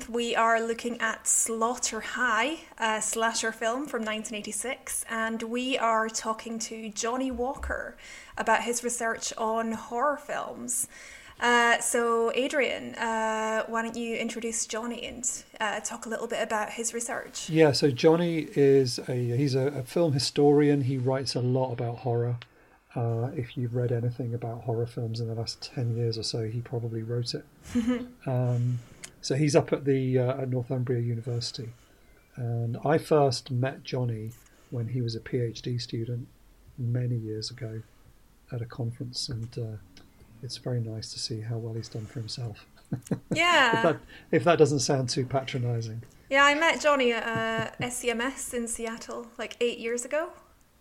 month 0.00 0.08
we 0.08 0.34
are 0.34 0.60
looking 0.60 0.98
at 1.00 1.26
Slaughter 1.26 2.00
High, 2.00 2.60
a 2.78 3.02
slasher 3.02 3.52
film 3.52 3.86
from 3.86 4.00
1986, 4.00 5.04
and 5.10 5.42
we 5.42 5.76
are 5.76 6.08
talking 6.08 6.58
to 6.60 6.88
Johnny 6.90 7.30
Walker 7.30 7.96
about 8.38 8.62
his 8.62 8.82
research 8.82 9.34
on 9.36 9.72
horror 9.72 10.16
films. 10.16 10.88
Uh, 11.38 11.78
so, 11.80 12.32
Adrian, 12.34 12.94
uh, 12.94 13.64
why 13.66 13.82
don't 13.82 13.96
you 13.96 14.16
introduce 14.16 14.64
Johnny 14.64 15.04
and 15.04 15.44
uh, 15.60 15.80
talk 15.80 16.06
a 16.06 16.08
little 16.08 16.26
bit 16.26 16.42
about 16.42 16.70
his 16.70 16.94
research? 16.94 17.50
Yeah, 17.50 17.72
so 17.72 17.90
Johnny 17.90 18.48
is 18.54 18.98
a 19.06 19.36
he's 19.36 19.54
a, 19.54 19.66
a 19.68 19.82
film 19.82 20.12
historian. 20.14 20.82
He 20.82 20.96
writes 20.96 21.34
a 21.34 21.40
lot 21.40 21.72
about 21.72 21.98
horror. 21.98 22.36
Uh, 22.94 23.30
if 23.36 23.56
you've 23.56 23.74
read 23.74 23.92
anything 23.92 24.34
about 24.34 24.62
horror 24.62 24.86
films 24.86 25.20
in 25.20 25.28
the 25.28 25.34
last 25.34 25.62
10 25.74 25.96
years 25.96 26.18
or 26.18 26.24
so, 26.24 26.48
he 26.48 26.60
probably 26.60 27.02
wrote 27.02 27.34
it. 27.34 27.44
um, 28.26 28.80
so 29.20 29.34
he's 29.34 29.54
up 29.54 29.72
at 29.72 29.84
the 29.84 30.18
uh, 30.18 30.42
at 30.42 30.48
Northumbria 30.48 31.00
University. 31.00 31.70
And 32.36 32.78
I 32.84 32.98
first 32.98 33.50
met 33.50 33.84
Johnny 33.84 34.30
when 34.70 34.88
he 34.88 35.02
was 35.02 35.14
a 35.14 35.20
PhD 35.20 35.80
student 35.80 36.26
many 36.78 37.16
years 37.16 37.50
ago 37.50 37.82
at 38.52 38.62
a 38.62 38.64
conference. 38.64 39.28
And 39.28 39.58
uh, 39.58 39.76
it's 40.42 40.56
very 40.56 40.80
nice 40.80 41.12
to 41.12 41.18
see 41.18 41.40
how 41.40 41.58
well 41.58 41.74
he's 41.74 41.88
done 41.88 42.06
for 42.06 42.18
himself. 42.18 42.66
Yeah. 43.32 43.76
if, 43.76 43.82
that, 43.84 43.96
if 44.32 44.44
that 44.44 44.58
doesn't 44.58 44.80
sound 44.80 45.08
too 45.08 45.24
patronizing. 45.24 46.02
Yeah, 46.28 46.44
I 46.44 46.56
met 46.56 46.80
Johnny 46.80 47.12
at 47.12 47.22
uh, 47.22 47.84
SCMS 47.84 48.52
in 48.52 48.66
Seattle 48.66 49.28
like 49.38 49.56
eight 49.60 49.78
years 49.78 50.04
ago. 50.04 50.30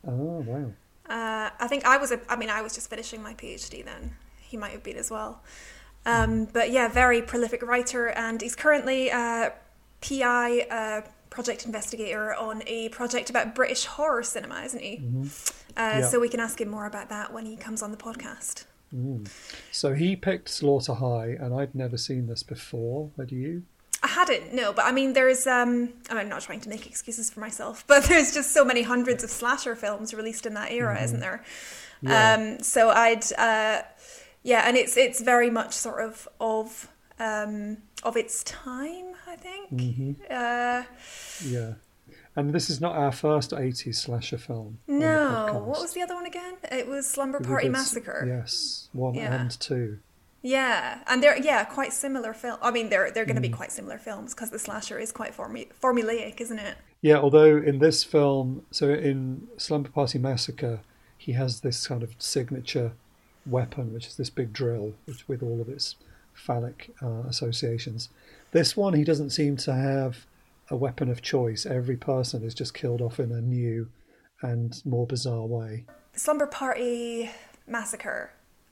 Oh, 0.07 0.43
wow. 0.43 0.71
Uh, 1.07 1.51
I 1.59 1.67
think 1.67 1.85
I 1.85 1.97
was 1.97 2.11
a, 2.11 2.19
I 2.27 2.35
mean, 2.35 2.49
I 2.49 2.63
was 2.63 2.73
just 2.73 2.89
finishing 2.89 3.21
my 3.21 3.35
PhD 3.35 3.85
then. 3.85 4.15
He 4.41 4.57
might 4.57 4.71
have 4.71 4.81
been 4.81 4.97
as 4.97 5.11
well. 5.11 5.43
Um, 6.09 6.45
but 6.45 6.71
yeah, 6.71 6.87
very 6.87 7.21
prolific 7.21 7.61
writer, 7.63 8.09
and 8.09 8.41
he's 8.41 8.55
currently 8.55 9.09
a 9.09 9.53
PI, 10.01 10.59
uh, 10.61 11.01
project 11.29 11.65
investigator 11.65 12.33
on 12.33 12.63
a 12.65 12.89
project 12.89 13.29
about 13.29 13.53
British 13.53 13.85
horror 13.85 14.23
cinema, 14.23 14.61
isn't 14.63 14.81
he? 14.81 14.97
Mm-hmm. 14.97 15.23
Uh, 15.77 15.99
Yeah. 15.99 16.07
So 16.07 16.19
we 16.19 16.29
can 16.29 16.39
ask 16.39 16.59
him 16.59 16.69
more 16.69 16.85
about 16.85 17.09
that 17.09 17.31
when 17.33 17.45
he 17.45 17.55
comes 17.55 17.81
on 17.81 17.91
the 17.91 17.97
podcast. 17.97 18.65
So 19.71 19.93
he 19.93 20.15
picked 20.15 20.49
Slaughter 20.49 20.95
High, 20.95 21.37
and 21.39 21.53
I'd 21.53 21.75
never 21.75 21.97
seen 21.97 22.25
this 22.27 22.41
before. 22.41 23.11
Had 23.17 23.31
you? 23.31 23.63
I 24.01 24.07
hadn't, 24.07 24.53
no, 24.53 24.71
but 24.73 24.85
I 24.85 24.91
mean, 24.91 25.13
there's, 25.13 25.45
um, 25.45 25.89
I'm 26.09 26.29
not 26.29 26.41
trying 26.41 26.61
to 26.61 26.69
make 26.69 26.87
excuses 26.87 27.29
for 27.29 27.41
myself, 27.41 27.83
but 27.91 28.05
there's 28.05 28.33
just 28.33 28.51
so 28.51 28.63
many 28.65 28.81
hundreds 28.81 29.23
of 29.23 29.29
slasher 29.29 29.75
films 29.75 30.13
released 30.13 30.45
in 30.45 30.53
that 30.55 30.71
era, 30.71 30.99
isn't 31.03 31.19
there? 31.19 31.43
Mm-hmm. 32.03 32.07
Yeah. 32.07 32.33
Um, 32.33 32.63
so 32.63 32.89
I'd, 32.89 33.25
uh, 33.33 33.81
yeah, 34.43 34.63
and 34.67 34.77
it's 34.77 34.97
it's 34.97 35.21
very 35.21 35.49
much 35.49 35.73
sort 35.73 36.03
of 36.03 36.27
of 36.39 36.89
um, 37.19 37.77
of 38.03 38.15
its 38.17 38.43
time, 38.43 39.13
I 39.27 39.35
think. 39.35 39.71
Mm-hmm. 39.71 40.11
Uh, 40.29 40.83
Yeah. 41.45 41.73
And 42.35 42.53
this 42.53 42.69
is 42.69 42.79
not 42.79 42.95
our 42.95 43.11
first 43.11 43.51
80s 43.51 43.95
slasher 43.95 44.37
film. 44.37 44.77
no, 44.87 45.61
what 45.65 45.81
was 45.81 45.93
the 45.93 46.01
other 46.01 46.15
one 46.15 46.25
again? 46.25 46.53
It 46.71 46.87
was 46.87 47.05
Slumber 47.05 47.39
Party 47.41 47.67
did 47.67 47.75
s- 47.75 47.79
Massacre. 47.79 48.23
Yes, 48.25 48.87
one 48.93 49.15
Yeah. 49.15 49.33
and 49.41 49.51
two. 49.59 49.99
Yeah, 50.41 50.99
and 51.07 51.21
they're 51.21 51.37
yeah 51.37 51.65
quite 51.65 51.91
similar 51.91 52.33
film. 52.33 52.57
I 52.61 52.71
mean, 52.71 52.89
they're 52.89 53.11
they're 53.11 53.25
going 53.25 53.35
Mm. 53.35 53.43
to 53.43 53.49
be 53.49 53.55
quite 53.61 53.73
similar 53.73 53.97
films 53.97 54.33
because 54.33 54.51
the 54.51 54.59
slasher 54.59 54.97
is 54.97 55.11
quite 55.11 55.35
formu- 55.35 55.67
formulaic, 55.81 56.39
isn't 56.39 56.59
it? 56.59 56.77
Yeah, 57.01 57.17
although 57.17 57.57
in 57.57 57.79
this 57.79 58.05
film, 58.05 58.65
so 58.71 58.89
in 58.89 59.47
Slumber 59.57 59.89
Party 59.89 60.17
Massacre, 60.19 60.79
he 61.17 61.33
has 61.33 61.59
this 61.59 61.87
kind 61.87 62.03
of 62.03 62.15
signature 62.19 62.93
weapon, 63.49 63.93
which 63.93 64.07
is 64.07 64.15
this 64.15 64.29
big 64.29 64.53
drill, 64.53 64.93
which 65.05 65.27
with 65.27 65.41
all 65.43 65.61
of 65.61 65.69
its 65.69 65.95
phallic 66.33 66.91
uh, 67.01 67.23
associations. 67.27 68.09
This 68.51 68.75
one, 68.77 68.93
he 68.93 69.03
doesn't 69.03 69.31
seem 69.31 69.57
to 69.57 69.73
have 69.73 70.25
a 70.69 70.75
weapon 70.75 71.09
of 71.09 71.21
choice. 71.21 71.65
Every 71.65 71.97
person 71.97 72.43
is 72.43 72.53
just 72.53 72.73
killed 72.73 73.01
off 73.01 73.19
in 73.19 73.31
a 73.31 73.41
new 73.41 73.89
and 74.41 74.81
more 74.85 75.05
bizarre 75.05 75.45
way. 75.45 75.85
Slumber 76.13 76.47
Party 76.47 77.29
Massacre 77.67 78.31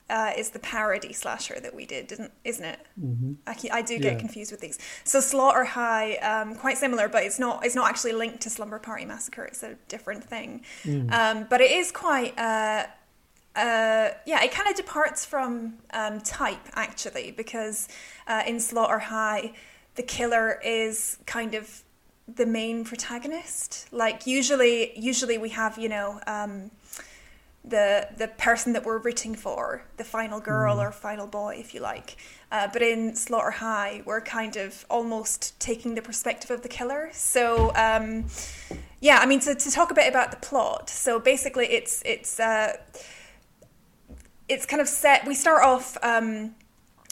uh, 0.10 0.32
is 0.38 0.52
the 0.52 0.60
parody 0.60 1.12
slasher 1.12 1.60
that 1.60 1.76
we 1.76 1.86
did, 1.86 2.08
didn't, 2.08 2.32
isn't 2.46 2.64
it? 2.64 2.80
Mm-hmm. 3.04 3.34
I, 3.46 3.80
I 3.80 3.82
do 3.82 4.00
get 4.00 4.14
Yeah. 4.14 4.20
confused 4.20 4.52
with 4.52 4.62
these. 4.62 4.80
So 5.04 5.20
Slaughter 5.20 5.66
High, 5.66 6.16
um, 6.18 6.56
quite 6.56 6.78
similar, 6.78 7.10
but 7.10 7.24
it's 7.24 7.40
not. 7.40 7.66
It's 7.66 7.76
not 7.76 7.90
actually 7.90 8.14
linked 8.14 8.40
to 8.42 8.50
Slumber 8.50 8.80
Party 8.80 9.04
Massacre. 9.04 9.44
It's 9.44 9.64
a 9.64 9.76
different 9.90 10.24
thing. 10.24 10.62
Um, 11.10 11.46
but 11.50 11.60
it 11.60 11.72
is 11.72 11.92
quite. 11.92 12.38
Uh, 12.40 12.86
uh, 13.58 14.14
yeah, 14.28 14.44
it 14.44 14.52
kind 14.52 14.70
of 14.70 14.76
departs 14.76 15.26
from 15.26 15.74
um, 15.92 16.22
type 16.22 16.60
actually, 16.74 17.32
because 17.32 17.88
uh, 18.28 18.44
in 18.46 18.60
Slaughter 18.60 19.00
High, 19.00 19.54
the 19.96 20.04
killer 20.04 20.62
is 20.64 21.18
kind 21.26 21.56
of 21.56 21.84
the 22.28 22.46
main 22.46 22.86
protagonist. 22.86 23.88
Like 23.92 24.28
usually, 24.28 24.98
usually 24.98 25.40
we 25.40 25.50
have 25.50 25.80
you 25.80 25.90
know 25.90 26.22
um, 26.28 26.70
the 27.66 28.08
the 28.16 28.28
person 28.28 28.74
that 28.74 28.86
we're 28.86 29.00
rooting 29.00 29.34
for, 29.34 29.84
the 29.98 30.04
final 30.04 30.40
girl 30.40 30.80
or 30.80 30.92
final 30.92 31.26
boy, 31.26 31.58
if 31.60 31.74
you 31.74 31.82
like. 31.82 32.16
Uh, 32.52 32.68
but 32.72 32.84
in 32.84 33.16
Slaughter 33.16 33.52
High, 33.52 34.04
we're 34.06 34.22
kind 34.22 34.56
of 34.56 34.86
almost 34.88 35.60
taking 35.60 35.96
the 35.96 36.04
perspective 36.04 36.52
of 36.52 36.62
the 36.62 36.70
killer. 36.70 37.10
So 37.12 37.72
um, 37.76 38.26
yeah, 39.02 39.18
I 39.18 39.26
mean 39.26 39.40
to, 39.40 39.56
to 39.56 39.72
talk 39.72 39.90
a 39.90 39.96
bit 39.96 40.08
about 40.08 40.30
the 40.30 40.38
plot. 40.38 40.92
So 40.92 41.20
basically, 41.20 41.66
it's 41.66 42.04
it's. 42.06 42.40
It's 44.50 44.66
kind 44.66 44.82
of 44.82 44.88
set. 44.88 45.26
We 45.26 45.36
start 45.36 45.64
off 45.64 45.98
um, 46.04 46.56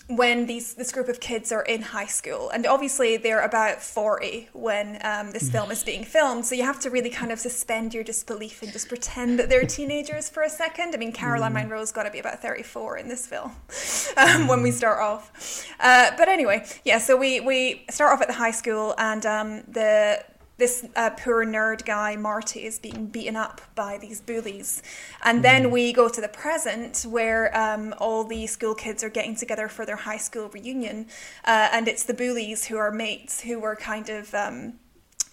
when 0.07 0.45
these 0.45 0.75
this 0.75 0.91
group 0.91 1.09
of 1.09 1.19
kids 1.19 1.51
are 1.51 1.63
in 1.63 1.81
high 1.81 2.05
school, 2.05 2.49
and 2.49 2.65
obviously 2.65 3.17
they're 3.17 3.41
about 3.41 3.81
forty 3.81 4.49
when 4.53 4.99
um, 5.03 5.31
this 5.31 5.49
film 5.49 5.71
is 5.71 5.83
being 5.83 6.03
filmed. 6.03 6.45
So 6.45 6.53
you 6.55 6.63
have 6.63 6.79
to 6.81 6.89
really 6.89 7.09
kind 7.09 7.31
of 7.31 7.39
suspend 7.39 7.93
your 7.93 8.03
disbelief 8.03 8.61
and 8.61 8.71
just 8.71 8.87
pretend 8.87 9.39
that 9.39 9.49
they're 9.49 9.65
teenagers 9.65 10.29
for 10.29 10.43
a 10.43 10.49
second. 10.49 10.93
I 10.93 10.97
mean, 10.97 11.11
Caroline 11.11 11.53
Munro's 11.53 11.91
got 11.91 12.03
to 12.03 12.11
be 12.11 12.19
about 12.19 12.41
thirty-four 12.41 12.97
in 12.97 13.07
this 13.07 13.25
film 13.25 13.55
um, 14.17 14.47
when 14.47 14.61
we 14.61 14.71
start 14.71 14.99
off. 14.99 15.65
Uh, 15.79 16.11
but 16.17 16.29
anyway, 16.29 16.65
yeah. 16.83 16.99
So 16.99 17.17
we 17.17 17.39
we 17.39 17.85
start 17.89 18.13
off 18.13 18.21
at 18.21 18.27
the 18.27 18.33
high 18.33 18.51
school, 18.51 18.93
and 18.97 19.25
um, 19.25 19.63
the 19.67 20.23
this 20.57 20.85
uh, 20.95 21.09
poor 21.11 21.45
nerd 21.45 21.85
guy 21.85 22.15
Marty 22.15 22.65
is 22.65 22.79
being 22.79 23.07
beaten 23.07 23.35
up 23.35 23.61
by 23.75 23.97
these 23.97 24.21
bullies, 24.21 24.81
and 25.23 25.43
then 25.43 25.69
we 25.71 25.91
go 25.91 26.07
to 26.07 26.21
the 26.21 26.29
present 26.29 27.05
where 27.07 27.55
um, 27.57 27.93
all 27.97 28.23
the 28.23 28.47
school 28.47 28.75
kids 28.75 29.03
are 29.03 29.09
getting 29.09 29.35
together 29.35 29.67
for 29.67 29.85
their 29.85 29.97
high 29.97 30.17
school 30.17 30.49
reunion, 30.49 31.07
uh, 31.43 31.69
and 31.71 31.87
it's 31.87 32.03
the 32.03 32.13
bullies 32.13 32.65
who 32.65 32.77
are 32.77 32.91
mates 32.91 33.41
who 33.41 33.59
were 33.59 33.75
kind 33.75 34.09
of. 34.09 34.33
Um, 34.33 34.73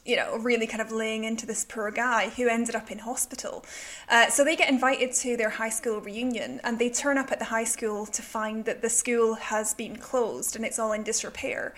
you 0.04 0.16
know, 0.16 0.36
really 0.38 0.66
kind 0.66 0.80
of 0.80 0.90
laying 0.90 1.22
into 1.22 1.46
this 1.46 1.64
poor 1.64 1.90
guy 1.90 2.28
who 2.30 2.48
ended 2.48 2.74
up 2.74 2.90
in 2.90 2.98
hospital. 2.98 3.64
Uh, 4.08 4.28
so 4.28 4.44
they 4.44 4.56
get 4.56 4.68
invited 4.68 5.12
to 5.12 5.36
their 5.36 5.50
high 5.50 5.68
school 5.68 6.00
reunion 6.00 6.60
and 6.64 6.78
they 6.78 6.90
turn 6.90 7.16
up 7.16 7.30
at 7.30 7.38
the 7.38 7.44
high 7.46 7.64
school 7.64 8.06
to 8.06 8.20
find 8.20 8.64
that 8.64 8.82
the 8.82 8.88
school 8.88 9.34
has 9.34 9.74
been 9.74 9.96
closed 9.96 10.56
and 10.56 10.64
it's 10.64 10.78
all 10.78 10.92
in 10.92 11.04
disrepair. 11.04 11.72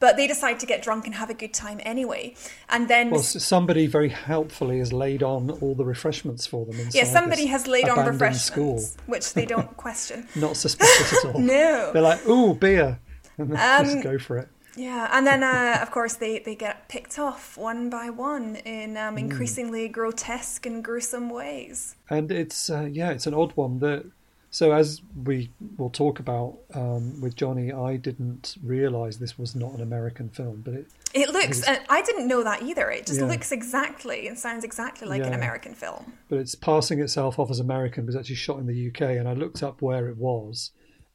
But 0.00 0.16
they 0.16 0.26
decide 0.26 0.58
to 0.60 0.66
get 0.66 0.82
drunk 0.82 1.06
and 1.06 1.14
have 1.14 1.30
a 1.30 1.34
good 1.34 1.52
time 1.54 1.78
anyway. 1.84 2.34
And 2.68 2.88
then 2.88 3.10
Well, 3.10 3.22
somebody 3.22 3.86
very 3.86 4.08
helpfully 4.08 4.78
has 4.78 4.92
laid 4.92 5.22
on 5.22 5.50
all 5.50 5.74
the 5.74 5.84
refreshments 5.84 6.46
for 6.46 6.64
them 6.66 6.76
yeah, 6.92 7.04
somebody 7.04 7.46
has 7.46 7.66
laid 7.66 7.88
on 7.88 8.06
refreshments, 8.06 8.44
school. 8.44 8.82
which 9.06 9.34
they 9.34 9.44
don't 9.46 9.76
question. 9.86 10.26
Not 10.34 10.56
suspicious 10.56 11.24
at 11.24 11.34
all. 11.34 11.40
No. 11.60 11.90
They're 11.92 12.02
like, 12.02 12.26
ooh, 12.26 12.54
beer. 12.54 12.98
And 13.38 13.50
they 13.52 13.56
Um, 13.56 13.84
just 13.84 14.02
go 14.02 14.18
for 14.18 14.38
it. 14.38 14.48
Yeah, 14.76 15.08
and 15.12 15.26
then 15.26 15.42
uh, 15.42 15.78
of 15.82 15.90
course 15.90 16.14
they, 16.14 16.38
they 16.38 16.54
get 16.54 16.88
picked 16.88 17.18
off 17.18 17.58
one 17.58 17.90
by 17.90 18.08
one 18.08 18.56
in 18.56 18.96
um, 18.96 19.18
increasingly 19.18 19.88
grotesque 19.88 20.64
and 20.64 20.82
gruesome 20.82 21.28
ways. 21.28 21.96
And 22.08 22.30
it's 22.30 22.70
uh, 22.70 22.88
yeah, 22.90 23.10
it's 23.10 23.26
an 23.26 23.34
odd 23.34 23.52
one. 23.56 23.80
That 23.80 24.06
so 24.50 24.72
as 24.72 25.00
we 25.24 25.50
will 25.78 25.90
talk 25.90 26.18
about 26.18 26.58
um, 26.74 27.20
with 27.20 27.36
Johnny, 27.36 27.72
I 27.72 27.96
didn't 27.96 28.56
realise 28.62 29.16
this 29.16 29.38
was 29.38 29.54
not 29.54 29.72
an 29.74 29.80
American 29.80 30.28
film, 30.28 30.62
but 30.64 30.74
it 30.74 30.86
It 31.14 31.30
looks, 31.30 31.62
and 31.66 31.80
I 31.88 32.02
didn't 32.02 32.28
know 32.28 32.42
that 32.44 32.62
either. 32.62 32.90
It 32.90 33.06
just 33.06 33.20
Yeah. 33.20 33.26
looks 33.26 33.52
exactly 33.52 34.26
and 34.28 34.38
sounds 34.38 34.64
exactly 34.64 35.06
like 35.08 35.22
an 35.22 35.34
American 35.34 35.74
film. 35.74 36.12
but 36.28 36.38
it's 36.38 36.54
passing 36.54 37.00
itself 37.00 37.38
off 37.38 37.50
as 37.50 37.60
American, 37.60 38.04
but 38.04 38.10
it's 38.10 38.18
actually 38.18 38.36
shot 38.36 38.58
in 38.58 38.66
the 38.66 38.74
UK. 38.88 39.16
And 39.16 39.28
I 39.28 39.34
looked 39.34 39.62
up 39.62 39.80
where 39.82 40.08
it 40.08 40.16
was, 40.16 40.70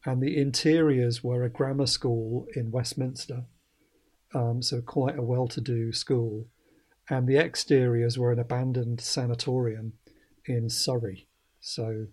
and 0.05 0.21
the 0.21 0.37
interiors 0.37 1.23
were 1.23 1.43
a 1.43 1.49
grammar 1.49 1.87
school 1.87 2.47
in 2.55 2.71
Westminster, 2.71 3.45
um, 4.33 4.61
so 4.61 4.81
quite 4.81 5.17
a 5.17 5.21
well-to-do 5.21 5.91
school, 5.93 6.47
and 7.09 7.27
the 7.27 7.37
exteriors 7.37 8.17
were 8.17 8.31
an 8.31 8.39
abandoned 8.39 8.99
sanatorium 9.01 9.93
in 10.45 10.69
Surrey. 10.69 11.27
So 11.59 12.07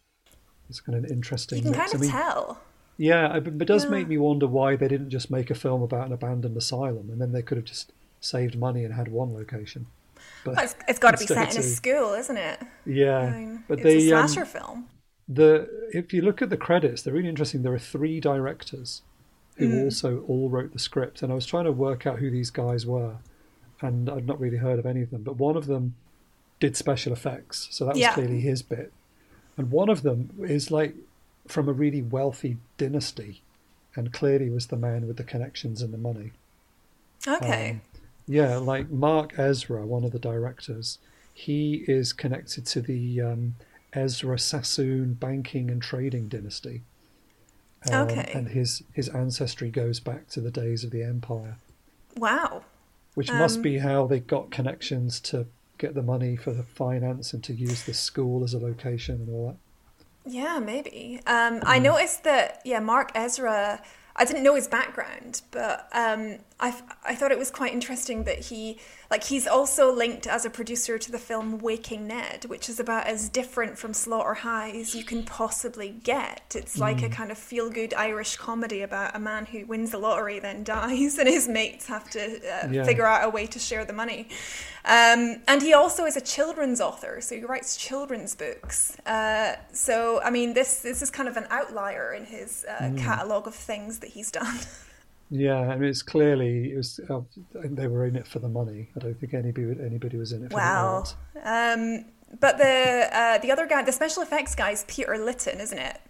it's 0.73 0.81
kind 0.81 0.97
of 0.99 1.05
an 1.05 1.11
interesting. 1.11 1.59
You 1.59 1.63
can 1.65 1.73
mix. 1.73 1.93
kind 1.93 1.93
I 1.93 1.97
of 1.97 2.01
mean, 2.01 2.11
tell. 2.11 2.61
Yeah, 2.97 3.37
it- 3.37 3.45
but 3.45 3.63
it 3.63 3.65
does 3.67 3.85
Yeah. 3.85 3.91
make 3.91 4.09
me 4.09 4.19
wonder 4.19 4.47
why 4.47 4.77
they 4.77 4.89
didn't 4.89 5.11
just 5.11 5.31
make 5.31 5.51
a 5.51 5.55
film 5.55 5.83
about 5.83 6.07
an 6.07 6.13
abandoned 6.13 6.57
asylum, 6.57 7.11
and 7.11 7.21
then 7.21 7.33
they 7.33 7.43
could 7.43 7.59
have 7.59 7.65
just 7.67 7.93
saved 8.21 8.59
money 8.59 8.85
and 8.85 8.95
had 8.95 9.09
one 9.09 9.35
location. 9.35 9.87
But 10.45 10.57
Well, 10.57 10.65
it's, 10.65 10.75
it's 10.89 10.99
got 10.99 11.13
to 11.13 11.19
be 11.19 11.27
set 11.27 11.55
in 11.55 11.61
a 11.61 11.63
school, 11.63 12.15
isn't 12.15 12.37
it? 12.37 12.61
yeah, 12.87 13.19
I 13.19 13.31
mean, 13.31 13.65
but 13.69 13.81
it's 13.81 13.85
they 13.85 14.11
a 14.11 14.19
um, 14.19 14.29
film. 14.47 14.89
the 15.29 15.69
if 15.93 16.13
you 16.13 16.23
look 16.23 16.43
at 16.43 16.51
the 16.51 16.57
credits, 16.57 17.03
they're 17.03 17.15
really 17.15 17.29
interesting. 17.29 17.63
There 17.63 17.75
are 17.75 17.79
three 17.79 18.21
directors 18.21 19.03
who 19.57 19.69
mm. 19.69 19.85
also 19.85 20.25
all 20.29 20.49
wrote 20.49 20.73
the 20.73 20.79
script. 20.79 21.23
And 21.23 21.31
I 21.31 21.35
was 21.35 21.47
trying 21.47 21.65
to 21.65 21.73
work 21.73 22.07
out 22.07 22.19
who 22.19 22.31
these 22.31 22.51
guys 22.51 22.87
were, 22.87 23.17
and 23.81 24.09
I'd 24.09 24.27
not 24.27 24.41
really 24.41 24.57
heard 24.57 24.79
of 24.79 24.87
any 24.87 25.03
of 25.03 25.11
them. 25.11 25.23
But 25.23 25.37
one 25.37 25.57
of 25.57 25.67
them 25.67 25.95
did 26.61 26.77
special 26.77 27.13
effects, 27.13 27.69
so 27.71 27.85
that 27.85 27.95
was 27.95 28.01
yeah. 28.01 28.15
clearly 28.15 28.41
his 28.41 28.63
bit. 28.63 28.93
And 29.57 29.71
one 29.71 29.89
of 29.89 30.03
them 30.03 30.31
is 30.41 30.71
like 30.71 30.95
from 31.47 31.69
a 31.69 31.73
really 31.73 32.03
wealthy 32.03 32.57
dynasty, 32.79 33.43
and 33.95 34.13
clearly 34.13 34.49
was 34.49 34.69
the 34.69 34.77
man 34.77 35.07
with 35.07 35.17
the 35.17 35.25
connections 35.25 35.83
and 35.83 35.93
the 35.93 35.99
money. 35.99 36.33
Okay. 37.27 37.71
Um, 37.71 37.81
yeah, 38.27 38.57
like 38.57 38.91
Mark 38.91 39.39
Ezra, 39.39 39.85
one 39.85 40.05
of 40.05 40.13
the 40.13 40.19
directors, 40.19 40.99
he 41.35 41.85
is 41.89 42.13
connected 42.13 42.67
to 42.67 42.81
the 42.81 43.21
um, 43.21 43.55
Ezra 43.93 44.39
Sassoon 44.39 45.15
banking 45.15 45.71
and 45.71 45.83
trading 45.83 46.29
dynasty. 46.29 46.83
Um, 47.91 48.09
okay. 48.09 48.31
And 48.35 48.49
his 48.49 48.83
his 48.93 49.09
ancestry 49.09 49.71
goes 49.71 50.01
back 50.01 50.29
to 50.29 50.41
the 50.41 50.51
days 50.51 50.85
of 50.85 50.91
the 50.91 51.03
empire. 51.03 51.57
Wow. 52.17 52.63
Which 53.15 53.31
um, 53.31 53.39
must 53.39 53.61
be 53.61 53.79
how 53.79 54.07
they 54.07 54.21
got 54.21 54.51
connections 54.51 55.21
to 55.21 55.47
get 55.83 55.95
the 55.95 56.03
money 56.03 56.37
for 56.37 56.53
the 56.53 56.63
finance 56.63 57.33
and 57.33 57.43
to 57.45 57.53
use 57.53 57.83
the 57.83 57.93
school 57.93 58.45
as 58.45 58.55
a 58.55 58.59
location 58.59 59.17
and 59.17 59.29
all 59.29 59.47
that. 59.49 60.33
Yeah, 60.33 60.61
maybe. 60.61 61.21
Um, 61.27 61.61
I 61.65 61.79
mm. 61.79 61.83
noticed 61.83 62.25
that 62.25 62.63
yeah, 62.65 62.79
Mark 62.79 63.11
Ezra 63.15 63.83
I 64.15 64.25
didn't 64.25 64.43
know 64.43 64.55
his 64.55 64.69
background, 64.69 65.43
but 65.51 65.89
um, 65.93 66.39
I, 66.63 66.73
I 67.05 67.17
thought 67.17 67.33
it 67.33 67.39
was 67.39 67.51
quite 67.51 67.73
interesting 67.73 68.23
that 68.23 68.39
he, 68.39 68.79
like, 69.11 69.25
he's 69.25 69.49
also 69.49 69.93
linked 69.93 70.29
as 70.29 70.45
a 70.45 70.51
producer 70.51 70.97
to 70.97 71.11
the 71.11 71.19
film 71.19 71.59
Waking 71.59 72.07
Ned, 72.07 72.45
which 72.45 72.69
is 72.69 72.79
about 72.79 73.09
as 73.09 73.29
different 73.29 73.77
from 73.77 73.93
Slaughter 73.93 74.35
High 74.35 74.71
as 74.71 74.95
you 74.95 75.03
can 75.03 75.25
possibly 75.25 75.89
get. 75.89 76.55
It's 76.55 76.79
like 76.79 76.99
mm. 76.99 77.07
a 77.07 77.09
kind 77.09 77.33
of 77.33 77.39
feel 77.39 77.69
good 77.69 77.93
Irish 77.95 78.37
comedy 78.37 78.83
about 78.83 79.17
a 79.17 79.19
man 79.19 79.47
who 79.47 79.67
wins 79.67 79.91
the 79.91 79.99
lottery, 79.99 80.39
then 80.39 80.63
dies, 80.63 81.19
and 81.19 81.29
his 81.29 81.49
mates 81.49 81.89
have 81.89 82.09
to 82.11 82.37
uh, 82.37 82.69
yeah. 82.71 82.85
figure 82.85 83.07
out 83.07 83.25
a 83.25 83.29
way 83.29 83.47
to 83.49 83.59
share 83.59 83.85
the 83.85 83.93
money. 83.93 84.29
Um, 84.85 85.43
and 85.49 85.61
he 85.63 85.75
also 85.75 86.05
is 86.05 86.17
a 86.17 86.21
children's 86.21 86.81
author, 86.81 87.21
so 87.21 87.35
he 87.35 87.45
writes 87.45 87.77
children's 87.77 88.37
books. 88.37 88.97
Uh, 89.05 89.57
so, 89.73 90.23
I 90.23 90.31
mean, 90.31 90.55
this, 90.55 90.79
this 90.79 91.03
is 91.03 91.11
kind 91.11 91.29
of 91.29 91.37
an 91.37 91.49
outlier 91.51 92.15
in 92.15 92.25
his 92.25 92.65
uh, 92.69 92.85
mm. 92.85 92.99
catalogue 92.99 93.49
of 93.49 93.55
things 93.57 93.99
that 93.99 94.11
he's 94.11 94.31
done. 94.31 94.61
Yeah, 95.35 95.61
I 95.61 95.77
mean, 95.77 95.89
it's 95.89 96.03
clearly 96.03 96.73
it 96.73 96.77
was. 96.77 97.01
Uh, 97.09 97.23
they 97.55 97.87
were 97.87 98.05
in 98.05 98.17
it 98.17 98.27
for 98.29 98.39
the 98.39 98.51
money. 98.51 98.91
I 98.95 98.99
don't 98.99 99.19
think 99.19 99.33
anybody 99.33 99.75
anybody 99.81 100.19
was 100.19 100.33
in 100.33 100.45
it 100.45 100.51
for 100.51 100.59
wow. 100.59 101.05
the 101.33 101.41
art. 101.41 101.79
Um, 101.79 102.05
but 102.39 102.59
the 102.59 103.09
uh, 103.11 103.39
the 103.39 103.51
other 103.51 103.67
guy, 103.67 103.83
the 103.83 103.93
special 103.93 104.23
effects 104.23 104.55
guy, 104.55 104.73
is 104.73 104.85
Peter 104.87 105.17
Litten, 105.17 105.59
isn't 105.59 105.79
it? 105.79 106.01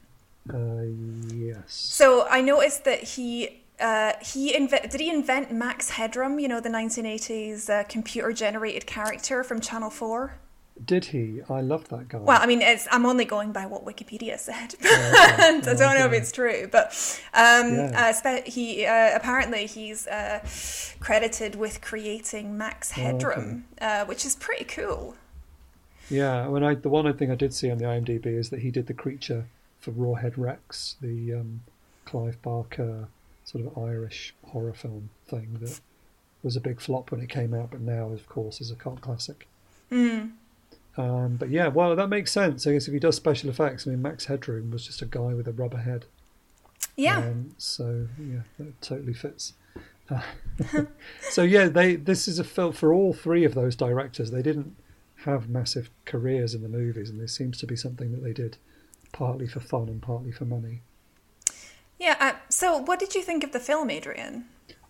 Uh, 0.53 1.37
yes. 1.37 1.63
So 1.69 2.27
I 2.29 2.41
noticed 2.41 2.83
that 2.83 3.05
he 3.05 3.63
uh, 3.79 4.15
he 4.21 4.53
inve- 4.53 4.91
did 4.91 5.01
he 5.01 5.09
invent 5.09 5.53
Max 5.53 5.91
Headroom? 5.91 6.41
You 6.41 6.49
know, 6.49 6.59
the 6.59 6.69
1980s 6.69 7.71
uh, 7.71 7.85
computer 7.85 8.33
generated 8.33 8.87
character 8.87 9.45
from 9.45 9.61
Channel 9.61 9.91
Four. 9.91 10.41
Did 10.85 11.07
he? 11.07 11.41
I 11.49 11.61
love 11.61 11.89
that 11.89 12.09
guy. 12.09 12.19
Well, 12.19 12.39
I 12.41 12.47
mean, 12.47 12.63
I'm 12.91 13.07
only 13.07 13.25
going 13.25 13.53
by 13.53 13.67
what 13.67 13.85
Wikipedia 13.85 14.39
said, 14.39 14.75
oh, 14.85 15.35
okay. 15.35 15.49
and 15.49 15.69
I 15.69 15.75
don't 15.75 15.99
know 15.99 16.07
if 16.07 16.13
it's 16.13 16.33
true. 16.33 16.69
But 16.71 16.93
um, 17.35 17.75
yeah. 17.75 18.13
uh, 18.25 18.41
he 18.45 18.87
uh, 18.87 19.15
apparently 19.15 19.67
he's 19.67 20.07
uh, 20.07 20.41
credited 21.01 21.57
with 21.57 21.81
creating 21.81 22.57
Max 22.57 22.93
Headroom, 22.93 23.65
oh, 23.81 23.85
okay. 23.85 24.01
Uh, 24.01 24.05
which 24.07 24.25
is 24.25 24.37
pretty 24.37 24.65
cool. 24.65 25.17
Yeah, 26.09 26.49
when 26.49 26.65
I 26.65 26.75
the 26.75 26.89
one 26.89 27.13
thing 27.17 27.31
I 27.31 27.35
did 27.35 27.55
see 27.55 27.71
on 27.71 27.79
the 27.79 27.85
IMDb 27.85 28.27
is 28.27 28.51
that 28.51 28.61
he 28.61 28.71
did 28.71 28.87
the 28.87 28.95
creature 28.95 29.47
for 29.79 29.93
Rawhead 29.93 30.35
Rex, 30.37 30.97
the 31.01 31.35
um, 31.35 31.61
Clive 32.05 32.41
Barker 32.43 33.09
sort 33.45 33.67
of 33.67 33.77
Irish 33.77 34.35
horror 34.47 34.73
film 34.73 35.11
thing 35.27 35.59
that 35.61 35.81
was 36.43 36.57
a 36.57 36.61
big 36.61 36.81
flop 36.81 37.11
when 37.11 37.21
it 37.21 37.29
came 37.29 37.55
out, 37.55 37.71
but 37.71 37.81
now, 37.81 38.09
of 38.09 38.29
course, 38.29 38.61
is 38.61 38.71
a 38.71 38.75
cult 38.75 39.01
classic. 39.01 39.47
Mm. 39.91 40.33
Um, 40.97 41.37
but 41.37 41.51
yeah, 41.51 41.69
well, 41.69 41.97
that 41.97 42.09
makes 42.09 42.31
sense. 42.31 42.67
I 42.67 42.73
guess 42.73 42.87
if 42.87 42.93
he 42.93 43.01
does 43.01 43.17
special 43.17 43.49
effects, 43.49 43.87
I 43.87 43.91
mean, 43.91 44.03
Max 44.03 44.27
Headroom 44.27 44.71
was 44.71 44.87
just 44.87 45.01
a 45.01 45.07
guy 45.07 45.35
with 45.35 45.49
a 45.49 45.53
rubber 45.53 45.79
head. 45.79 46.05
Yeah. 46.97 47.19
Um, 47.19 47.55
so 47.57 48.09
yeah, 48.19 48.41
that 48.59 48.81
totally 48.81 49.15
fits. 49.15 49.55
So 51.31 51.43
yeah, 51.43 51.69
they 51.69 51.97
this 51.97 52.29
is 52.29 52.39
a 52.39 52.45
film 52.45 52.73
for 52.73 52.93
all 52.93 53.15
three 53.15 53.45
of 53.45 53.55
those 53.55 53.75
directors. 53.75 54.31
They 54.31 54.43
didn't 54.43 54.77
have 55.25 55.49
massive 55.49 55.89
careers 56.05 56.55
in 56.55 56.63
the 56.63 56.69
movies, 56.69 57.09
and 57.09 57.19
this 57.19 57.35
seems 57.35 57.57
to 57.59 57.67
be 57.67 57.77
something 57.77 58.13
that 58.13 58.23
they 58.23 58.35
did 58.35 58.59
partly 59.13 59.47
for 59.47 59.61
fun 59.61 59.89
and 59.89 60.03
partly 60.03 60.33
for 60.33 60.45
money. 60.45 60.83
Yeah. 61.99 62.17
Uh, 62.21 62.33
so, 62.49 62.77
what 62.77 62.99
did 62.99 63.15
you 63.15 63.23
think 63.23 63.45
of 63.45 63.53
the 63.53 63.61
film, 63.61 63.89
Adrian? 63.89 64.45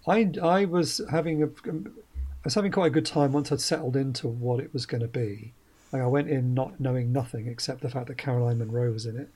I 0.07 0.33
I 0.43 0.65
was 0.65 1.01
having 1.11 1.43
a 1.43 1.47
I 1.47 2.45
was 2.45 2.55
having 2.55 2.73
quite 2.73 2.87
a 2.89 2.91
good 2.91 3.07
time 3.07 3.33
once 3.33 3.53
I'd 3.53 3.61
settled 3.61 3.97
into 3.97 4.27
what 4.27 4.59
it 4.59 4.73
was 4.73 4.87
going 4.87 5.03
to 5.03 5.09
be. 5.09 5.53
Like 5.93 6.03
I 6.03 6.07
went 6.07 6.29
in 6.29 6.55
not 6.55 6.81
knowing 6.81 7.13
nothing 7.13 7.47
except 7.47 7.83
the 7.83 7.91
fact 7.91 8.07
that 8.09 8.19
Caroline 8.19 8.59
Munro 8.59 8.91
was 8.93 9.07
in 9.07 9.17
it. 9.17 9.29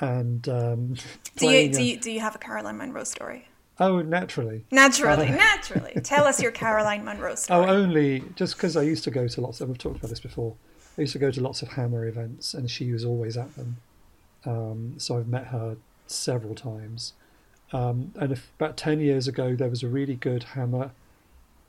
And 0.00 0.48
um, 0.48 0.94
do 1.36 1.48
you 1.48 1.72
do 1.72 1.82
you 1.82 1.96
do 1.98 2.10
you 2.10 2.20
have 2.20 2.34
a 2.34 2.38
Caroline 2.38 2.76
Munro 2.76 3.04
story? 3.04 3.48
Oh, 3.78 4.02
naturally. 4.02 4.66
Naturally, 4.70 5.28
uh, 5.28 5.36
naturally. 5.36 5.92
Tell 6.04 6.26
us 6.26 6.42
your 6.42 6.52
Caroline 6.52 7.02
Munro 7.02 7.32
oh, 7.32 7.34
story. 7.34 7.66
Oh, 7.66 7.70
only 7.70 8.22
just 8.36 8.56
because 8.56 8.76
I 8.76 8.82
used 8.82 9.04
to 9.04 9.10
go 9.10 9.26
to 9.26 9.40
lots. 9.40 9.62
Of, 9.62 9.68
we've 9.68 9.78
talked 9.78 9.96
about 9.96 10.10
this 10.10 10.20
before. 10.20 10.54
I 10.98 11.02
used 11.02 11.14
to 11.14 11.18
go 11.18 11.30
to 11.30 11.40
lots 11.40 11.62
of 11.62 11.68
Hammer 11.68 12.06
events, 12.06 12.52
and 12.52 12.70
she 12.70 12.92
was 12.92 13.06
always 13.06 13.38
at 13.38 13.56
them. 13.56 13.78
Um, 14.44 14.94
so 14.98 15.16
I've 15.16 15.28
met 15.28 15.46
her 15.46 15.78
several 16.06 16.54
times. 16.54 17.14
Um, 17.72 18.12
and 18.16 18.32
if, 18.32 18.50
about 18.58 18.76
ten 18.76 19.00
years 19.00 19.26
ago, 19.26 19.56
there 19.56 19.70
was 19.70 19.82
a 19.82 19.88
really 19.88 20.16
good 20.16 20.42
Hammer 20.42 20.90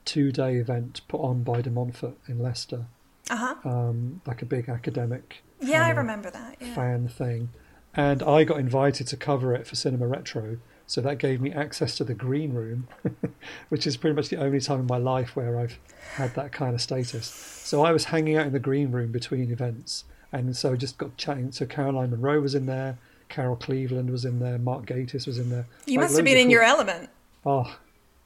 two-day 0.03 0.55
event 0.55 1.01
put 1.07 1.21
on 1.21 1.43
by 1.43 1.61
De 1.61 1.69
Montfort 1.69 2.17
in 2.27 2.39
Leicester, 2.39 2.85
uh-huh. 3.31 3.55
um, 3.65 4.21
like 4.25 4.41
a 4.41 4.45
big 4.45 4.69
academic. 4.69 5.43
Yeah, 5.59 5.85
I 5.85 5.89
remember 5.89 6.29
that. 6.29 6.57
Yeah. 6.59 6.75
Fan 6.75 7.07
thing, 7.07 7.49
and 7.95 8.21
I 8.21 8.43
got 8.43 8.59
invited 8.59 9.07
to 9.07 9.17
cover 9.17 9.53
it 9.53 9.65
for 9.65 9.75
Cinema 9.75 10.07
Retro. 10.07 10.57
So 10.87 10.99
that 10.99 11.19
gave 11.19 11.39
me 11.39 11.53
access 11.53 11.95
to 11.97 12.03
the 12.03 12.13
green 12.13 12.53
room, 12.53 12.89
which 13.69 13.87
is 13.87 13.95
pretty 13.95 14.13
much 14.13 14.27
the 14.27 14.35
only 14.35 14.59
time 14.59 14.81
in 14.81 14.87
my 14.87 14.97
life 14.97 15.37
where 15.37 15.57
I've 15.57 15.79
had 16.15 16.35
that 16.35 16.51
kind 16.51 16.75
of 16.75 16.81
status. 16.81 17.27
So 17.27 17.85
I 17.85 17.93
was 17.93 18.05
hanging 18.05 18.35
out 18.35 18.47
in 18.47 18.51
the 18.51 18.59
green 18.59 18.91
room 18.91 19.13
between 19.13 19.51
events, 19.51 20.03
and 20.33 20.55
so 20.55 20.75
just 20.75 20.97
got 20.97 21.15
chatting. 21.15 21.53
So 21.53 21.65
Caroline 21.65 22.09
Munro 22.09 22.41
was 22.41 22.55
in 22.55 22.65
there, 22.65 22.97
Carol 23.29 23.55
Cleveland 23.55 24.09
was 24.09 24.25
in 24.25 24.39
there, 24.39 24.57
Mark 24.57 24.85
Gatiss 24.85 25.25
was 25.25 25.39
in 25.39 25.49
there. 25.49 25.65
You 25.85 25.97
like, 25.97 26.05
must 26.05 26.17
have 26.17 26.25
been 26.25 26.37
in 26.37 26.47
cool... 26.47 26.51
your 26.51 26.63
element. 26.63 27.09
Oh, 27.45 27.77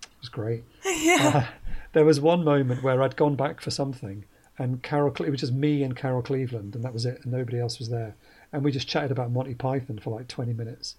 it 0.01 0.19
was 0.19 0.29
great. 0.29 0.63
yeah. 0.85 1.31
Uh, 1.33 1.45
there 1.93 2.03
was 2.03 2.19
one 2.19 2.43
moment 2.43 2.81
where 2.81 3.01
I'd 3.03 3.15
gone 3.15 3.35
back 3.35 3.61
for 3.61 3.69
something, 3.69 4.25
and 4.57 4.81
Carol, 4.81 5.13
it 5.19 5.29
was 5.29 5.41
just 5.41 5.53
me 5.53 5.83
and 5.83 5.95
Carol 5.95 6.21
Cleveland, 6.21 6.75
and 6.75 6.83
that 6.83 6.93
was 6.93 7.05
it, 7.05 7.21
and 7.23 7.33
nobody 7.33 7.59
else 7.59 7.79
was 7.79 7.89
there. 7.89 8.15
And 8.53 8.63
we 8.63 8.71
just 8.71 8.87
chatted 8.87 9.11
about 9.11 9.31
Monty 9.31 9.53
Python 9.53 9.99
for 9.99 10.15
like 10.15 10.27
20 10.27 10.53
minutes. 10.53 10.95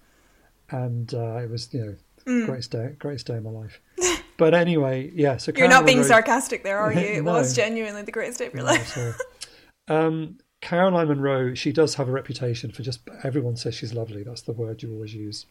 And 0.70 1.12
uh, 1.14 1.36
it 1.36 1.50
was, 1.50 1.72
you 1.72 1.80
know, 1.80 1.96
mm. 2.26 2.46
greatest 2.46 2.72
day, 2.72 2.94
greatest 2.98 3.26
day 3.26 3.36
of 3.36 3.44
my 3.44 3.50
life. 3.50 3.80
But 4.36 4.54
anyway, 4.54 5.10
yeah. 5.14 5.38
So 5.38 5.52
you're 5.56 5.68
not 5.68 5.86
being 5.86 5.98
wrote... 5.98 6.08
sarcastic 6.08 6.62
there, 6.62 6.78
are 6.78 6.92
you? 6.94 7.00
It 7.00 7.24
no. 7.24 7.32
was 7.32 7.56
genuinely 7.56 8.02
the 8.02 8.12
greatest 8.12 8.38
day 8.38 8.46
of 8.46 8.54
your 8.54 8.64
no, 8.64 8.70
life. 8.70 8.98
um, 9.88 10.38
Caroline 10.60 11.08
Munro, 11.08 11.54
she 11.54 11.72
does 11.72 11.94
have 11.94 12.08
a 12.08 12.12
reputation 12.12 12.70
for 12.70 12.82
just 12.82 13.00
everyone 13.22 13.56
says 13.56 13.74
she's 13.74 13.94
lovely. 13.94 14.22
That's 14.22 14.42
the 14.42 14.52
word 14.52 14.82
you 14.82 14.92
always 14.92 15.14
use. 15.14 15.46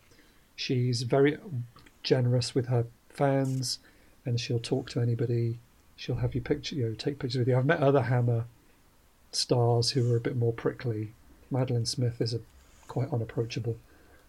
She's 0.55 1.03
very 1.03 1.37
generous 2.03 2.53
with 2.53 2.67
her 2.67 2.85
fans, 3.09 3.79
and 4.25 4.39
she'll 4.39 4.59
talk 4.59 4.89
to 4.91 4.99
anybody 4.99 5.59
she'll 5.95 6.15
have 6.15 6.35
you 6.35 6.41
picture, 6.41 6.75
you 6.75 6.89
know, 6.89 6.93
take 6.93 7.19
pictures 7.19 7.39
with 7.39 7.47
you. 7.47 7.57
I've 7.57 7.65
met 7.65 7.79
other 7.79 8.03
Hammer 8.03 8.45
stars 9.31 9.91
who 9.91 10.11
are 10.11 10.17
a 10.17 10.21
bit 10.21 10.35
more 10.35 10.53
prickly. 10.53 11.13
Madeline 11.51 11.85
Smith 11.85 12.21
is 12.21 12.33
a 12.33 12.39
quite 12.87 13.11
unapproachable, 13.11 13.77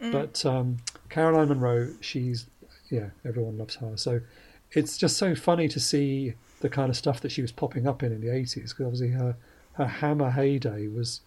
mm. 0.00 0.12
but 0.12 0.44
um, 0.44 0.78
Caroline 1.08 1.49
Munro, 1.49 1.90
she's 2.00 2.46
yeah, 2.90 3.11
everyone 3.25 3.58
loves 3.58 3.76
her. 3.76 3.96
So 3.96 4.20
it's 4.73 4.96
just 4.96 5.16
so 5.16 5.35
funny 5.35 5.68
to 5.68 5.80
see 5.80 6.35
the 6.61 6.68
kind 6.68 6.90
of 6.90 6.96
stuff 6.96 7.20
that 7.20 7.32
she 7.32 7.42
was 7.42 7.52
popping 7.52 7.87
up 7.87 8.02
in 8.02 8.12
in 8.12 8.20
the 8.20 8.32
eighties 8.32 8.73
because 8.73 8.87
obviously 8.87 9.11
her 9.11 9.37
her 9.75 9.87
Hammer 9.87 10.30
heyday 10.30 10.88
was 10.88 11.20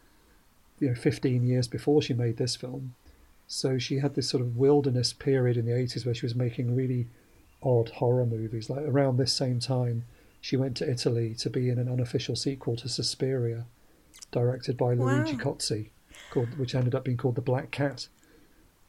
you 0.80 0.90
know 0.90 0.96
15 0.96 1.46
years 1.46 1.68
before 1.68 2.02
she 2.02 2.14
made 2.14 2.38
this 2.38 2.56
film. 2.56 2.96
So 3.48 3.78
she 3.80 3.98
had 3.98 4.16
this 4.16 4.30
sort 4.30 4.42
of 4.42 4.58
wilderness 4.58 5.12
period 5.12 5.58
in 5.58 5.66
the 5.66 5.72
80s 5.72 6.06
where 6.06 6.14
she 6.14 6.26
was 6.26 6.36
making 6.36 6.76
really 6.76 7.08
odd 7.64 7.90
horror 7.90 8.26
movies. 8.26 8.70
Like 8.70 8.84
around 8.84 9.18
this 9.18 9.34
same 9.34 9.60
time, 9.60 10.06
she 10.42 10.56
went 10.58 10.78
to 10.78 10.90
Italy 10.90 11.34
to 11.36 11.50
be 11.50 11.70
in 11.70 11.78
an 11.78 11.90
unofficial 11.90 12.36
sequel 12.36 12.76
to 12.78 12.90
Suspiria, 12.90 13.66
directed 14.32 14.78
by 14.78 14.94
Luigi 14.94 15.36
wow. 15.36 15.42
Cozzi, 15.44 15.90
called, 16.32 16.58
which 16.58 16.76
ended 16.76 16.96
up 16.96 17.04
being 17.04 17.18
called 17.18 17.36
The 17.36 17.42
Black 17.42 17.72
Cat. 17.72 18.08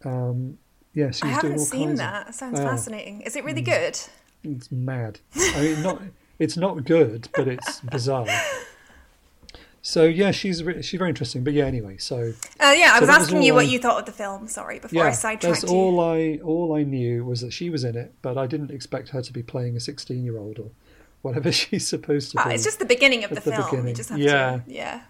Um, 0.05 0.59
yeah, 0.95 1.11
I 1.23 1.29
haven't 1.29 1.59
seen 1.59 1.97
that. 1.97 2.29
Of, 2.29 2.35
sounds 2.35 2.59
oh, 2.59 2.65
fascinating. 2.65 3.21
Is 3.23 3.37
it 3.37 3.45
really 3.45 3.63
mm, 3.63 3.67
good? 3.67 3.99
It's 4.43 4.73
mad. 4.73 5.21
I 5.37 5.61
mean, 5.61 5.83
not. 5.83 6.03
It's 6.39 6.57
not 6.57 6.85
good, 6.85 7.29
but 7.37 7.47
it's 7.47 7.81
bizarre. 7.93 8.27
So 9.83 10.05
yeah, 10.05 10.31
she's 10.31 10.63
re- 10.63 10.83
she's 10.83 10.99
very 10.99 11.11
interesting. 11.11 11.45
But 11.45 11.53
yeah, 11.53 11.65
anyway, 11.65 11.97
so 11.99 12.33
Uh, 12.59 12.75
yeah, 12.77 12.93
I 12.93 12.95
So 12.95 13.01
was 13.01 13.09
that 13.09 13.19
was 13.19 13.27
asking 13.29 13.43
you 13.43 13.55
what 13.55 13.67
I- 13.67 13.69
you 13.69 13.79
thought 13.79 13.99
of 13.99 14.07
the 14.07 14.13
film. 14.13 14.49
Sorry, 14.49 14.79
before 14.79 15.03
I 15.03 15.07
yeah, 15.07 15.13
sidetracked 15.13 15.61
that's 15.61 15.73
you. 15.73 15.79
all 15.79 16.01
I 16.01 16.41
all 16.43 16.75
I 16.75 16.83
knew 16.83 17.25
was 17.25 17.41
that 17.41 17.53
she 17.53 17.71
was 17.71 17.85
in 17.85 17.97
it, 17.97 18.15
but 18.23 18.37
I 18.37 18.47
didn't 18.47 18.71
expect 18.71 19.11
her 19.11 19.23
to 19.23 19.33
be 19.33 19.43
playing 19.43 19.77
a 19.77 19.81
sixteen 19.81 20.25
year 20.25 20.39
old 20.39 20.59
or 20.59 20.71
whatever 21.23 21.51
she's 21.61 21.87
supposed 21.87 22.33
to 22.33 22.41
Ah, 22.41 22.49
be. 22.49 22.55
it's 22.55 22.65
just 22.65 22.79
the 22.79 22.85
beginning 22.85 23.25
of 23.25 23.31
the 23.31 23.37
the 23.37 23.41
film. 23.53 23.65
Beginning. 23.71 23.95
just 23.95 24.09
have 24.11 24.19
Yeah. 24.19 24.61
to, 24.67 24.73
yeah. 24.73 25.03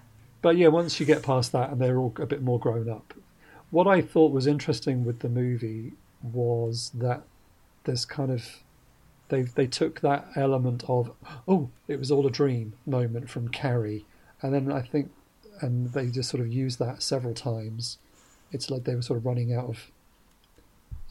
But 0.43 0.57
yeah, 0.57 0.69
once 0.69 0.99
you 0.99 1.07
get 1.07 1.23
past 1.23 1.53
that 1.53 1.71
and 1.71 1.81
they're 1.81 1.99
all 1.99 2.15
a 2.19 2.27
bit 2.27 2.43
more 2.43 2.59
grown 2.59 2.89
up. 2.89 3.13
What 3.71 3.87
I 3.87 4.01
thought 4.01 4.33
was 4.33 4.47
interesting 4.47 5.05
with 5.05 5.21
the 5.21 5.29
movie 5.29 5.93
was 6.23 6.91
that 6.95 7.23
there's 7.85 8.05
kind 8.05 8.31
of 8.31 8.47
they 9.29 9.43
they 9.43 9.67
took 9.67 10.01
that 10.01 10.27
element 10.35 10.83
of 10.89 11.13
oh 11.47 11.71
it 11.89 11.99
was 11.99 12.11
all 12.11 12.27
a 12.27 12.31
dream 12.31 12.73
moment 12.85 13.31
from 13.31 13.49
Carrie, 13.49 14.05
and 14.43 14.53
then 14.53 14.73
I 14.73 14.81
think 14.83 15.11
and 15.61 15.93
they 15.93 16.09
just 16.09 16.31
sort 16.31 16.41
of 16.41 16.53
used 16.53 16.79
that 16.81 17.03
several 17.03 17.35
times. 17.35 17.99
It's 18.51 18.71
like 18.71 18.85
they 18.85 18.95
were 18.97 19.03
sort 19.03 19.19
of 19.19 19.27
running 19.27 19.53
out 19.55 19.67
of 19.67 19.91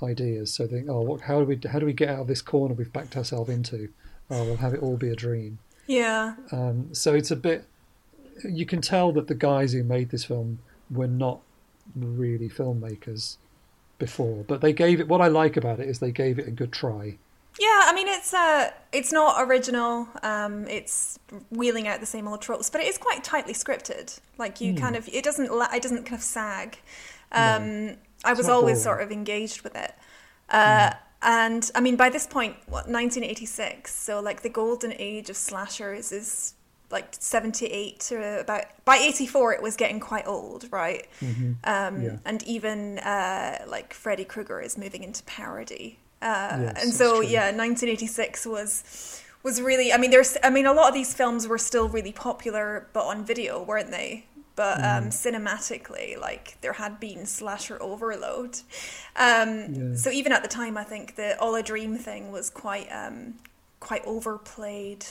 ideas. 0.01 0.53
So 0.53 0.65
they 0.67 0.77
think 0.77 0.89
oh 0.89 1.01
what, 1.01 1.21
how 1.21 1.39
do 1.39 1.45
we 1.45 1.59
how 1.71 1.79
do 1.79 1.85
we 1.85 1.93
get 1.93 2.09
out 2.09 2.19
of 2.21 2.27
this 2.27 2.41
corner 2.41 2.73
we've 2.73 2.91
backed 2.91 3.15
ourselves 3.17 3.49
into? 3.49 3.89
Oh 4.31 4.43
we'll 4.43 4.57
have 4.57 4.73
it 4.73 4.81
all 4.81 4.97
be 4.97 5.09
a 5.09 5.15
dream. 5.15 5.59
Yeah. 5.87 6.35
Um, 6.51 6.93
so 6.93 7.13
it's 7.13 7.31
a 7.31 7.35
bit. 7.35 7.65
You 8.47 8.65
can 8.65 8.79
tell 8.81 9.11
that 9.13 9.27
the 9.27 9.35
guys 9.35 9.73
who 9.73 9.83
made 9.83 10.09
this 10.11 10.23
film 10.25 10.59
were 10.89 11.07
not 11.07 11.39
really 11.95 12.47
filmmakers 12.49 13.37
before, 13.97 14.43
but 14.47 14.61
they 14.61 14.71
gave 14.71 14.99
it. 14.99 15.07
What 15.07 15.19
I 15.21 15.27
like 15.27 15.57
about 15.57 15.79
it 15.79 15.89
is 15.89 15.99
they 15.99 16.11
gave 16.11 16.37
it 16.39 16.47
a 16.47 16.51
good 16.51 16.71
try. 16.71 17.17
Yeah, 17.59 17.81
I 17.85 17.91
mean 17.93 18.07
it's 18.07 18.33
uh 18.33 18.69
it's 18.93 19.11
not 19.11 19.35
original. 19.45 20.07
Um, 20.23 20.67
it's 20.67 21.17
wheeling 21.49 21.87
out 21.87 21.99
the 21.99 22.05
same 22.05 22.27
old 22.27 22.41
tropes, 22.41 22.69
but 22.69 22.79
it 22.81 22.87
is 22.87 22.97
quite 22.97 23.23
tightly 23.23 23.53
scripted. 23.53 24.19
Like 24.37 24.61
you 24.61 24.75
kind 24.75 24.95
of 24.95 25.09
it 25.09 25.23
doesn't 25.23 25.51
la- 25.51 25.73
it 25.73 25.81
doesn't 25.81 26.03
kind 26.05 26.15
of 26.17 26.23
sag. 26.23 26.77
Um, 27.31 27.95
I 28.23 28.33
was 28.33 28.47
always 28.47 28.83
boring. 28.83 28.83
sort 28.83 29.01
of 29.01 29.11
engaged 29.11 29.63
with 29.63 29.75
it. 29.75 29.93
Uh, 30.49 30.91
Hmm. 30.91 30.95
And 31.21 31.69
I 31.75 31.81
mean, 31.81 31.95
by 31.97 32.09
this 32.09 32.25
point, 32.27 32.55
what 32.67 32.87
1986? 32.87 33.93
So 33.93 34.19
like 34.21 34.41
the 34.41 34.49
golden 34.49 34.93
age 34.97 35.29
of 35.29 35.35
slashers 35.37 36.11
is 36.11 36.53
like 36.91 37.13
78 37.19 37.99
to 37.99 38.39
about 38.39 38.63
by 38.83 38.97
84 38.97 39.53
it 39.53 39.61
was 39.61 39.75
getting 39.75 39.99
quite 39.99 40.25
old 40.25 40.65
right? 40.71 41.05
Um 41.63 42.01
Yeah. 42.01 42.17
and 42.25 42.41
even 42.43 42.97
uh 42.99 43.63
like 43.67 43.93
freddy 43.93 44.25
krueger 44.25 44.59
is 44.59 44.75
moving 44.77 45.03
into 45.03 45.21
parody. 45.23 45.99
Uh 46.21 46.57
Yes, 46.61 46.83
and 46.83 46.93
so 46.93 47.21
yeah 47.21 47.51
1986 47.51 48.45
was 48.47 49.21
was 49.43 49.61
really 49.61 49.93
i 49.93 49.97
mean 49.97 50.09
there's 50.09 50.35
i 50.43 50.49
mean 50.49 50.65
a 50.65 50.73
lot 50.73 50.87
of 50.87 50.93
these 50.95 51.13
films 51.13 51.47
were 51.47 51.59
still 51.59 51.87
really 51.87 52.11
popular 52.11 52.87
but 52.91 53.05
on 53.05 53.23
video 53.23 53.61
weren't 53.61 53.91
they 53.91 54.25
but 54.59 54.77
Mm. 54.79 54.97
um 54.97 55.05
cinematically 55.25 56.09
like 56.27 56.45
there 56.63 56.73
had 56.83 56.93
been 56.99 57.25
slasher 57.25 57.77
overload 57.81 58.53
um 59.15 59.51
Yeah. 59.73 59.95
so 59.95 60.09
even 60.19 60.31
at 60.37 60.41
the 60.47 60.53
time 60.59 60.75
i 60.83 60.83
think 60.91 61.05
the 61.15 61.29
all 61.39 61.55
a 61.55 61.63
dream 61.71 61.93
thing 61.97 62.23
was 62.37 62.49
quite 62.49 62.89
um 63.03 63.17
quite 63.79 64.03
overplayed 64.05 65.01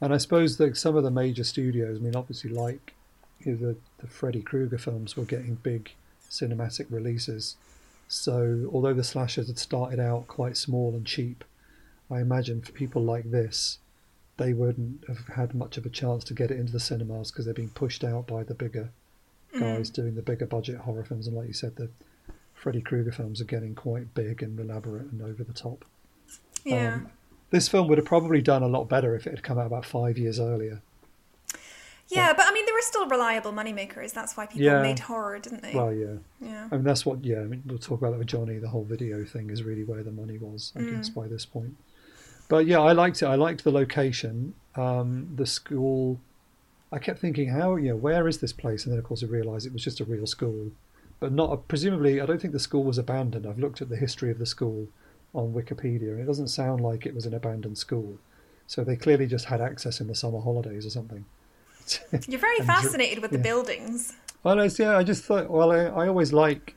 And 0.00 0.12
I 0.12 0.18
suppose 0.18 0.56
that 0.58 0.76
some 0.76 0.96
of 0.96 1.04
the 1.04 1.10
major 1.10 1.44
studios, 1.44 1.98
I 1.98 2.00
mean, 2.02 2.16
obviously, 2.16 2.50
like 2.50 2.92
you 3.40 3.52
know, 3.52 3.58
the 3.66 3.76
the 4.02 4.08
Freddy 4.08 4.42
Krueger 4.42 4.78
films, 4.78 5.16
were 5.16 5.24
getting 5.24 5.54
big 5.54 5.92
cinematic 6.28 6.86
releases. 6.90 7.56
So 8.08 8.68
although 8.72 8.92
the 8.94 9.04
slashers 9.04 9.46
had 9.46 9.58
started 9.58 10.00
out 10.00 10.26
quite 10.26 10.56
small 10.56 10.88
and 10.96 11.06
cheap, 11.06 11.44
I 12.10 12.20
imagine 12.20 12.60
for 12.60 12.72
people 12.72 13.02
like 13.14 13.30
this, 13.30 13.78
they 14.42 14.52
wouldn't 14.52 15.04
have 15.06 15.26
had 15.28 15.54
much 15.54 15.76
of 15.78 15.86
a 15.86 15.88
chance 15.88 16.24
to 16.24 16.34
get 16.34 16.50
it 16.50 16.58
into 16.58 16.72
the 16.72 16.80
cinemas 16.80 17.30
because 17.30 17.44
they're 17.44 17.54
being 17.54 17.70
pushed 17.70 18.02
out 18.02 18.26
by 18.26 18.42
the 18.42 18.54
bigger 18.54 18.90
guys 19.58 19.90
doing 19.90 20.14
the 20.14 20.22
bigger 20.22 20.46
budget 20.46 20.78
horror 20.78 21.04
films. 21.04 21.26
And 21.26 21.36
like 21.36 21.46
you 21.46 21.52
said, 21.52 21.76
the 21.76 21.88
Freddy 22.54 22.80
Krueger 22.80 23.12
films 23.12 23.40
are 23.40 23.44
getting 23.44 23.74
quite 23.74 24.14
big 24.14 24.42
and 24.42 24.58
elaborate 24.58 25.10
and 25.12 25.22
over 25.22 25.44
the 25.44 25.52
top. 25.52 25.84
yeah 26.64 26.94
Um, 26.94 27.10
this 27.50 27.68
film 27.68 27.86
would 27.88 27.98
have 27.98 28.06
probably 28.06 28.40
done 28.40 28.62
a 28.62 28.66
lot 28.68 28.88
better 28.88 29.14
if 29.14 29.26
it 29.26 29.30
had 29.30 29.42
come 29.42 29.58
out 29.58 29.66
about 29.66 29.84
five 29.84 30.16
years 30.18 30.40
earlier. 30.40 30.80
Yeah, 32.08 32.32
but 32.34 32.46
I 32.46 32.52
mean, 32.52 32.66
they 32.66 32.72
were 32.72 32.80
still 32.82 33.06
reliable 33.08 33.52
moneymakers. 33.52 34.12
That's 34.12 34.36
why 34.36 34.46
people 34.46 34.62
Yeah. 34.62 34.82
made 34.82 34.98
horror, 34.98 35.38
didn't 35.38 35.62
they? 35.62 35.74
Well, 35.74 35.92
yeah. 35.94 36.16
yeah. 36.40 36.68
I 36.70 36.74
mean, 36.76 36.84
that's 36.84 37.06
what, 37.06 37.24
yeah, 37.24 37.40
I 37.40 37.44
mean, 37.44 37.62
we'll 37.66 37.78
talk 37.78 38.00
about 38.00 38.10
that 38.12 38.18
with 38.18 38.26
Johnny. 38.26 38.58
The 38.58 38.68
whole 38.68 38.84
video 38.84 39.24
thing 39.24 39.50
is 39.50 39.62
really 39.62 39.84
where 39.84 40.02
the 40.02 40.10
money 40.12 40.36
was, 40.38 40.72
I 40.76 40.82
guess, 40.82 41.08
by 41.10 41.26
this 41.28 41.46
point. 41.46 41.76
But 42.48 42.66
yeah, 42.66 42.80
I 42.80 42.92
liked 42.92 43.22
it. 43.22 43.26
I 43.26 43.34
liked 43.34 43.64
the 43.64 43.72
location, 43.72 44.54
um, 44.76 45.28
the 45.34 45.46
school. 45.46 46.20
I 46.90 46.98
kept 46.98 47.20
thinking, 47.20 47.48
how, 47.48 47.76
you 47.76 47.88
know, 47.88 47.96
where 47.96 48.28
is 48.28 48.38
this 48.38 48.52
place? 48.52 48.84
And 48.84 48.92
then, 48.92 48.98
of 48.98 49.04
course, 49.04 49.22
I 49.22 49.26
realised 49.26 49.66
it 49.66 49.72
was 49.72 49.82
just 49.82 50.00
a 50.00 50.04
real 50.04 50.26
school. 50.26 50.70
But 51.20 51.32
not, 51.32 51.68
presumably, 51.68 52.20
I 52.20 52.26
don't 52.26 52.40
think 52.40 52.52
the 52.52 52.58
school 52.58 52.84
was 52.84 52.98
abandoned. 52.98 53.46
I've 53.46 53.58
looked 53.58 53.80
at 53.80 53.88
the 53.88 53.96
history 53.96 54.30
of 54.30 54.38
the 54.38 54.46
school 54.46 54.88
on 55.34 55.54
Wikipedia, 55.54 56.10
and 56.10 56.20
it 56.20 56.26
doesn't 56.26 56.48
sound 56.48 56.80
like 56.80 57.06
it 57.06 57.14
was 57.14 57.24
an 57.24 57.32
abandoned 57.32 57.78
school. 57.78 58.18
So 58.66 58.84
they 58.84 58.96
clearly 58.96 59.26
just 59.26 59.46
had 59.46 59.60
access 59.60 60.00
in 60.00 60.08
the 60.08 60.14
summer 60.14 60.40
holidays 60.40 60.84
or 60.84 60.90
something. 60.90 61.24
You're 62.28 62.40
very 62.40 62.58
fascinated 62.60 63.20
with 63.22 63.30
the 63.30 63.38
yeah. 63.38 63.42
buildings. 63.42 64.14
Well, 64.42 64.58
it's, 64.60 64.78
yeah, 64.78 64.96
I 64.96 65.04
just 65.04 65.24
thought. 65.24 65.48
Well, 65.48 65.72
I, 65.72 65.84
I 65.84 66.08
always 66.08 66.32
like. 66.32 66.74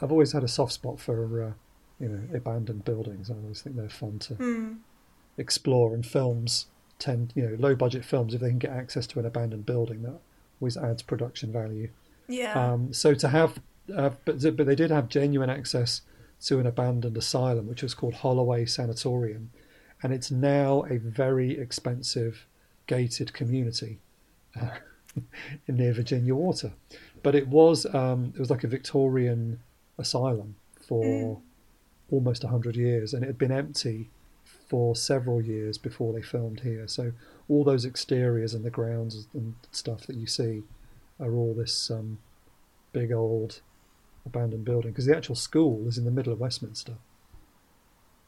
I've 0.00 0.12
always 0.12 0.32
had 0.32 0.44
a 0.44 0.48
soft 0.48 0.72
spot 0.72 1.00
for, 1.00 1.42
uh, 1.42 1.52
you 1.98 2.08
know, 2.08 2.36
abandoned 2.36 2.84
buildings. 2.84 3.30
I 3.30 3.34
always 3.34 3.62
think 3.62 3.76
they're 3.76 3.88
fun 3.88 4.18
to 4.20 4.34
Hmm. 4.34 4.72
Explore. 5.38 5.94
And 5.94 6.04
films 6.04 6.66
tend, 6.98 7.32
you 7.34 7.42
know, 7.42 7.56
low 7.58 7.74
budget 7.74 8.04
films 8.04 8.34
if 8.34 8.40
they 8.40 8.48
can 8.48 8.58
get 8.58 8.70
access 8.70 9.06
to 9.08 9.18
an 9.18 9.26
abandoned 9.26 9.66
building, 9.66 10.02
that 10.02 10.18
always 10.60 10.76
adds 10.76 11.02
production 11.02 11.52
value. 11.52 11.90
Yeah. 12.28 12.72
Um, 12.72 12.92
so 12.92 13.14
to 13.14 13.28
have, 13.28 13.60
uh, 13.94 14.10
but 14.24 14.40
but 14.56 14.66
they 14.66 14.74
did 14.74 14.90
have 14.90 15.08
genuine 15.08 15.50
access 15.50 16.02
to 16.44 16.58
an 16.58 16.66
abandoned 16.66 17.16
asylum, 17.16 17.66
which 17.66 17.82
was 17.82 17.94
called 17.94 18.14
Holloway 18.14 18.66
Sanatorium, 18.66 19.50
and 20.02 20.12
it's 20.12 20.30
now 20.30 20.84
a 20.90 20.98
very 20.98 21.58
expensive 21.58 22.46
gated 22.86 23.32
community 23.32 23.98
uh, 24.60 24.70
near 25.68 25.92
Virginia 25.92 26.34
Water. 26.34 26.72
But 27.22 27.34
it 27.34 27.48
was 27.48 27.86
um, 27.94 28.32
it 28.34 28.40
was 28.40 28.50
like 28.50 28.64
a 28.64 28.68
Victorian 28.68 29.60
asylum 29.98 30.56
for 30.80 31.40
almost 32.10 32.42
hundred 32.42 32.76
years, 32.76 33.14
and 33.14 33.22
it 33.22 33.26
had 33.26 33.38
been 33.38 33.52
empty 33.52 34.10
for 34.66 34.96
several 34.96 35.40
years 35.40 35.78
before 35.78 36.12
they 36.12 36.22
filmed 36.22 36.60
here. 36.60 36.88
So 36.88 37.12
all 37.48 37.64
those 37.64 37.84
exteriors 37.84 38.52
and 38.54 38.64
the 38.64 38.70
grounds 38.70 39.28
and 39.32 39.54
stuff 39.70 40.06
that 40.06 40.16
you 40.16 40.26
see 40.26 40.64
are 41.20 41.34
all 41.34 41.54
this 41.54 41.90
um, 41.90 42.18
big 42.92 43.12
old 43.12 43.60
abandoned 44.24 44.64
building 44.64 44.90
because 44.90 45.06
the 45.06 45.16
actual 45.16 45.36
school 45.36 45.86
is 45.86 45.96
in 45.96 46.04
the 46.04 46.10
middle 46.10 46.32
of 46.32 46.40
Westminster. 46.40 46.94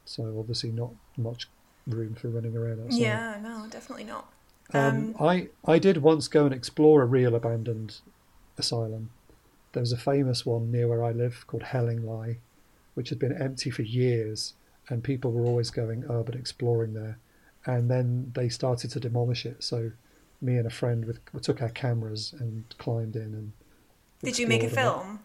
So 0.04 0.36
obviously 0.38 0.70
not 0.70 0.92
much 1.16 1.48
room 1.86 2.14
for 2.14 2.28
running 2.28 2.56
around 2.56 2.84
outside. 2.84 3.00
yeah, 3.00 3.38
no, 3.42 3.66
definitely 3.68 4.04
not. 4.04 4.32
Um, 4.74 5.16
I 5.18 5.48
I 5.64 5.78
did 5.78 5.98
once 5.98 6.28
go 6.28 6.44
and 6.44 6.54
explore 6.54 7.02
a 7.02 7.06
real 7.06 7.34
abandoned 7.34 7.96
asylum. 8.58 9.10
There 9.72 9.80
was 9.80 9.92
a 9.92 9.98
famous 9.98 10.44
one 10.44 10.70
near 10.70 10.88
where 10.88 11.02
I 11.02 11.10
live 11.10 11.46
called 11.46 11.62
Hellingly, 11.62 12.38
which 12.94 13.08
had 13.08 13.18
been 13.18 13.32
empty 13.32 13.70
for 13.70 13.82
years, 13.82 14.54
and 14.88 15.02
people 15.04 15.32
were 15.32 15.44
always 15.44 15.70
going 15.70 16.04
urban 16.08 16.36
exploring 16.36 16.94
there. 16.94 17.18
And 17.66 17.90
then 17.90 18.30
they 18.34 18.48
started 18.48 18.90
to 18.92 19.00
demolish 19.00 19.44
it. 19.44 19.62
So 19.62 19.90
me 20.40 20.56
and 20.56 20.66
a 20.66 20.70
friend 20.70 21.04
with, 21.04 21.20
we 21.32 21.40
took 21.40 21.60
our 21.60 21.68
cameras 21.70 22.34
and 22.38 22.64
climbed 22.78 23.16
in 23.16 23.34
and. 23.34 23.52
Did 24.22 24.38
you 24.38 24.46
make 24.46 24.62
a 24.62 24.66
it. 24.66 24.72
film? 24.72 25.20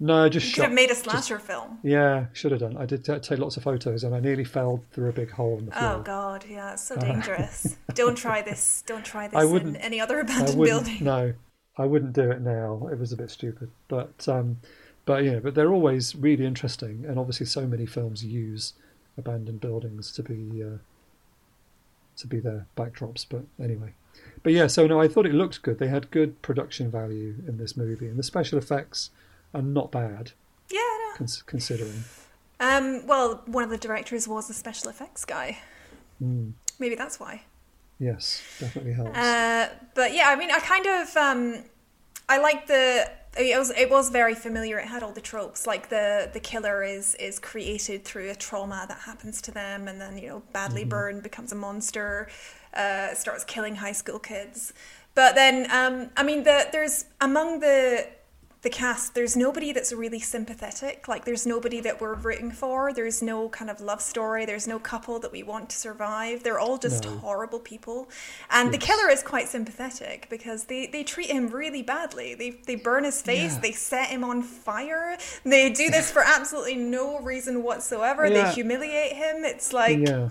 No, 0.00 0.28
just 0.28 0.46
You 0.46 0.50
shot. 0.50 0.56
could 0.56 0.64
have 0.64 0.72
made 0.74 0.84
a 0.90 0.94
just- 0.94 1.04
slasher 1.04 1.38
film. 1.38 1.78
yeah, 1.82 2.26
should 2.32 2.52
have 2.52 2.60
done. 2.60 2.76
I 2.76 2.86
did 2.86 3.04
t- 3.04 3.18
take 3.18 3.38
lots 3.38 3.56
of 3.56 3.64
photos, 3.64 4.04
and 4.04 4.14
I 4.14 4.20
nearly 4.20 4.44
fell 4.44 4.82
through 4.92 5.08
a 5.08 5.12
big 5.12 5.30
hole 5.30 5.58
in 5.58 5.66
the 5.66 5.72
floor. 5.72 5.94
Oh 5.94 6.02
God, 6.02 6.44
yeah, 6.48 6.72
it's 6.74 6.84
so 6.86 6.96
dangerous. 6.96 7.76
Don't 7.94 8.16
try 8.16 8.40
this. 8.42 8.84
Don't 8.86 9.04
try 9.04 9.26
this 9.26 9.34
Uh, 9.36 9.40
I 9.40 9.44
in 9.44 9.50
wouldn't- 9.52 9.76
any 9.84 10.00
other 10.00 10.20
abandoned 10.20 10.62
building. 10.62 11.02
No, 11.02 11.32
I 11.76 11.84
wouldn't 11.86 12.12
do 12.12 12.30
it 12.30 12.40
now. 12.40 12.88
It 12.92 12.98
was 12.98 13.12
a 13.12 13.16
bit 13.16 13.30
stupid, 13.30 13.70
but 13.88 14.28
um, 14.28 14.58
but 15.04 15.24
yeah, 15.24 15.40
but 15.40 15.54
they're 15.56 15.72
always 15.72 16.14
really 16.14 16.46
interesting, 16.46 17.04
and 17.04 17.18
obviously, 17.18 17.46
so 17.46 17.66
many 17.66 17.86
films 17.86 18.24
use 18.24 18.74
abandoned 19.18 19.60
buildings 19.60 20.10
to 20.12 20.22
be 20.22 20.62
uh, 20.62 20.78
to 22.16 22.26
be 22.26 22.38
their 22.40 22.66
backdrops. 22.76 23.26
But 23.28 23.42
anyway, 23.62 23.92
but 24.42 24.52
yeah, 24.52 24.66
so 24.68 24.86
no, 24.86 25.00
I 25.00 25.08
thought 25.08 25.26
it 25.26 25.34
looked 25.34 25.60
good. 25.62 25.78
They 25.78 25.88
had 25.88 26.10
good 26.10 26.40
production 26.42 26.90
value 26.90 27.34
in 27.46 27.58
this 27.58 27.76
movie, 27.76 28.06
and 28.06 28.18
the 28.18 28.22
special 28.22 28.58
effects 28.58 29.10
are 29.54 29.62
not 29.62 29.90
bad 29.90 30.32
Yeah, 30.70 30.78
no. 30.80 31.16
cons- 31.16 31.42
considering. 31.42 32.04
Um, 32.60 33.06
well, 33.06 33.42
one 33.46 33.62
of 33.64 33.70
the 33.70 33.78
directors 33.78 34.26
was 34.26 34.50
a 34.50 34.54
special 34.54 34.90
effects 34.90 35.24
guy. 35.24 35.58
Mm, 36.22 36.52
Maybe 36.80 36.94
that's 36.96 37.20
why. 37.20 37.42
yes, 38.00 38.42
definitely 38.58 38.92
helps. 38.94 39.16
Uh, 39.16 39.68
but 39.94 40.12
yeah, 40.14 40.28
I 40.28 40.36
mean, 40.36 40.50
I 40.50 40.58
kind 40.58 40.86
of 40.86 41.16
um, 41.16 41.64
I 42.28 42.38
like 42.38 42.66
the. 42.66 43.10
It 43.36 43.58
was 43.58 43.70
it 43.70 43.90
was 43.90 44.10
very 44.10 44.34
familiar. 44.34 44.78
It 44.78 44.88
had 44.88 45.02
all 45.02 45.12
the 45.12 45.20
tropes, 45.20 45.66
like 45.66 45.90
the 45.90 46.30
the 46.32 46.40
killer 46.40 46.82
is 46.82 47.14
is 47.16 47.38
created 47.38 48.04
through 48.04 48.30
a 48.30 48.34
trauma 48.34 48.86
that 48.88 48.98
happens 48.98 49.40
to 49.42 49.50
them, 49.50 49.88
and 49.88 50.00
then 50.00 50.18
you 50.18 50.28
know 50.28 50.42
badly 50.52 50.84
burned 50.84 51.22
becomes 51.22 51.52
a 51.52 51.54
monster, 51.54 52.28
uh, 52.74 53.14
starts 53.14 53.44
killing 53.44 53.76
high 53.76 53.92
school 53.92 54.18
kids. 54.18 54.72
But 55.14 55.34
then, 55.34 55.68
um, 55.72 56.10
I 56.16 56.22
mean, 56.22 56.44
the, 56.44 56.68
there's 56.70 57.06
among 57.20 57.58
the 57.58 58.06
the 58.62 58.70
cast, 58.70 59.14
there's 59.14 59.36
nobody 59.36 59.72
that's 59.72 59.92
really 59.92 60.18
sympathetic. 60.18 61.06
Like, 61.06 61.24
there's 61.24 61.46
nobody 61.46 61.80
that 61.80 62.00
we're 62.00 62.14
rooting 62.14 62.50
for. 62.50 62.92
There's 62.92 63.22
no 63.22 63.48
kind 63.50 63.70
of 63.70 63.80
love 63.80 64.02
story. 64.02 64.46
There's 64.46 64.66
no 64.66 64.80
couple 64.80 65.20
that 65.20 65.30
we 65.30 65.44
want 65.44 65.70
to 65.70 65.76
survive. 65.76 66.42
They're 66.42 66.58
all 66.58 66.76
just 66.76 67.04
No. 67.04 67.18
horrible 67.18 67.60
people. 67.60 68.08
And 68.50 68.74
the 68.74 68.78
killer 68.78 69.08
is 69.10 69.22
quite 69.22 69.46
sympathetic 69.48 70.26
because 70.28 70.64
they, 70.64 70.88
they 70.88 71.04
treat 71.04 71.30
him 71.30 71.48
really 71.48 71.82
badly. 71.82 72.34
They, 72.34 72.50
they 72.66 72.74
burn 72.74 73.04
his 73.04 73.22
face, 73.22 73.54
Yeah. 73.54 73.60
they 73.60 73.72
set 73.72 74.08
him 74.08 74.24
on 74.24 74.42
fire. 74.42 75.16
They 75.44 75.70
do 75.70 75.88
this 75.90 76.10
for 76.10 76.22
absolutely 76.22 76.76
no 76.76 77.20
reason 77.20 77.62
whatsoever. 77.62 78.26
Yeah. 78.26 78.48
They 78.48 78.52
humiliate 78.54 79.12
him. 79.12 79.44
It's 79.44 79.72
like, 79.72 79.98
yeah. 80.00 80.28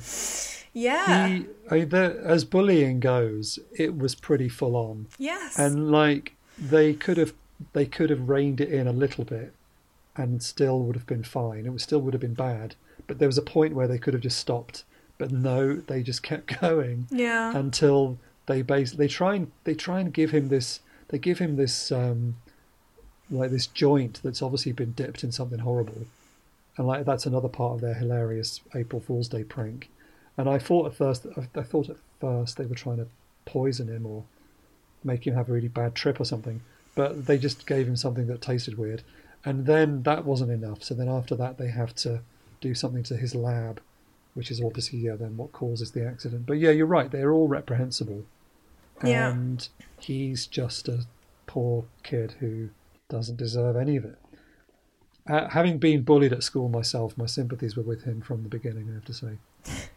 yeah, 0.74 1.27
He, 1.27 1.46
I, 1.72 1.86
the, 1.86 2.19
as 2.25 2.43
bullying 2.43 3.00
goes, 3.00 3.57
it 3.77 3.98
was 3.98 4.15
pretty 4.15 4.50
full 4.50 4.75
on, 4.75 5.07
yes. 5.17 5.57
and 5.57 5.91
like 5.91 6.34
they 6.60 6.93
could 6.93 7.17
have 7.17 7.34
they 7.73 7.85
could 7.85 8.09
have 8.09 8.29
reined 8.29 8.61
it 8.61 8.69
in 8.69 8.87
a 8.87 8.93
little 8.93 9.23
bit, 9.23 9.53
and 10.15 10.41
still 10.41 10.79
would 10.81 10.95
have 10.95 11.07
been 11.07 11.23
fine. 11.23 11.65
It 11.65 11.73
was 11.73 11.83
still 11.83 11.99
would 12.01 12.13
have 12.13 12.21
been 12.21 12.33
bad, 12.33 12.75
but 13.07 13.19
there 13.19 13.27
was 13.27 13.37
a 13.37 13.43
point 13.43 13.73
where 13.73 13.87
they 13.87 13.97
could 13.97 14.13
have 14.13 14.23
just 14.23 14.39
stopped. 14.39 14.83
But 15.17 15.31
no, 15.31 15.75
they 15.75 16.03
just 16.03 16.21
kept 16.21 16.59
going 16.61 17.07
yeah. 17.09 17.55
until 17.55 18.17
they 18.47 18.61
base 18.61 18.93
they 18.93 19.07
try 19.07 19.35
and 19.35 19.51
they 19.65 19.75
try 19.75 19.99
and 19.99 20.11
give 20.13 20.31
him 20.31 20.47
this 20.47 20.79
they 21.09 21.19
give 21.19 21.37
him 21.37 21.55
this 21.55 21.91
um 21.91 22.35
like 23.29 23.51
this 23.51 23.67
joint 23.67 24.19
that's 24.23 24.41
obviously 24.41 24.71
been 24.71 24.93
dipped 24.93 25.23
in 25.23 25.31
something 25.31 25.59
horrible 25.59 26.07
and 26.77 26.87
like 26.87 27.05
that's 27.05 27.25
another 27.25 27.49
part 27.49 27.75
of 27.75 27.81
their 27.81 27.93
hilarious 27.93 28.61
april 28.73 29.01
fool's 29.01 29.27
day 29.27 29.43
prank 29.43 29.89
and 30.37 30.49
i 30.49 30.57
thought 30.57 30.87
at 30.87 30.95
first 30.95 31.27
i, 31.37 31.59
I 31.59 31.63
thought 31.63 31.89
at 31.89 31.97
first 32.19 32.57
they 32.57 32.65
were 32.65 32.75
trying 32.75 32.97
to 32.97 33.07
poison 33.45 33.89
him 33.89 34.05
or 34.05 34.23
make 35.03 35.27
him 35.27 35.35
have 35.35 35.49
a 35.49 35.53
really 35.53 35.67
bad 35.67 35.93
trip 35.93 36.19
or 36.19 36.25
something 36.25 36.61
but 36.98 37.27
they 37.27 37.38
just 37.38 37.68
gave 37.68 37.88
him 37.88 37.96
something 37.96 38.25
that 38.25 38.42
tasted 38.42 38.77
weird. 38.77 39.04
And 39.46 39.68
then 39.68 40.01
that 40.04 40.25
wasn't 40.25 40.51
enough. 40.51 40.84
So 40.84 40.96
then 40.96 41.08
after 41.08 41.36
that 41.36 41.58
they 41.60 41.70
have 41.70 41.94
to 41.98 42.22
do 42.60 42.74
something 42.74 43.04
to 43.04 43.16
his 43.16 43.36
lab 43.36 43.80
which 44.34 44.51
is 44.51 44.62
obviously 44.62 45.00
yeah 45.00 45.16
then 45.16 45.36
what 45.36 45.51
causes 45.51 45.92
the 45.92 46.06
accident. 46.06 46.46
But 46.46 46.58
yeah 46.58 46.72
you're 46.72 46.86
right. 46.86 47.10
They're 47.10 47.32
all 47.32 47.48
reprehensible. 47.48 48.25
Yeah. 49.04 49.32
and 49.32 49.68
he's 50.00 50.48
just 50.48 50.88
a 50.88 51.06
poor 51.46 51.86
kid 52.01 52.34
who 52.39 52.70
doesn't 53.10 53.38
deserve 53.38 53.75
any 53.75 53.96
of 53.96 54.06
it. 54.06 54.18
Uh, 55.30 55.50
having 55.50 55.77
been 55.77 56.01
bullied 56.01 56.34
at 56.34 56.42
school 56.42 56.68
myself 56.70 57.18
my 57.18 57.25
sympathies 57.25 57.75
were 57.75 57.84
with 57.84 58.04
him 58.04 58.22
from 58.22 58.44
the 58.44 58.50
beginning 58.50 58.88
i 58.89 58.94
have 58.94 59.04
to 59.04 59.13
say 59.13 59.38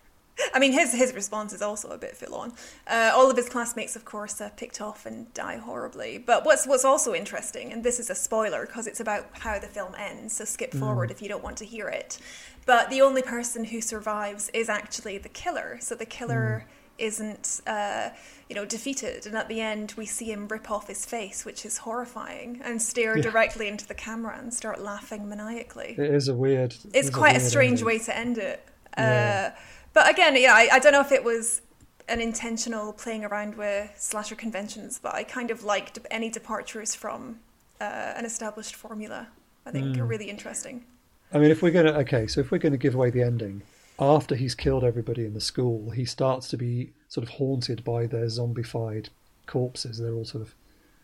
mean, 0.61 0.73
his 0.73 0.93
his 0.93 1.13
response 1.15 1.53
is 1.53 1.63
also 1.63 1.89
a 1.91 1.99
bit 1.99 2.17
full 2.17 2.35
on. 2.37 2.53
Uh, 2.87 3.11
all 3.15 3.29
of 3.31 3.37
his 3.37 3.49
classmates, 3.49 3.97
of 3.97 4.05
course, 4.05 4.41
are 4.41 4.51
picked 4.51 4.81
off 4.81 5.07
and 5.07 5.33
die 5.35 5.57
horribly. 5.57 6.19
But 6.19 6.45
what's 6.47 6.67
what's 6.67 6.85
also 6.85 7.15
interesting, 7.15 7.73
and 7.73 7.83
this 7.83 7.99
is 7.99 8.11
a 8.11 8.15
spoiler 8.15 8.67
because 8.67 8.87
it's 8.87 9.01
about 9.01 9.27
how 9.33 9.59
the 9.59 9.67
film 9.67 9.95
ends, 9.99 10.37
so 10.37 10.45
skip 10.45 10.73
forward 10.73 11.11
if 11.11 11.21
you 11.21 11.29
don't 11.29 11.43
want 11.43 11.57
to 11.59 11.65
hear 11.65 11.89
it. 11.89 12.19
But 12.67 12.91
the 12.91 13.01
only 13.03 13.23
person 13.23 13.65
who 13.65 13.81
survives 13.81 14.51
is 14.51 14.69
actually 14.69 15.19
the 15.19 15.29
killer. 15.31 15.79
So 15.81 15.95
the 15.97 16.07
killer 16.07 16.67
isn't, 16.99 17.63
uh, 17.67 18.11
you 18.51 18.55
know, 18.55 18.67
defeated, 18.67 19.25
and 19.27 19.35
at 19.35 19.49
the 19.49 19.59
end 19.63 19.95
we 19.97 20.05
see 20.05 20.27
him 20.31 20.47
rip 20.49 20.71
off 20.71 20.87
his 20.87 21.07
face, 21.07 21.47
which 21.47 21.65
is 21.65 21.79
horrifying, 21.79 22.61
and 22.63 22.81
stare 22.83 23.17
Yeah. 23.17 23.23
directly 23.23 23.69
into 23.69 23.87
the 23.89 23.95
camera 23.95 24.37
and 24.39 24.53
start 24.53 24.83
laughing 24.83 25.27
maniacally 25.27 25.95
it 25.99 26.15
is 26.15 26.29
a 26.29 26.35
weird 26.35 26.75
it's 26.93 27.09
quite 27.09 27.37
a, 27.37 27.39
weird 27.39 27.51
strange 27.51 27.81
ending. 27.81 27.87
way 27.87 27.99
to 28.01 28.17
end 28.17 28.37
it. 28.39 28.69
Yeah. 28.99 29.53
But 29.93 30.09
again, 30.11 30.37
yeah, 30.41 30.55
I, 30.55 30.69
I 30.73 30.79
don't 30.79 30.93
know 30.93 31.01
if 31.01 31.13
it 31.13 31.25
was 31.25 31.63
an 32.09 32.21
intentional 32.21 32.93
playing 32.93 33.25
around 33.25 33.57
with 33.57 33.93
slasher 33.97 34.35
conventions, 34.35 34.99
but 35.03 35.15
I 35.15 35.23
kind 35.25 35.51
of 35.51 35.65
liked 35.65 35.99
any 36.11 36.31
departures 36.31 36.95
from 36.95 37.41
uh, 37.81 38.13
an 38.17 38.25
established 38.25 38.75
formula. 38.75 39.29
I 39.67 39.71
think 39.71 39.97
Hmm. 39.97 40.03
are 40.03 40.07
really 40.07 40.29
interesting. 40.31 40.85
I 41.33 41.39
mean, 41.39 41.51
if 41.51 41.63
we're 41.63 41.71
gonna 41.71 41.93
okay, 42.01 42.27
so 42.27 42.41
if 42.41 42.51
we're 42.51 42.59
gonna 42.59 42.77
give 42.77 42.95
away 42.95 43.11
the 43.11 43.23
ending, 43.23 43.63
after 43.99 44.35
he's 44.35 44.55
killed 44.55 44.83
everybody 44.83 45.25
in 45.25 45.35
the 45.35 45.41
school, 45.41 45.91
he 45.91 46.05
starts 46.05 46.49
to 46.49 46.57
be 46.57 46.93
sort 47.09 47.25
of 47.25 47.35
haunted 47.35 47.85
by 47.85 48.07
their 48.07 48.27
zombified 48.27 49.09
corpses. 49.47 49.99
They're 49.99 50.15
all 50.15 50.25
sort 50.25 50.43
of 50.43 50.55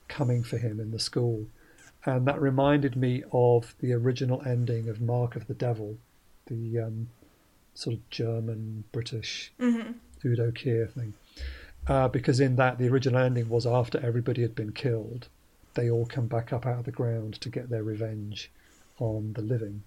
coming 0.09 0.42
for 0.42 0.57
him 0.59 0.81
in 0.81 0.90
the 0.90 0.99
school, 0.99 1.46
and 2.05 2.27
that 2.27 2.40
reminded 2.40 2.96
me 2.96 3.22
of 3.33 3.75
the 3.81 3.92
original 3.92 4.42
ending 4.46 4.88
of 4.88 5.01
Mark 5.01 5.37
of 5.37 5.46
the 5.46 5.55
Devil, 5.55 5.99
the 6.46 6.81
um, 6.81 7.09
sort 7.77 7.95
of 7.97 8.11
German 8.11 8.85
British 8.93 9.53
Udo 10.25 10.51
Kier 10.51 10.91
thing. 10.91 11.15
Uh, 11.87 12.09
because 12.09 12.41
in 12.41 12.57
that, 12.57 12.79
the 12.79 12.89
original 12.89 13.23
ending 13.23 13.49
was 13.49 13.65
after 13.67 14.01
everybody 14.05 14.43
had 14.43 14.55
been 14.57 14.73
killed, 14.73 15.29
they 15.75 15.89
all 15.91 16.07
come 16.07 16.27
back 16.27 16.53
up 16.53 16.67
out 16.67 16.81
of 16.81 16.85
the 16.85 16.91
ground 16.91 17.35
to 17.41 17.49
get 17.49 17.69
their 17.71 17.85
revenge 17.85 18.51
on 18.99 19.35
the 19.35 19.43
living. 19.43 19.83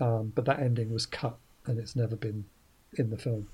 Um, 0.00 0.32
but 0.34 0.44
that 0.46 0.58
ending 0.58 0.92
was 0.92 1.06
cut 1.06 1.38
and 1.66 1.78
it's 1.78 1.94
never 1.96 2.16
been 2.16 2.44
in 2.98 3.10
the 3.10 3.16
film. 3.16 3.46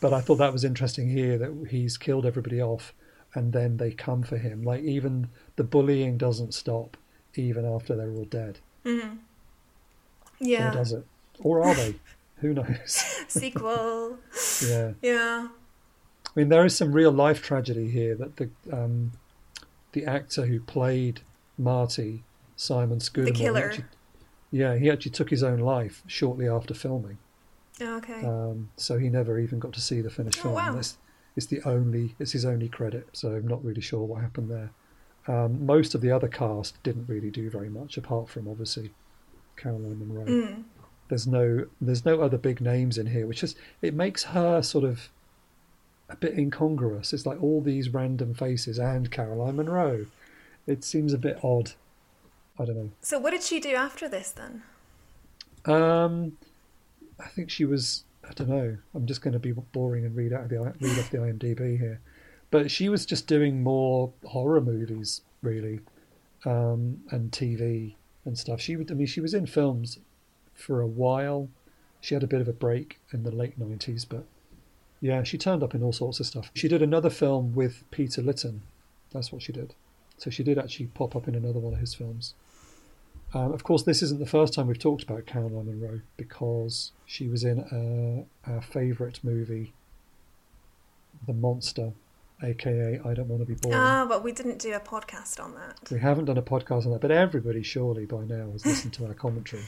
But 0.00 0.12
I 0.12 0.20
thought 0.20 0.36
that 0.38 0.52
was 0.52 0.64
interesting 0.64 1.08
here 1.08 1.38
that 1.38 1.68
he's 1.70 1.96
killed 1.96 2.26
everybody 2.26 2.60
off 2.60 2.92
and 3.34 3.52
then 3.52 3.76
they 3.76 3.92
come 3.92 4.24
for 4.24 4.36
him. 4.36 4.62
Like 4.62 4.82
even 4.82 5.28
the 5.56 5.64
bullying 5.64 6.18
doesn't 6.18 6.54
stop 6.54 6.96
even 7.34 7.64
after 7.64 7.94
they're 7.96 8.10
all 8.12 8.24
dead. 8.24 8.58
Or 8.84 9.16
Yeah. 10.40 10.70
does 10.72 10.92
it? 10.92 11.06
Or 11.40 11.62
are 11.62 11.74
they? 11.74 11.94
Who 12.42 12.52
knows? 12.54 12.76
Sequel. 13.28 14.18
yeah. 14.68 14.92
Yeah. 15.00 15.48
I 16.26 16.30
mean, 16.34 16.48
there 16.48 16.64
is 16.64 16.76
some 16.76 16.92
real 16.92 17.10
life 17.12 17.42
tragedy 17.42 17.88
here 17.90 18.14
that 18.16 18.36
the 18.36 18.50
um, 18.72 19.12
the 19.92 20.04
actor 20.04 20.46
who 20.46 20.60
played 20.60 21.20
Marty, 21.58 22.24
Simon 22.56 23.00
Scudamore, 23.00 23.34
killer. 23.34 23.66
actually- 23.68 23.84
yeah, 24.50 24.76
he 24.76 24.90
actually 24.90 25.12
took 25.12 25.30
his 25.30 25.42
own 25.42 25.60
life 25.60 26.02
shortly 26.06 26.46
after 26.46 26.74
filming, 26.74 27.16
Okay. 27.80 28.22
um, 28.24 28.68
so 28.76 28.98
he 28.98 29.08
never 29.08 29.38
even 29.38 29.58
got 29.58 29.72
to 29.72 29.80
see 29.80 30.02
the 30.02 30.10
finished 30.10 30.38
Oh, 30.40 30.42
film. 30.42 30.54
wow. 30.54 30.74
This 30.76 30.98
it's 31.36 31.46
the 31.46 31.62
only 31.64 32.14
it's 32.18 32.32
his 32.32 32.44
only 32.44 32.68
credit, 32.68 33.08
so 33.14 33.30
I'm 33.32 33.48
not 33.48 33.64
really 33.64 33.80
sure 33.80 34.00
what 34.04 34.20
happened 34.20 34.50
there. 34.50 34.70
Um, 35.26 35.64
most 35.64 35.94
of 35.94 36.00
the 36.02 36.10
other 36.10 36.28
cast 36.28 36.82
didn't 36.82 37.08
really 37.08 37.30
do 37.30 37.48
very 37.48 37.70
much, 37.70 37.96
apart 37.96 38.28
from 38.28 38.46
obviously 38.48 38.90
Caroline 39.56 39.98
Munro. 39.98 40.24
Mm. 40.26 40.64
There's 41.08 41.26
no 41.26 41.66
there's 41.80 42.04
no 42.04 42.20
other 42.20 42.38
big 42.38 42.60
names 42.60 42.96
in 42.98 43.06
here, 43.06 43.26
which 43.26 43.42
is 43.42 43.54
it 43.80 43.94
makes 43.94 44.24
her 44.24 44.62
sort 44.62 44.84
of 44.84 45.10
a 46.08 46.16
bit 46.16 46.38
incongruous. 46.38 47.12
It's 47.12 47.26
like 47.26 47.42
all 47.42 47.60
these 47.60 47.88
random 47.88 48.34
faces 48.34 48.78
and 48.78 49.10
Caroline 49.10 49.56
Munro. 49.56 50.06
It 50.66 50.84
seems 50.84 51.12
a 51.12 51.18
bit 51.18 51.38
odd. 51.42 51.72
I 52.58 52.64
don't 52.64 52.76
know. 52.76 52.90
So 53.00 53.18
what 53.18 53.30
did 53.30 53.42
she 53.42 53.60
do 53.60 53.74
after 53.74 54.08
this 54.08 54.30
then? 54.30 54.62
Um, 55.64 56.36
I 57.18 57.28
think 57.28 57.50
she 57.50 57.64
was. 57.64 58.04
I 58.28 58.32
don't 58.34 58.48
know. 58.48 58.76
I'm 58.94 59.06
just 59.06 59.20
going 59.20 59.32
to 59.32 59.40
be 59.40 59.52
boring 59.52 60.04
and 60.04 60.14
read 60.14 60.32
out 60.32 60.44
of 60.44 60.48
the 60.48 60.58
read 60.58 60.98
off 60.98 61.10
the 61.10 61.18
IMDb 61.18 61.78
here, 61.78 62.00
but 62.50 62.70
she 62.70 62.88
was 62.88 63.04
just 63.04 63.26
doing 63.26 63.62
more 63.62 64.12
horror 64.24 64.60
movies, 64.60 65.22
really, 65.42 65.80
um, 66.44 67.00
and 67.10 67.32
TV 67.32 67.94
and 68.24 68.38
stuff. 68.38 68.60
She 68.60 68.76
would. 68.76 68.90
I 68.90 68.94
mean, 68.94 69.06
she 69.06 69.20
was 69.20 69.34
in 69.34 69.46
films 69.46 69.98
for 70.62 70.80
a 70.80 70.86
while. 70.86 71.48
She 72.00 72.14
had 72.14 72.22
a 72.22 72.26
bit 72.26 72.40
of 72.40 72.48
a 72.48 72.52
break 72.52 73.00
in 73.12 73.22
the 73.22 73.30
late 73.30 73.58
'90s, 73.58 74.06
but 74.08 74.24
yeah, 75.00 75.22
she 75.22 75.36
turned 75.38 75.62
up 75.62 75.74
in 75.74 75.82
all 75.82 75.92
sorts 75.92 76.20
of 76.20 76.26
stuff. 76.26 76.50
She 76.54 76.68
did 76.68 76.82
another 76.82 77.10
film 77.10 77.54
with 77.54 77.84
Peter 77.90 78.22
Litten. 78.22 78.62
That's 79.12 79.30
what 79.32 79.42
she 79.42 79.52
did. 79.52 79.74
So 80.16 80.30
she 80.30 80.42
did 80.42 80.58
actually 80.58 80.86
pop 80.86 81.16
up 81.16 81.26
in 81.28 81.34
another 81.34 81.58
one 81.58 81.74
of 81.74 81.80
his 81.80 81.94
films. 81.94 82.34
Um, 83.34 83.52
of 83.52 83.64
course, 83.64 83.82
this 83.82 84.02
isn't 84.02 84.20
the 84.20 84.26
first 84.26 84.52
time 84.54 84.66
we've 84.66 84.78
talked 84.78 85.02
about 85.02 85.26
Caroline 85.26 85.66
Munro 85.66 86.00
because 86.16 86.92
she 87.06 87.28
was 87.28 87.44
in 87.44 87.60
uh, 87.60 88.50
our 88.50 88.60
favourite 88.60 89.20
movie, 89.24 89.72
The 91.26 91.32
Monster, 91.32 91.92
aka 92.42 93.00
I 93.04 93.14
Don't 93.14 93.28
Want 93.28 93.40
to 93.42 93.46
Be 93.46 93.54
Born. 93.54 93.74
Ah, 93.74 94.06
but 94.08 94.22
we 94.22 94.32
didn't 94.32 94.58
do 94.58 94.72
a 94.74 94.80
podcast 94.80 95.42
on 95.42 95.54
that. 95.54 95.90
we 95.90 95.98
haven't 96.00 96.26
done 96.26 96.38
a 96.38 96.42
podcast 96.42 96.84
on 96.84 96.92
that, 96.92 97.00
but 97.00 97.10
everybody 97.10 97.62
surely 97.62 98.04
by 98.06 98.24
now 98.24 98.50
has 98.52 98.66
listened 98.66 98.92
to 98.94 99.06
our 99.06 99.14
commentary. 99.14 99.62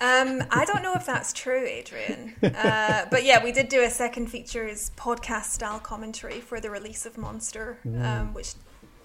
Um, 0.00 0.44
I 0.50 0.64
don't 0.64 0.82
know 0.82 0.94
if 0.94 1.04
that's 1.06 1.32
true, 1.32 1.64
Adrian. 1.66 2.34
Uh, 2.42 3.06
but 3.10 3.24
yeah, 3.24 3.42
we 3.42 3.52
did 3.52 3.68
do 3.68 3.82
a 3.82 3.90
second 3.90 4.28
features 4.28 4.90
podcast 4.96 5.46
style 5.46 5.80
commentary 5.80 6.40
for 6.40 6.60
the 6.60 6.70
release 6.70 7.04
of 7.06 7.18
Monster, 7.18 7.78
um, 8.00 8.32
which 8.34 8.54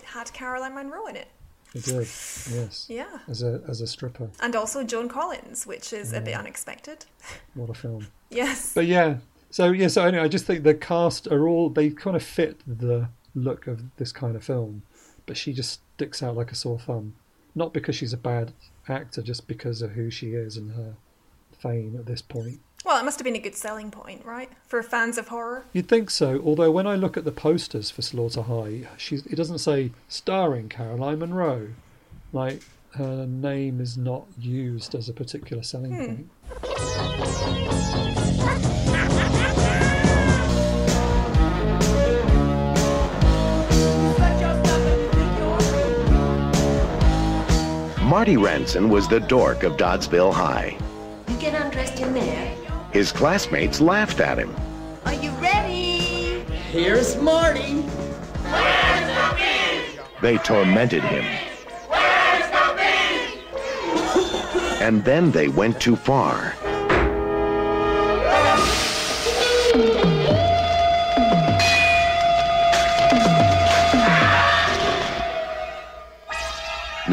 had 0.03 0.31
Caroline 0.33 0.75
Munro 0.75 1.07
in 1.07 1.15
it. 1.15 1.27
We 1.73 1.81
did, 1.81 1.93
yes, 1.97 2.85
Yeah. 2.87 3.19
as 3.27 3.41
a 3.41 3.61
as 3.67 3.81
a 3.81 3.87
stripper. 3.87 4.29
And 4.39 4.55
also 4.55 4.83
Joan 4.83 5.09
Collins, 5.09 5.65
which 5.65 5.91
is 5.91 6.13
a 6.13 6.21
bit 6.21 6.35
unexpected. 6.35 7.05
What 7.55 7.69
a 7.71 7.73
film! 7.73 8.07
Yes. 8.29 8.73
But 8.75 8.85
yeah, 8.85 9.17
so 9.49 9.71
yeah, 9.71 9.87
so 9.87 10.05
anyway, 10.05 10.23
I 10.23 10.27
just 10.27 10.45
think 10.45 10.63
the 10.63 10.75
cast 10.75 11.27
are 11.27 11.47
all 11.47 11.69
they 11.69 11.89
kind 11.89 12.15
of 12.15 12.21
fit 12.23 12.61
the 12.67 13.07
look 13.33 13.65
of 13.65 13.81
this 13.97 14.11
kind 14.11 14.35
of 14.35 14.43
film, 14.43 14.83
but 15.25 15.35
she 15.37 15.51
just 15.53 15.79
sticks 15.95 16.21
out 16.21 16.35
like 16.35 16.51
a 16.51 16.55
sore 16.55 16.77
thumb. 16.77 17.15
Not 17.55 17.73
because 17.73 17.95
she's 17.95 18.13
a 18.13 18.17
bad 18.17 18.51
actor, 18.87 19.21
just 19.21 19.47
because 19.47 19.81
of 19.81 19.91
who 19.91 20.09
she 20.09 20.31
is 20.31 20.57
and 20.57 20.71
her 20.73 20.95
fame 21.57 21.95
at 21.97 22.05
this 22.05 22.21
point. 22.21 22.59
Well, 22.85 22.99
it 22.99 23.05
must 23.05 23.17
have 23.17 23.23
been 23.23 23.35
a 23.35 23.39
good 23.39 23.55
selling 23.55 23.91
point, 23.91 24.25
right, 24.25 24.49
for 24.67 24.83
fans 24.83 25.17
of 25.17 25.29
horror. 25.29 25.63
You'd 25.71 25.87
think 25.87 26.09
so. 26.09 26.41
Although 26.43 26.71
when 26.71 26.85
I 26.85 26.95
look 26.95 27.15
at 27.15 27.23
the 27.23 27.31
posters 27.31 27.89
for 27.89 28.01
Slaughter 28.01 28.41
High, 28.41 28.89
she's, 28.97 29.25
it 29.25 29.35
doesn't 29.35 29.59
say 29.59 29.91
starring 30.09 30.67
Caroline 30.67 31.19
Munro. 31.19 31.69
Like 32.33 32.61
her 32.95 33.25
name 33.25 33.79
is 33.79 33.97
not 33.97 34.25
used 34.37 34.93
as 34.95 35.07
a 35.07 35.13
particular 35.13 35.63
selling 35.63 35.93
hmm. 35.93 36.05
point. 36.05 36.29
Marty 48.13 48.35
Rantzen 48.35 48.89
was 48.89 49.07
the 49.07 49.19
dork 49.19 49.63
of 49.63 49.75
Doddsville 49.75 50.31
High. 50.31 50.77
You 51.29 51.35
get 51.37 51.59
undressed 51.59 51.99
in 51.99 52.13
there. 52.13 52.55
His 52.91 53.11
classmates 53.11 53.81
laughed 53.81 54.19
at 54.19 54.37
him. 54.37 54.55
Are 55.07 55.15
you 55.15 55.31
ready? 55.41 56.43
Here's 56.71 57.17
Marty. 57.17 57.81
Where's 58.51 59.07
the 59.17 59.35
bee? 59.35 59.99
They 60.21 60.37
tormented 60.37 61.01
him. 61.01 61.25
Where's 61.87 62.47
the 62.51 62.75
bee? 64.77 64.83
and 64.83 65.03
then 65.03 65.31
they 65.31 65.47
went 65.47 65.81
too 65.81 65.95
far. 65.95 66.53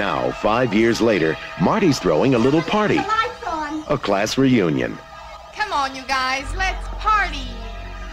Now, 0.01 0.31
five 0.31 0.73
years 0.73 1.03
later, 1.03 1.37
Marty's 1.61 1.99
throwing 1.99 2.35
a 2.35 2.39
little 2.39 2.63
party. 2.63 2.97
A 2.97 3.99
class 3.99 4.39
reunion. 4.39 4.97
Come 5.55 5.75
on, 5.75 5.95
you 5.95 6.01
guys, 6.09 6.47
let's 6.57 6.89
party. 6.93 7.51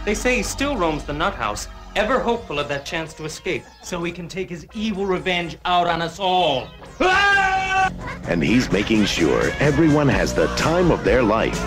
They 0.04 0.14
say 0.14 0.36
he 0.36 0.44
still 0.44 0.76
roams 0.76 1.06
the 1.06 1.14
nut 1.14 1.34
house, 1.34 1.70
ever 1.96 2.20
hopeful 2.20 2.60
of 2.60 2.68
that 2.68 2.86
chance 2.86 3.14
to 3.14 3.24
escape, 3.24 3.64
so 3.84 4.04
he 4.04 4.12
can 4.12 4.28
take 4.28 4.50
his 4.50 4.68
evil 4.74 5.06
revenge 5.06 5.56
out 5.64 5.88
on 5.88 6.02
us 6.02 6.20
all. 6.20 6.68
Ah! 7.00 7.90
And 8.24 8.44
he's 8.44 8.70
making 8.70 9.06
sure 9.06 9.50
everyone 9.60 10.10
has 10.10 10.34
the 10.34 10.48
time 10.58 10.92
of 10.92 11.06
their 11.06 11.24
life. 11.24 11.58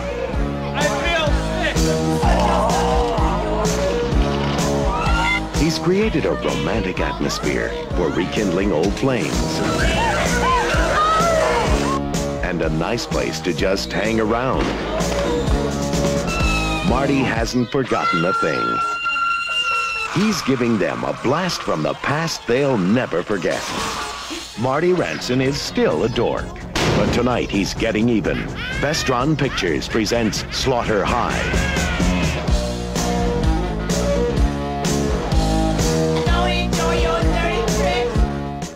He's 5.70 5.78
created 5.78 6.26
a 6.26 6.32
romantic 6.32 7.00
atmosphere 7.00 7.70
for 7.96 8.08
rekindling 8.08 8.72
old 8.72 8.92
flames 8.94 9.99
a 12.62 12.68
nice 12.70 13.06
place 13.06 13.40
to 13.40 13.52
just 13.52 13.92
hang 13.92 14.20
around. 14.20 14.64
Marty 16.88 17.18
hasn't 17.18 17.70
forgotten 17.70 18.24
a 18.24 18.32
thing. 18.34 18.78
He's 20.14 20.42
giving 20.42 20.78
them 20.78 21.04
a 21.04 21.18
blast 21.22 21.62
from 21.62 21.82
the 21.82 21.94
past 21.94 22.46
they'll 22.46 22.78
never 22.78 23.22
forget. 23.22 23.62
Marty 24.58 24.92
Rantzen 24.92 25.40
is 25.40 25.60
still 25.60 26.04
a 26.04 26.08
dork, 26.08 26.52
but 26.96 27.10
tonight 27.12 27.50
he's 27.50 27.74
getting 27.74 28.08
even. 28.08 28.38
Vestron 28.80 29.38
Pictures 29.38 29.88
presents 29.88 30.44
Slaughter 30.54 31.04
High. 31.04 31.89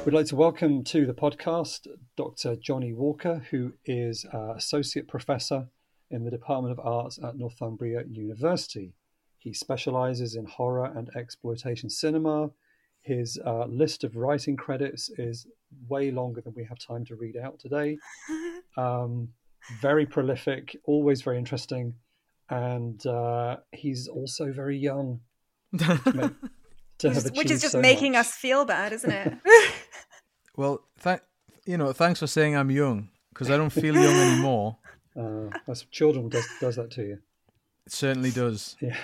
We'd 0.05 0.13
like 0.13 0.27
to 0.27 0.37
welcome 0.37 0.85
to 0.85 1.07
the 1.07 1.15
podcast 1.15 1.87
Dr. 2.15 2.57
Johnny 2.57 2.93
Walker, 2.93 3.47
who 3.51 3.73
is 3.87 4.27
uh, 4.35 4.53
Associate 4.55 5.09
Professor 5.09 5.69
in 6.11 6.25
the 6.25 6.31
Department 6.31 6.79
of 6.79 6.87
Arts 6.87 7.19
at 7.25 7.39
Northumbria 7.39 8.03
University. 8.11 8.93
He 9.39 9.55
specializes 9.55 10.35
in 10.35 10.45
horror 10.45 10.93
and 10.95 11.09
exploitation 11.17 11.89
cinema. 11.89 12.51
His 13.01 13.39
uh, 13.47 13.65
list 13.65 14.05
of 14.05 14.15
writing 14.15 14.59
credits 14.59 15.09
is 15.17 15.47
way 15.89 16.11
longer 16.11 16.43
than 16.43 16.53
we 16.55 16.65
have 16.65 16.79
time 16.79 17.07
to 17.07 17.17
read 17.17 17.37
out 17.37 17.59
today. 17.59 17.97
Um, 18.77 19.29
very 19.81 20.05
prolific, 20.05 20.77
always 20.85 21.23
very 21.23 21.39
interesting, 21.39 21.95
and 22.51 23.07
uh, 23.07 23.59
he's 23.71 24.09
also 24.09 24.53
very 24.53 24.77
young. 24.77 25.21
which, 27.01 27.17
is, 27.17 27.33
which 27.33 27.51
is 27.53 27.61
just 27.61 27.73
so 27.73 27.81
making 27.81 28.13
much. 28.13 28.27
us 28.27 28.33
feel 28.33 28.65
bad, 28.65 28.93
isn't 28.93 29.13
it? 29.13 29.35
well, 30.57 30.85
th- 31.03 31.21
you 31.67 31.77
know, 31.77 31.93
thanks 31.93 32.21
for 32.21 32.27
saying 32.27 32.57
I'm 32.57 32.71
young 32.71 33.09
because 33.31 33.51
I 33.51 33.57
don't 33.57 33.71
feel 33.71 33.95
young 33.95 34.15
anymore. 34.15 34.79
Uh, 35.17 35.51
that's 35.67 35.85
children 35.87 36.29
does 36.29 36.47
does 36.61 36.77
that 36.77 36.91
to 36.93 37.03
you. 37.03 37.19
It 37.87 37.93
certainly 37.93 38.31
does. 38.31 38.77
Yeah, 38.81 38.97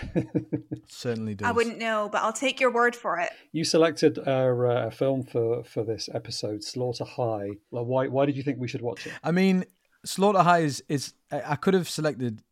certainly 0.89 1.35
does. 1.35 1.47
I 1.47 1.53
wouldn't 1.53 1.79
know, 1.79 2.09
but 2.11 2.23
I'll 2.23 2.33
take 2.33 2.61
your 2.61 2.73
word 2.73 2.97
for 2.97 3.19
it. 3.19 3.31
You 3.53 3.63
selected 3.63 4.17
a, 4.17 4.31
uh, 4.31 4.91
film 4.91 5.25
for 5.25 5.65
for 5.65 5.85
this 5.85 6.09
episode, 6.15 6.65
Slaughter 6.65 7.05
High. 7.05 7.51
Well, 7.71 7.85
why 7.85 8.07
why 8.09 8.27
did 8.27 8.37
you 8.37 8.43
think 8.43 8.59
we 8.59 8.69
should 8.69 8.83
watch 8.83 9.07
it? 9.07 9.13
I 9.23 9.33
mean, 9.33 9.65
Slaughter 10.05 10.43
High 10.43 10.61
is 10.61 10.83
is 10.89 11.13
I 11.31 11.57
could 11.57 11.75
have 11.75 11.89
selected 11.89 12.43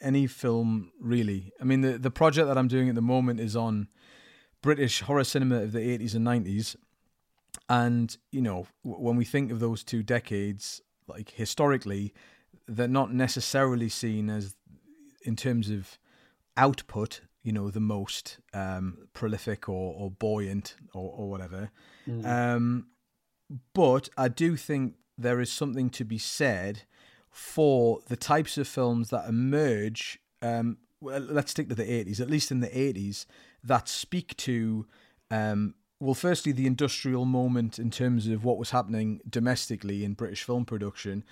any 0.00 0.26
film 0.26 0.92
really. 0.98 1.52
I 1.60 1.64
mean, 1.64 1.82
the 1.82 1.98
the 1.98 2.10
project 2.10 2.48
that 2.48 2.56
I'm 2.56 2.68
doing 2.68 2.88
at 2.88 2.94
the 2.94 3.02
moment 3.02 3.40
is 3.40 3.54
on 3.54 3.88
British 4.62 5.02
horror 5.02 5.24
cinema 5.24 5.56
of 5.56 5.72
the 5.72 5.80
80s 5.80 6.14
and 6.14 6.26
90s. 6.26 6.76
And, 7.68 8.16
you 8.30 8.42
know, 8.42 8.66
when 8.82 9.16
we 9.16 9.24
think 9.24 9.50
of 9.50 9.60
those 9.60 9.82
two 9.82 10.02
decades, 10.02 10.82
like 11.06 11.30
historically, 11.30 12.12
they're 12.66 12.88
not 12.88 13.12
necessarily 13.12 13.88
seen 13.88 14.28
as, 14.30 14.54
in 15.22 15.36
terms 15.36 15.70
of 15.70 15.98
output, 16.56 17.22
you 17.42 17.52
know, 17.52 17.70
the 17.70 17.80
most 17.80 18.38
um, 18.52 19.08
prolific 19.12 19.68
or, 19.68 19.94
or 19.94 20.10
buoyant 20.10 20.76
or, 20.94 21.12
or 21.16 21.30
whatever. 21.30 21.70
Mm. 22.08 22.26
Um, 22.26 22.86
but 23.74 24.08
I 24.16 24.28
do 24.28 24.56
think 24.56 24.94
there 25.16 25.40
is 25.40 25.52
something 25.52 25.90
to 25.90 26.04
be 26.04 26.18
said 26.18 26.82
for 27.30 28.00
the 28.08 28.16
types 28.16 28.58
of 28.58 28.68
films 28.68 29.10
that 29.10 29.28
emerge. 29.28 30.18
Um, 30.40 30.78
well, 31.00 31.20
let's 31.20 31.50
stick 31.50 31.68
to 31.68 31.74
the 31.74 31.84
80s, 31.84 32.20
at 32.20 32.30
least 32.30 32.50
in 32.50 32.60
the 32.60 32.68
80s, 32.68 33.26
that 33.62 33.88
speak 33.88 34.36
to 34.38 34.86
um, 35.30 35.74
well, 36.00 36.14
firstly, 36.14 36.52
the 36.52 36.66
industrial 36.66 37.24
moment 37.24 37.78
in 37.78 37.90
terms 37.90 38.26
of 38.26 38.44
what 38.44 38.58
was 38.58 38.70
happening 38.70 39.20
domestically 39.28 40.04
in 40.04 40.14
British 40.14 40.42
film 40.42 40.64
production, 40.64 41.24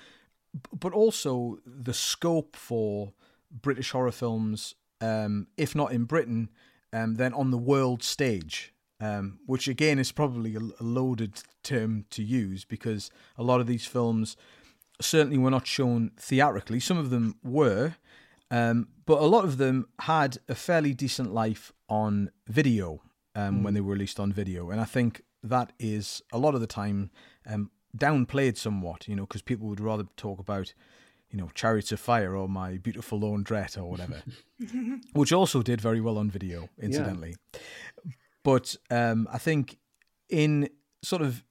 but 0.78 0.92
also 0.92 1.58
the 1.66 1.94
scope 1.94 2.56
for 2.56 3.12
British 3.50 3.90
horror 3.90 4.12
films, 4.12 4.74
um, 5.00 5.48
if 5.56 5.74
not 5.74 5.92
in 5.92 6.04
Britain, 6.04 6.48
um, 6.92 7.14
then 7.14 7.32
on 7.34 7.50
the 7.50 7.58
world 7.58 8.02
stage. 8.02 8.72
Um, 9.00 9.40
which 9.46 9.66
again 9.66 9.98
is 9.98 10.12
probably 10.12 10.54
a, 10.54 10.60
loaded 10.80 11.42
term 11.64 12.04
to 12.10 12.22
use 12.22 12.64
because 12.64 13.10
a 13.36 13.42
lot 13.42 13.60
of 13.60 13.66
these 13.66 13.84
films 13.84 14.36
certainly 15.00 15.38
were 15.38 15.50
not 15.50 15.66
shown 15.66 16.12
theatrically. 16.16 16.78
Some 16.78 16.98
of 16.98 17.10
them 17.10 17.34
were, 17.42 17.96
um, 18.48 18.86
but 19.04 19.18
a 19.18 19.26
lot 19.26 19.44
of 19.44 19.58
them 19.58 19.88
had 20.02 20.38
a 20.48 20.54
fairly 20.54 20.94
decent 20.94 21.34
life 21.34 21.72
on 21.88 22.30
video 22.46 23.02
um, 23.34 23.60
mm. 23.60 23.62
when 23.62 23.74
they 23.74 23.80
were 23.80 23.92
released 23.92 24.20
on 24.20 24.32
video. 24.32 24.70
And 24.70 24.80
I 24.80 24.84
think 24.84 25.22
that 25.42 25.72
is 25.78 26.22
a 26.32 26.38
lot 26.38 26.54
of 26.54 26.60
the 26.60 26.66
time 26.66 27.10
um, 27.46 27.70
downplayed 27.96 28.56
somewhat, 28.56 29.08
you 29.08 29.16
know, 29.16 29.26
because 29.26 29.42
people 29.42 29.68
would 29.68 29.80
rather 29.80 30.04
talk 30.16 30.38
about, 30.38 30.72
you 31.30 31.38
know, 31.38 31.50
Chariots 31.54 31.92
of 31.92 32.00
Fire 32.00 32.36
or 32.36 32.48
My 32.48 32.78
Beautiful 32.78 33.20
Laundrette 33.20 33.76
or 33.76 33.84
whatever, 33.84 34.22
which 35.12 35.32
also 35.32 35.62
did 35.62 35.80
very 35.80 36.00
well 36.00 36.18
on 36.18 36.30
video, 36.30 36.68
incidentally. 36.80 37.36
Yeah. 37.54 38.12
But 38.44 38.76
um, 38.90 39.28
I 39.32 39.38
think 39.38 39.78
in 40.28 40.68
sort 41.02 41.22
of 41.22 41.44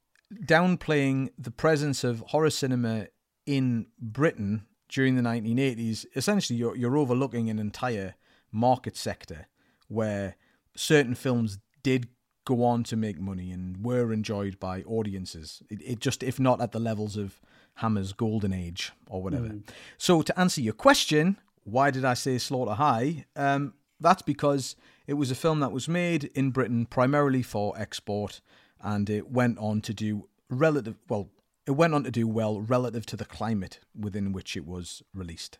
downplaying 0.45 1.29
the 1.37 1.51
presence 1.51 2.03
of 2.03 2.23
horror 2.27 2.49
cinema 2.49 3.07
in 3.45 3.87
Britain 3.99 4.65
during 4.89 5.15
the 5.15 5.21
1980s, 5.21 6.05
essentially 6.15 6.57
you're, 6.57 6.75
you're 6.75 6.97
overlooking 6.97 7.49
an 7.49 7.59
entire 7.59 8.15
market 8.51 8.97
sector 8.97 9.47
where 9.87 10.35
certain 10.75 11.15
films 11.15 11.59
did 11.83 12.07
go 12.45 12.63
on 12.63 12.83
to 12.83 12.95
make 12.95 13.19
money 13.19 13.51
and 13.51 13.83
were 13.83 14.11
enjoyed 14.11 14.59
by 14.59 14.81
audiences. 14.83 15.61
It, 15.69 15.81
it 15.83 15.99
just, 15.99 16.23
if 16.23 16.39
not 16.39 16.59
at 16.61 16.71
the 16.71 16.79
levels 16.79 17.17
of 17.17 17.39
Hammer's 17.75 18.13
golden 18.13 18.53
age 18.53 18.91
or 19.09 19.21
whatever. 19.21 19.47
Mm. 19.47 19.63
So 19.97 20.21
to 20.21 20.39
answer 20.39 20.61
your 20.61 20.73
question, 20.73 21.37
why 21.63 21.91
did 21.91 22.05
I 22.05 22.15
say 22.15 22.37
Slaughter 22.37 22.73
High? 22.73 23.25
Um, 23.35 23.73
that's 23.99 24.21
because 24.21 24.75
it 25.07 25.13
was 25.13 25.31
a 25.31 25.35
film 25.35 25.59
that 25.59 25.71
was 25.71 25.87
made 25.87 26.25
in 26.35 26.51
Britain 26.51 26.85
primarily 26.85 27.43
for 27.43 27.77
export, 27.77 28.41
and 28.81 29.09
it 29.09 29.29
went 29.29 29.59
on 29.59 29.81
to 29.81 29.93
do 29.93 30.27
relative 30.49 30.97
well 31.07 31.29
it 31.67 31.71
went 31.71 31.93
on 31.93 32.03
to 32.03 32.11
do 32.11 32.27
well 32.27 32.59
relative 32.59 33.05
to 33.05 33.15
the 33.15 33.25
climate 33.25 33.79
within 33.97 34.33
which 34.33 34.57
it 34.57 34.65
was 34.65 35.03
released. 35.13 35.59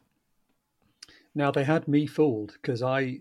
Now 1.36 1.52
they 1.52 1.64
had 1.64 1.88
me 1.88 2.08
fooled 2.08 2.54
because 2.54 2.82
I 2.82 3.20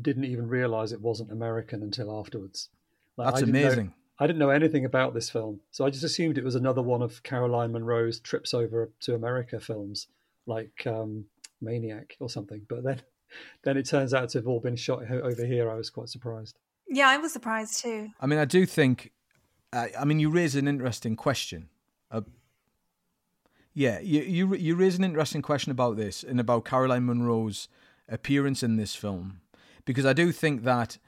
didn't 0.00 0.24
even 0.24 0.48
realize 0.48 0.92
it 0.92 1.00
wasn't 1.00 1.32
American 1.32 1.82
until 1.82 2.18
afterwards. 2.18 2.68
Like, 3.16 3.32
That's 3.32 3.42
I 3.42 3.46
amazing. 3.46 3.86
Know, 3.86 3.92
I 4.20 4.26
didn't 4.26 4.38
know 4.38 4.50
anything 4.50 4.84
about 4.84 5.14
this 5.14 5.30
film, 5.30 5.60
so 5.70 5.86
I 5.86 5.90
just 5.90 6.04
assumed 6.04 6.38
it 6.38 6.44
was 6.44 6.56
another 6.56 6.82
one 6.82 7.02
of 7.02 7.22
Caroline 7.22 7.72
Munro's 7.72 8.18
trips 8.18 8.52
over 8.52 8.90
to 9.00 9.14
America 9.14 9.60
films, 9.60 10.08
like 10.46 10.86
um, 10.86 11.24
Maniac 11.60 12.16
or 12.18 12.28
something. 12.28 12.62
But 12.68 12.82
then, 12.82 13.02
then 13.62 13.76
it 13.76 13.86
turns 13.86 14.14
out 14.14 14.30
to 14.30 14.38
have 14.38 14.48
all 14.48 14.60
been 14.60 14.76
shot 14.76 15.08
over 15.10 15.44
here. 15.44 15.70
I 15.70 15.74
was 15.74 15.90
quite 15.90 16.08
surprised. 16.08 16.58
Yeah, 16.88 17.08
I 17.08 17.18
was 17.18 17.32
surprised 17.32 17.80
too. 17.82 18.08
I 18.20 18.26
mean, 18.26 18.38
I 18.38 18.44
do 18.44 18.66
think. 18.66 19.12
I, 19.72 19.90
I 19.98 20.04
mean, 20.04 20.18
you 20.18 20.30
raise 20.30 20.54
an 20.54 20.66
interesting 20.66 21.14
question. 21.14 21.68
Uh, 22.10 22.22
yeah, 23.74 24.00
you, 24.00 24.22
you 24.22 24.54
you 24.56 24.74
raise 24.74 24.96
an 24.96 25.04
interesting 25.04 25.42
question 25.42 25.70
about 25.70 25.96
this 25.96 26.24
and 26.24 26.40
about 26.40 26.64
Caroline 26.64 27.04
Munro's 27.04 27.68
appearance 28.08 28.62
in 28.62 28.76
this 28.76 28.94
film, 28.94 29.40
because 29.88 30.04
I 30.04 30.12
do 30.12 30.32
think 30.32 30.64
that 30.64 30.98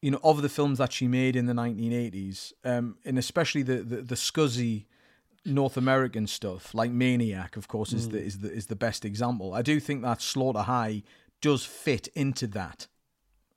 you 0.00 0.12
know 0.12 0.20
of 0.22 0.40
the 0.40 0.48
films 0.48 0.78
that 0.78 0.92
she 0.92 1.08
made 1.08 1.34
in 1.34 1.46
the 1.46 1.52
1980s, 1.52 2.52
um, 2.64 2.96
and 3.04 3.18
especially 3.18 3.62
the, 3.62 3.82
the 3.82 3.96
the 3.96 4.14
scuzzy 4.14 4.86
North 5.44 5.76
American 5.76 6.28
stuff, 6.28 6.72
like 6.72 6.92
Maniac, 6.92 7.56
of 7.56 7.66
course, 7.66 7.92
is 7.92 8.06
mm. 8.06 8.12
the 8.12 8.22
is 8.22 8.38
the 8.38 8.52
is 8.52 8.66
the 8.66 8.76
best 8.76 9.04
example. 9.04 9.52
I 9.52 9.62
do 9.62 9.80
think 9.80 10.02
that 10.02 10.22
Slaughter 10.22 10.60
High 10.62 11.02
does 11.40 11.64
fit 11.64 12.06
into 12.14 12.46
that. 12.46 12.86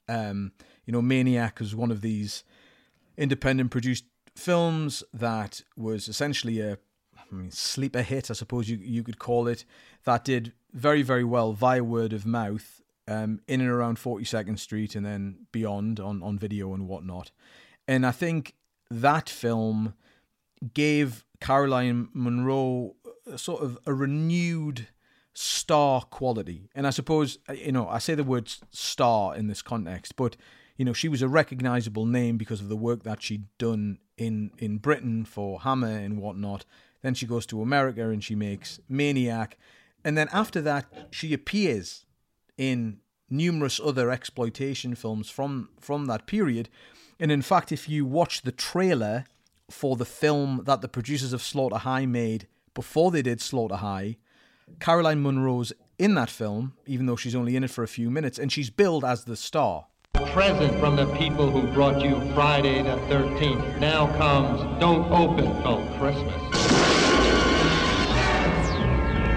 Um, 0.10 0.54
you 0.86 0.92
know, 0.92 1.04
Maniac 1.04 1.60
was 1.60 1.76
one 1.76 1.92
of 1.92 2.02
these 2.02 2.44
independent 3.16 3.70
produced 3.70 4.06
films 4.36 5.04
that 5.14 5.62
was 5.78 6.08
essentially 6.08 6.60
a 6.62 6.80
I 7.16 7.36
mean, 7.36 7.52
sleeper 7.52 8.02
hit, 8.02 8.32
I 8.32 8.34
suppose 8.34 8.70
you 8.70 8.78
you 8.82 9.04
could 9.04 9.20
call 9.20 9.48
it, 9.48 9.66
that 10.06 10.26
did 10.26 10.54
very 10.74 11.04
very 11.04 11.24
well 11.24 11.54
via 11.54 11.84
word 11.84 12.12
of 12.12 12.26
mouth 12.26 12.82
um, 13.08 13.42
in 13.48 13.62
and 13.62 13.70
around 13.70 14.00
Forty 14.00 14.26
Second 14.26 14.60
Street 14.60 14.96
and 14.96 15.06
then 15.06 15.48
beyond 15.52 16.00
on 16.00 16.24
on 16.24 16.38
video 16.38 16.74
and 16.74 16.88
whatnot. 16.88 17.32
And 17.88 18.06
I 18.06 18.12
think 18.12 18.56
that 18.90 19.30
film 19.30 19.94
gave 20.74 21.26
Caroline 21.42 22.08
Munro 22.14 22.96
sort 23.36 23.62
of 23.62 23.78
a 23.86 23.94
renewed 23.94 24.88
star 25.34 26.02
quality. 26.04 26.70
And 26.76 26.88
I 26.88 26.92
suppose, 26.92 27.40
you 27.54 27.72
know, 27.72 27.88
I 27.88 27.98
say 27.98 28.16
the 28.16 28.24
word 28.24 28.54
star 28.72 29.36
in 29.36 29.48
this 29.48 29.62
context, 29.62 30.16
but, 30.16 30.38
you 30.78 30.86
know, 30.86 30.94
she 30.94 31.10
was 31.10 31.22
a 31.22 31.28
recognizable 31.28 32.06
name 32.06 32.38
because 32.38 32.62
of 32.62 32.70
the 32.70 32.78
work 32.78 33.04
that 33.04 33.22
she'd 33.22 33.46
done 33.58 33.98
in, 34.18 34.52
in 34.58 34.78
Britain 34.78 35.26
for 35.26 35.62
Hammer 35.62 35.88
and 35.88 36.20
whatnot. 36.20 36.66
Then 37.02 37.14
she 37.16 37.26
goes 37.26 37.46
to 37.48 37.62
America 37.62 38.10
and 38.10 38.24
she 38.24 38.36
makes 38.36 38.80
Maniac. 38.88 39.58
And 40.06 40.18
then 40.18 40.30
after 40.32 40.62
that, 40.62 40.86
she 41.12 41.34
appears 41.34 42.06
in 42.58 43.00
numerous 43.30 43.80
other 43.80 44.12
exploitation 44.12 44.96
films 44.96 45.30
from, 45.30 45.70
from 45.80 46.06
that 46.06 46.28
period. 46.28 46.70
And 47.20 47.32
in 47.32 47.42
fact, 47.42 47.72
if 47.72 47.88
you 47.90 48.06
watch 48.06 48.42
the 48.42 48.52
trailer 48.52 49.26
for 49.70 49.96
the 49.96 50.06
film 50.06 50.62
that 50.66 50.82
the 50.82 50.88
producers 50.88 51.34
of 51.34 51.42
Slaughter 51.42 51.78
High 51.78 52.06
made 52.06 52.48
before 52.74 53.12
they 53.12 53.22
did 53.22 53.42
Slaughter 53.42 53.78
High. 53.78 54.18
Caroline 54.80 55.22
Munro's 55.22 55.74
in 55.98 56.16
that 56.16 56.30
film, 56.30 56.74
even 56.86 57.06
though 57.06 57.16
she's 57.16 57.36
only 57.36 57.56
in 57.56 57.64
it 57.64 57.70
for 57.70 57.84
a 57.84 57.88
few 57.88 58.10
minutes, 58.10 58.40
and 58.40 58.52
she's 58.52 58.70
billed 58.70 59.06
as 59.06 59.26
the 59.26 59.36
star. 59.36 59.86
Present 60.14 60.80
from 60.80 60.96
the 60.96 61.06
people 61.16 61.50
who 61.50 61.72
brought 61.74 62.02
you 62.02 62.20
Friday 62.34 62.82
the 62.82 62.98
13th. 63.14 63.80
Now 63.80 64.08
comes 64.18 64.62
Don't 64.80 65.12
Open 65.12 65.46
Till 65.62 65.86
Christmas. 65.98 66.42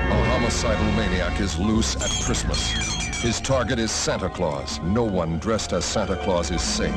A 0.09 0.25
homicidal 0.31 0.93
maniac 0.93 1.41
is 1.41 1.59
loose 1.59 1.97
at 1.97 2.11
Christmas. 2.25 3.06
His 3.23 3.41
target 3.41 3.79
is 3.79 3.91
Santa 3.91 4.29
Claus. 4.29 4.79
No 4.81 5.03
one 5.03 5.39
dressed 5.39 5.73
as 5.73 5.85
Santa 5.85 6.17
Claus 6.17 6.51
is 6.51 6.63
safe. 6.63 6.95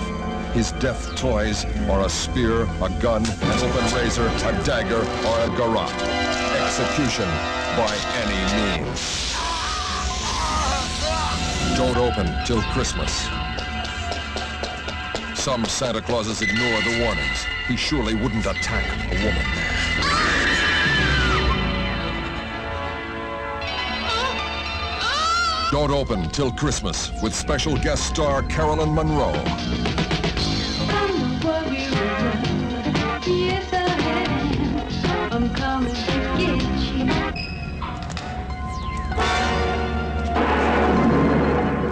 His 0.54 0.74
death 0.74 1.16
toys 1.16 1.66
are 1.90 2.06
a 2.06 2.10
spear, 2.10 2.64
a 2.64 2.90
gun, 3.00 3.26
an 3.26 3.60
open 3.64 3.96
razor, 3.96 4.28
a 4.28 4.64
dagger, 4.64 5.00
or 5.00 5.40
a 5.40 5.50
garrote. 5.58 5.92
Execution 6.62 7.28
by 7.78 7.96
any 8.20 8.84
means. 8.84 9.34
Don't 11.78 11.98
open 11.98 12.28
till 12.46 12.62
Christmas. 12.74 13.12
Some 15.40 15.66
Santa 15.66 16.02
Clauses 16.02 16.42
ignore 16.42 16.82
the 16.82 17.02
warnings. 17.02 17.46
He 17.68 17.78
surely 17.78 18.14
wouldn't 18.14 18.46
attack 18.46 18.86
a 19.12 19.16
woman. 19.26 20.49
Don't 25.72 25.92
open 25.92 26.28
till 26.30 26.52
Christmas 26.52 27.12
with 27.22 27.36
special 27.36 27.78
guest 27.78 28.08
star 28.08 28.42
Caroline 28.42 28.92
Munro. 28.92 29.32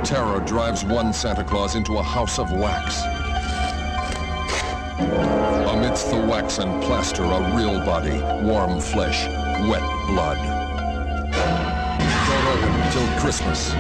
Terror 0.04 0.40
drives 0.40 0.84
one 0.84 1.14
Santa 1.14 1.44
Claus 1.44 1.76
into 1.76 2.00
a 2.00 2.04
house 2.04 2.40
of 2.40 2.52
wax. 2.52 3.04
Amidst 5.70 6.10
the 6.10 6.18
wax 6.18 6.58
and 6.58 6.82
plaster, 6.82 7.24
a 7.24 7.56
real 7.56 7.80
body, 7.86 8.20
warm 8.44 8.80
flesh, 8.82 9.28
wet 9.70 9.84
blood. 10.08 10.67
Don't 12.98 13.08
till 13.10 13.20
Christmas. 13.20 13.74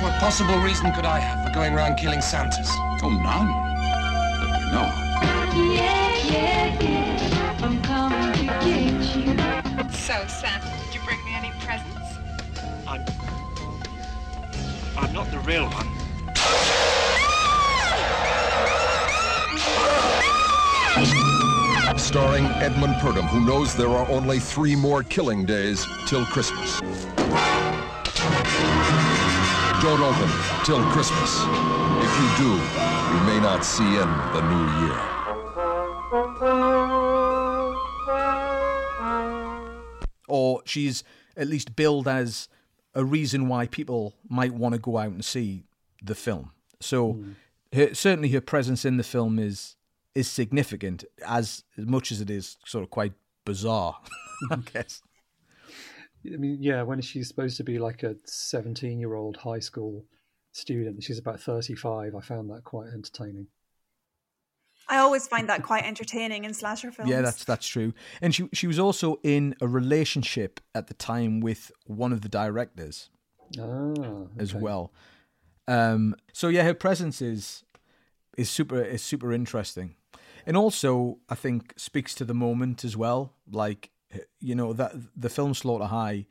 What 0.00 0.14
possible 0.18 0.56
reason 0.60 0.92
could 0.92 1.04
I 1.04 1.18
have 1.18 1.46
for 1.46 1.52
going 1.52 1.74
around 1.74 1.96
killing 1.96 2.22
Santas? 2.22 2.70
Oh, 3.02 3.10
none. 3.10 3.48
That 4.40 4.60
we 4.60 4.64
know 4.72 4.88
of. 4.88 4.96
Yeah, 5.74 6.16
yeah, 6.24 6.80
yeah. 6.80 7.58
I'm 7.60 7.82
coming 7.82 8.32
to 8.32 8.44
get 8.64 8.94
you. 9.14 9.36
So, 9.92 10.26
Santa, 10.26 10.70
did 10.86 10.94
you 10.94 11.00
bring 11.04 11.22
me 11.26 11.34
any 11.34 11.50
presents? 11.60 12.16
I'm... 12.88 13.04
I'm 14.96 15.12
not 15.12 15.30
the 15.30 15.40
real 15.40 15.68
one. 15.68 15.88
Starring 21.98 22.46
Edmund 22.62 22.94
Purdom, 22.94 23.28
who 23.28 23.44
knows 23.44 23.74
there 23.74 23.90
are 23.90 24.08
only 24.08 24.38
three 24.38 24.74
more 24.74 25.02
killing 25.02 25.44
days 25.44 25.86
till 26.06 26.24
Christmas. 26.24 26.80
Don't 29.82 30.00
open 30.00 30.30
till 30.64 30.80
Christmas. 30.92 31.42
If 31.42 32.12
you 32.20 32.28
do, 32.44 32.50
you 32.54 33.20
may 33.26 33.40
not 33.40 33.64
see 33.64 33.82
in 33.82 34.08
the 34.32 34.40
new 34.48 34.66
year. 34.86 35.00
Or 40.28 40.62
she's 40.64 41.02
at 41.36 41.48
least 41.48 41.74
billed 41.74 42.06
as 42.06 42.48
a 42.94 43.04
reason 43.04 43.48
why 43.48 43.66
people 43.66 44.14
might 44.28 44.52
want 44.52 44.74
to 44.74 44.78
go 44.78 44.98
out 44.98 45.10
and 45.10 45.24
see 45.24 45.64
the 46.00 46.14
film. 46.14 46.52
So 46.78 47.14
mm. 47.14 47.34
her, 47.72 47.92
certainly 47.92 48.28
her 48.28 48.40
presence 48.40 48.84
in 48.84 48.98
the 48.98 49.02
film 49.02 49.40
is 49.40 49.74
is 50.14 50.30
significant 50.30 51.04
as, 51.26 51.64
as 51.76 51.86
much 51.86 52.12
as 52.12 52.20
it 52.20 52.30
is 52.30 52.56
sort 52.64 52.84
of 52.84 52.90
quite 52.90 53.14
bizarre, 53.44 53.98
I 54.52 54.56
guess. 54.56 55.02
I 56.26 56.36
mean, 56.36 56.58
yeah, 56.60 56.82
when 56.82 57.00
she's 57.00 57.28
supposed 57.28 57.56
to 57.56 57.64
be 57.64 57.78
like 57.78 58.02
a 58.02 58.16
17 58.24 58.98
year 58.98 59.14
old 59.14 59.36
high 59.36 59.58
school 59.58 60.04
student, 60.52 61.02
she's 61.02 61.18
about 61.18 61.40
35. 61.40 62.14
I 62.14 62.20
found 62.20 62.50
that 62.50 62.64
quite 62.64 62.88
entertaining. 62.92 63.48
I 64.88 64.98
always 64.98 65.26
find 65.26 65.48
that 65.48 65.62
quite 65.62 65.84
entertaining 65.84 66.44
in 66.44 66.54
slasher 66.54 66.90
films. 66.90 67.10
Yeah, 67.10 67.22
that's 67.22 67.44
that's 67.44 67.66
true. 67.66 67.94
And 68.20 68.34
she 68.34 68.48
she 68.52 68.66
was 68.66 68.78
also 68.78 69.20
in 69.22 69.54
a 69.60 69.68
relationship 69.68 70.60
at 70.74 70.88
the 70.88 70.94
time 70.94 71.40
with 71.40 71.70
one 71.86 72.12
of 72.12 72.20
the 72.22 72.28
directors. 72.28 73.08
Ah, 73.58 73.62
okay. 73.62 74.30
as 74.38 74.54
well. 74.54 74.92
Um, 75.68 76.16
so 76.32 76.48
yeah, 76.48 76.64
her 76.64 76.74
presence 76.74 77.22
is 77.22 77.64
is 78.36 78.50
super 78.50 78.82
is 78.82 79.02
super 79.02 79.32
interesting, 79.32 79.94
and 80.46 80.56
also 80.56 81.18
I 81.28 81.34
think 81.34 81.74
speaks 81.76 82.14
to 82.16 82.24
the 82.24 82.34
moment 82.34 82.84
as 82.84 82.96
well. 82.96 83.34
Like 83.50 83.90
you 84.40 84.54
know 84.54 84.72
that 84.72 84.92
the 85.16 85.28
film 85.28 85.54
Slaughter 85.54 85.86
High, 85.86 86.26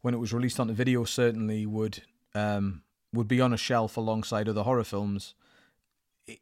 when 0.00 0.14
it 0.14 0.18
was 0.18 0.32
released 0.32 0.60
on 0.60 0.66
the 0.66 0.72
video, 0.72 1.04
certainly 1.04 1.66
would 1.66 2.02
um, 2.34 2.82
would 3.12 3.28
be 3.28 3.40
on 3.40 3.52
a 3.52 3.56
shelf 3.56 3.96
alongside 3.96 4.48
other 4.48 4.62
horror 4.62 4.84
films, 4.84 5.34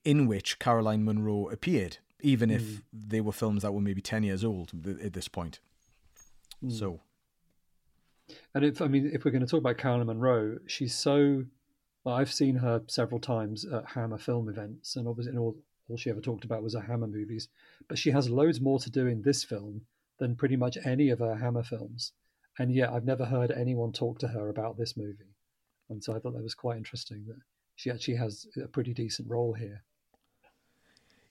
in 0.04 0.26
which 0.26 0.58
Caroline 0.58 1.04
Munro 1.04 1.48
appeared, 1.48 1.98
even 2.20 2.50
if 2.50 2.62
mm. 2.62 2.82
they 2.92 3.20
were 3.20 3.32
films 3.32 3.62
that 3.62 3.72
were 3.72 3.80
maybe 3.80 4.00
ten 4.00 4.22
years 4.22 4.44
old 4.44 4.72
at 5.02 5.12
this 5.12 5.28
point. 5.28 5.60
Mm. 6.64 6.72
So. 6.72 7.00
And 8.54 8.64
if 8.64 8.82
I 8.82 8.88
mean, 8.88 9.10
if 9.12 9.24
we're 9.24 9.30
going 9.30 9.44
to 9.44 9.46
talk 9.46 9.60
about 9.60 9.78
Caroline 9.78 10.06
Munro, 10.06 10.58
she's 10.66 10.94
so 10.94 11.44
well, 12.06 12.14
I've 12.14 12.32
seen 12.32 12.54
her 12.54 12.82
several 12.86 13.18
times 13.18 13.64
at 13.64 13.84
Hammer 13.84 14.16
film 14.16 14.48
events, 14.48 14.94
and 14.94 15.08
obviously, 15.08 15.36
all, 15.36 15.56
all 15.88 15.96
she 15.96 16.08
ever 16.08 16.20
talked 16.20 16.44
about 16.44 16.62
was 16.62 16.74
her 16.74 16.80
Hammer 16.80 17.08
movies. 17.08 17.48
But 17.88 17.98
she 17.98 18.12
has 18.12 18.30
loads 18.30 18.60
more 18.60 18.78
to 18.78 18.88
do 18.88 19.08
in 19.08 19.22
this 19.22 19.42
film 19.42 19.80
than 20.18 20.36
pretty 20.36 20.56
much 20.56 20.78
any 20.84 21.10
of 21.10 21.18
her 21.18 21.36
Hammer 21.36 21.62
films. 21.62 22.12
And 22.58 22.74
yet, 22.74 22.90
I've 22.90 23.04
never 23.04 23.26
heard 23.26 23.50
anyone 23.50 23.92
talk 23.92 24.18
to 24.20 24.28
her 24.28 24.48
about 24.48 24.78
this 24.78 24.96
movie. 24.96 25.34
And 25.90 26.02
so 26.02 26.14
I 26.14 26.18
thought 26.18 26.32
that 26.34 26.42
was 26.42 26.54
quite 26.54 26.78
interesting 26.78 27.24
that 27.28 27.38
she 27.76 27.90
actually 27.90 28.16
has 28.16 28.46
a 28.62 28.66
pretty 28.66 28.94
decent 28.94 29.28
role 29.28 29.52
here. 29.52 29.82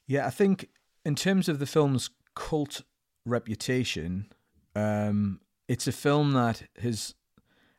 Yeah, 0.08 0.28
I 0.28 0.30
think 0.30 0.70
in 1.04 1.16
terms 1.16 1.50
of 1.50 1.60
the 1.60 1.66
film's 1.66 2.12
cult 2.36 2.84
reputation, 3.26 4.28
um, 4.76 5.40
it's 5.68 5.88
a 5.88 5.92
film 5.92 6.34
that 6.34 6.64
has 6.82 7.16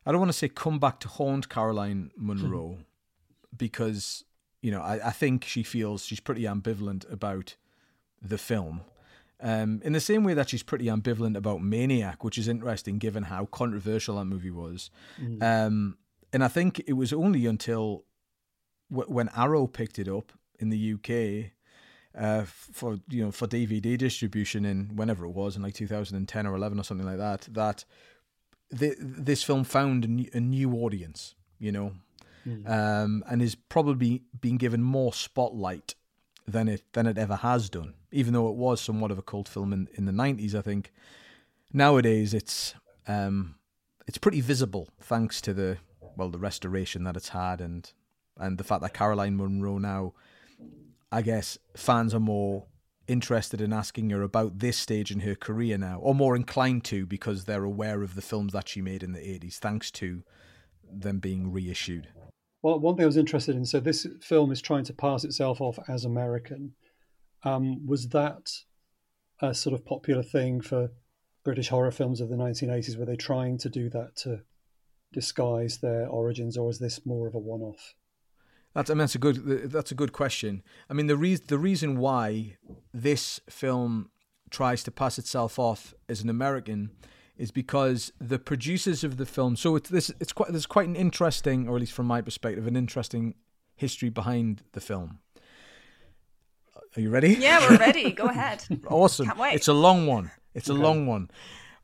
I 0.04 0.12
don't 0.12 0.20
want 0.20 0.30
to 0.30 0.38
say 0.38 0.48
come 0.48 0.78
back 0.78 1.00
to 1.00 1.08
haunt 1.08 1.48
Caroline 1.48 2.10
Munro 2.16 2.78
because 3.56 4.24
you 4.62 4.70
know 4.70 4.80
I, 4.80 5.08
I 5.08 5.10
think 5.10 5.44
she 5.44 5.62
feels 5.62 6.04
she's 6.04 6.20
pretty 6.20 6.42
ambivalent 6.42 7.10
about 7.10 7.56
the 8.20 8.38
film. 8.38 8.82
Um, 9.40 9.82
in 9.84 9.92
the 9.92 10.00
same 10.00 10.24
way 10.24 10.32
that 10.34 10.48
she's 10.48 10.62
pretty 10.62 10.86
ambivalent 10.86 11.36
about 11.36 11.60
Maniac, 11.62 12.24
which 12.24 12.38
is 12.38 12.48
interesting 12.48 12.98
given 12.98 13.24
how 13.24 13.44
controversial 13.46 14.16
that 14.16 14.24
movie 14.24 14.50
was. 14.50 14.90
Mm. 15.20 15.42
Um, 15.42 15.98
and 16.32 16.42
I 16.42 16.48
think 16.48 16.80
it 16.86 16.94
was 16.94 17.12
only 17.12 17.44
until 17.46 18.04
w- 18.90 19.08
when 19.12 19.28
Arrow 19.36 19.66
picked 19.66 19.98
it 19.98 20.08
up 20.08 20.32
in 20.58 20.70
the 20.70 20.94
UK 20.94 21.52
uh, 22.18 22.44
for 22.46 22.98
you 23.10 23.24
know 23.26 23.30
for 23.30 23.46
DVD 23.46 23.98
distribution 23.98 24.64
in 24.64 24.96
whenever 24.96 25.26
it 25.26 25.32
was 25.32 25.54
in 25.54 25.62
like 25.62 25.74
2010 25.74 26.46
or 26.46 26.54
11 26.56 26.80
or 26.80 26.82
something 26.82 27.06
like 27.06 27.18
that 27.18 27.42
that 27.52 27.84
this 28.70 29.42
film 29.42 29.64
found 29.64 30.04
a 30.04 30.08
new, 30.08 30.28
a 30.32 30.40
new 30.40 30.72
audience, 30.74 31.34
you 31.58 31.70
know, 31.72 31.92
Mm. 32.46 32.68
um, 32.70 33.24
and 33.28 33.42
is 33.42 33.56
probably 33.56 34.22
been 34.40 34.56
given 34.56 34.80
more 34.80 35.12
spotlight 35.12 35.96
than 36.46 36.68
it 36.68 36.82
than 36.92 37.06
it 37.06 37.18
ever 37.18 37.36
has 37.36 37.68
done. 37.68 37.94
Even 38.12 38.32
though 38.32 38.48
it 38.48 38.54
was 38.54 38.80
somewhat 38.80 39.10
of 39.10 39.18
a 39.18 39.22
cult 39.22 39.48
film 39.48 39.72
in, 39.72 39.88
in 39.94 40.04
the 40.06 40.12
90s, 40.12 40.54
I 40.54 40.62
think 40.62 40.92
nowadays 41.72 42.34
it's 42.34 42.74
um, 43.06 43.56
it's 44.06 44.18
pretty 44.18 44.40
visible 44.40 44.88
thanks 45.00 45.40
to 45.42 45.52
the 45.52 45.78
well 46.16 46.30
the 46.30 46.38
restoration 46.38 47.04
that 47.04 47.16
it's 47.16 47.30
had 47.30 47.60
and 47.60 47.92
and 48.38 48.58
the 48.58 48.64
fact 48.64 48.82
that 48.82 48.94
Caroline 48.94 49.36
Munro 49.36 49.78
now, 49.78 50.12
I 51.10 51.22
guess 51.22 51.58
fans 51.74 52.14
are 52.14 52.20
more 52.20 52.66
interested 53.08 53.60
in 53.60 53.72
asking 53.72 54.10
her 54.10 54.22
about 54.22 54.58
this 54.58 54.76
stage 54.76 55.10
in 55.10 55.20
her 55.20 55.34
career 55.34 55.78
now, 55.78 55.98
or 56.00 56.14
more 56.14 56.36
inclined 56.36 56.84
to 56.84 57.06
because 57.06 57.44
they're 57.44 57.64
aware 57.64 58.02
of 58.02 58.14
the 58.14 58.22
films 58.22 58.52
that 58.52 58.68
she 58.68 58.82
made 58.82 59.02
in 59.02 59.12
the 59.12 59.20
80s, 59.20 59.54
thanks 59.54 59.90
to 59.92 60.22
them 60.90 61.18
being 61.18 61.52
reissued. 61.52 62.08
Well, 62.66 62.80
one 62.80 62.96
thing 62.96 63.04
I 63.04 63.06
was 63.06 63.16
interested 63.16 63.54
in. 63.54 63.64
So 63.64 63.78
this 63.78 64.08
film 64.20 64.50
is 64.50 64.60
trying 64.60 64.82
to 64.86 64.92
pass 64.92 65.22
itself 65.22 65.60
off 65.60 65.78
as 65.88 66.04
American. 66.04 66.74
Um, 67.44 67.86
was 67.86 68.08
that 68.08 68.50
a 69.40 69.54
sort 69.54 69.72
of 69.72 69.84
popular 69.84 70.24
thing 70.24 70.60
for 70.60 70.90
British 71.44 71.68
horror 71.68 71.92
films 71.92 72.20
of 72.20 72.28
the 72.28 72.34
1980s? 72.34 72.98
Were 72.98 73.04
they 73.04 73.14
trying 73.14 73.56
to 73.58 73.68
do 73.68 73.88
that 73.90 74.16
to 74.16 74.40
disguise 75.12 75.78
their 75.78 76.08
origins, 76.08 76.56
or 76.56 76.68
is 76.68 76.80
this 76.80 77.06
more 77.06 77.28
of 77.28 77.36
a 77.36 77.38
one-off? 77.38 77.94
That's 78.74 78.90
I 78.90 78.94
mean 78.94 78.98
that's 78.98 79.14
a 79.14 79.18
good 79.18 79.70
that's 79.70 79.92
a 79.92 79.94
good 79.94 80.12
question. 80.12 80.64
I 80.90 80.94
mean 80.94 81.06
the 81.06 81.16
reason 81.16 81.44
the 81.46 81.58
reason 81.60 81.98
why 81.98 82.56
this 82.92 83.38
film 83.48 84.10
tries 84.50 84.82
to 84.82 84.90
pass 84.90 85.18
itself 85.18 85.56
off 85.60 85.94
as 86.08 86.20
an 86.20 86.28
American 86.28 86.90
is 87.36 87.50
because 87.50 88.12
the 88.20 88.38
producers 88.38 89.04
of 89.04 89.16
the 89.16 89.26
film. 89.26 89.56
So 89.56 89.76
it's 89.76 89.90
this 89.90 90.10
it's 90.20 90.32
quite 90.32 90.50
there's 90.50 90.66
quite 90.66 90.88
an 90.88 90.96
interesting, 90.96 91.68
or 91.68 91.76
at 91.76 91.80
least 91.80 91.92
from 91.92 92.06
my 92.06 92.20
perspective, 92.20 92.66
an 92.66 92.76
interesting 92.76 93.34
history 93.74 94.08
behind 94.08 94.62
the 94.72 94.80
film. 94.80 95.18
Are 96.96 97.00
you 97.00 97.10
ready? 97.10 97.34
Yeah, 97.34 97.68
we're 97.68 97.76
ready. 97.76 98.12
Go 98.12 98.24
ahead. 98.28 98.64
awesome. 98.88 99.26
Can't 99.26 99.38
wait. 99.38 99.54
It's 99.54 99.68
a 99.68 99.74
long 99.74 100.06
one. 100.06 100.30
It's 100.54 100.70
a 100.70 100.74
long 100.74 101.06
one. 101.06 101.30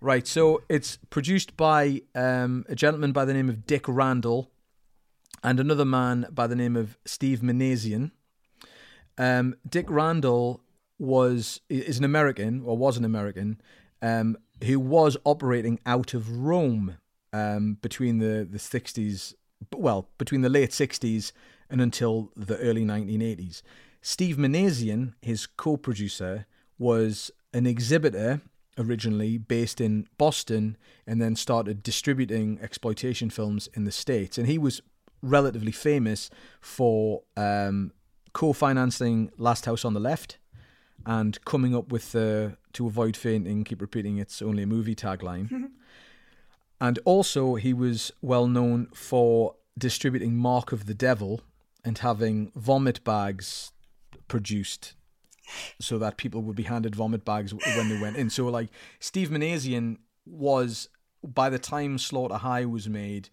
Right. 0.01 0.27
So 0.27 0.63
it's 0.69 0.97
produced 1.11 1.57
by 1.57 2.03
um, 2.15 2.65
a 2.69 2.75
gentleman 2.75 3.13
by 3.13 3.27
the 3.27 3.35
name 3.35 3.51
of 3.51 3.67
Dick 3.67 3.85
Randall 3.87 4.51
and 5.45 5.61
another 5.61 5.85
man 5.85 6.27
by 6.31 6.47
the 6.47 6.57
name 6.57 6.77
of 6.77 6.97
Steve 7.05 7.41
Minasian. 7.41 8.11
Um, 9.19 9.55
Dick 9.69 9.87
Randall 9.89 10.63
was 10.99 11.61
is 11.69 11.99
an 11.99 12.05
American 12.05 12.63
or 12.65 12.77
was 12.77 12.97
an 12.97 13.05
American 13.05 13.61
um, 14.01 14.37
who 14.65 14.79
was 14.81 15.17
operating 15.25 15.79
out 15.87 16.15
of 16.15 16.31
Rome 16.31 16.97
um, 17.33 17.79
between 17.81 18.19
the 18.19 18.47
the 18.51 18.59
sixties, 18.59 19.35
well, 19.75 20.09
between 20.19 20.43
the 20.43 20.49
late 20.49 20.73
sixties 20.73 21.33
and 21.71 21.81
until 21.81 22.31
the 22.37 22.59
early 22.59 22.85
nineteen 22.85 23.23
eighties. 23.23 23.63
Steve 24.01 24.37
Minasian, 24.37 25.15
his 25.23 25.47
co-producer, 25.47 26.47
was 26.79 27.31
an 27.53 27.67
exhibitor 27.67 28.41
originally 28.79 29.39
based 29.39 29.81
in 29.81 30.09
Boston 30.19 30.77
and 31.07 31.21
then 31.21 31.37
started 31.37 31.83
distributing 31.83 32.59
exploitation 32.61 33.31
films 33.31 33.69
in 33.75 33.85
the 33.85 33.93
States. 33.93 34.39
And 34.39 34.47
he 34.49 34.59
was 34.59 34.81
relatively 35.23 35.73
famous 35.73 36.31
for 36.61 37.23
um, 37.37 37.93
co-financing 38.33 39.31
Last 39.37 39.67
House 39.67 39.85
on 39.85 39.95
the 39.95 40.01
Left 40.01 40.39
and 41.07 41.43
coming 41.45 41.75
up 41.75 41.91
with 41.91 42.13
the 42.13 42.57
to 42.75 42.87
avoid 42.87 43.17
fainting, 43.17 43.65
keep 43.65 43.81
repeating 43.81 44.19
it's 44.19 44.41
only 44.41 44.63
a 44.63 44.67
movie 44.67 44.95
tagline. 44.95 45.71
and 46.81 46.99
also 47.05 47.57
he 47.57 47.73
was 47.73 48.13
well 48.21 48.47
known 48.47 48.89
for 48.95 49.55
distributing 49.79 50.37
Mark 50.37 50.73
of 50.73 50.87
the 50.87 50.95
Devil 50.95 51.41
and 51.85 51.99
having 51.99 52.53
vomit 52.55 53.03
bags 53.05 53.73
produced 54.29 54.95
so 55.81 55.99
that 55.99 56.17
people 56.17 56.43
would 56.43 56.57
be 56.57 56.63
handed 56.63 56.95
vomit 56.95 57.25
bags 57.25 57.53
when 57.53 57.89
they 57.89 58.01
went 58.01 58.17
in. 58.17 58.31
So 58.31 58.47
like 58.47 58.71
Steve 59.01 59.29
Minasian 59.29 59.99
was 60.25 60.89
by 61.23 61.51
the 61.51 61.59
time 61.59 61.99
Slaughter 61.99 62.37
High 62.37 62.65
was 62.65 62.89
made 62.89 63.29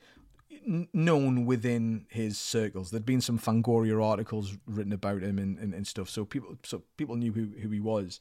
known 0.94 1.46
within 1.46 2.06
his 2.10 2.38
circles. 2.38 2.92
There'd 2.92 3.06
been 3.06 3.22
some 3.22 3.40
Fangoria 3.40 4.04
articles 4.04 4.58
written 4.66 4.94
about 4.94 5.22
him 5.22 5.40
and, 5.40 5.58
and, 5.58 5.74
and 5.74 5.88
stuff. 5.88 6.10
So 6.10 6.26
people 6.26 6.58
so 6.64 6.84
people 6.98 7.16
knew 7.16 7.34
who, 7.34 7.50
who 7.62 7.70
he 7.70 7.80
was. 7.80 8.20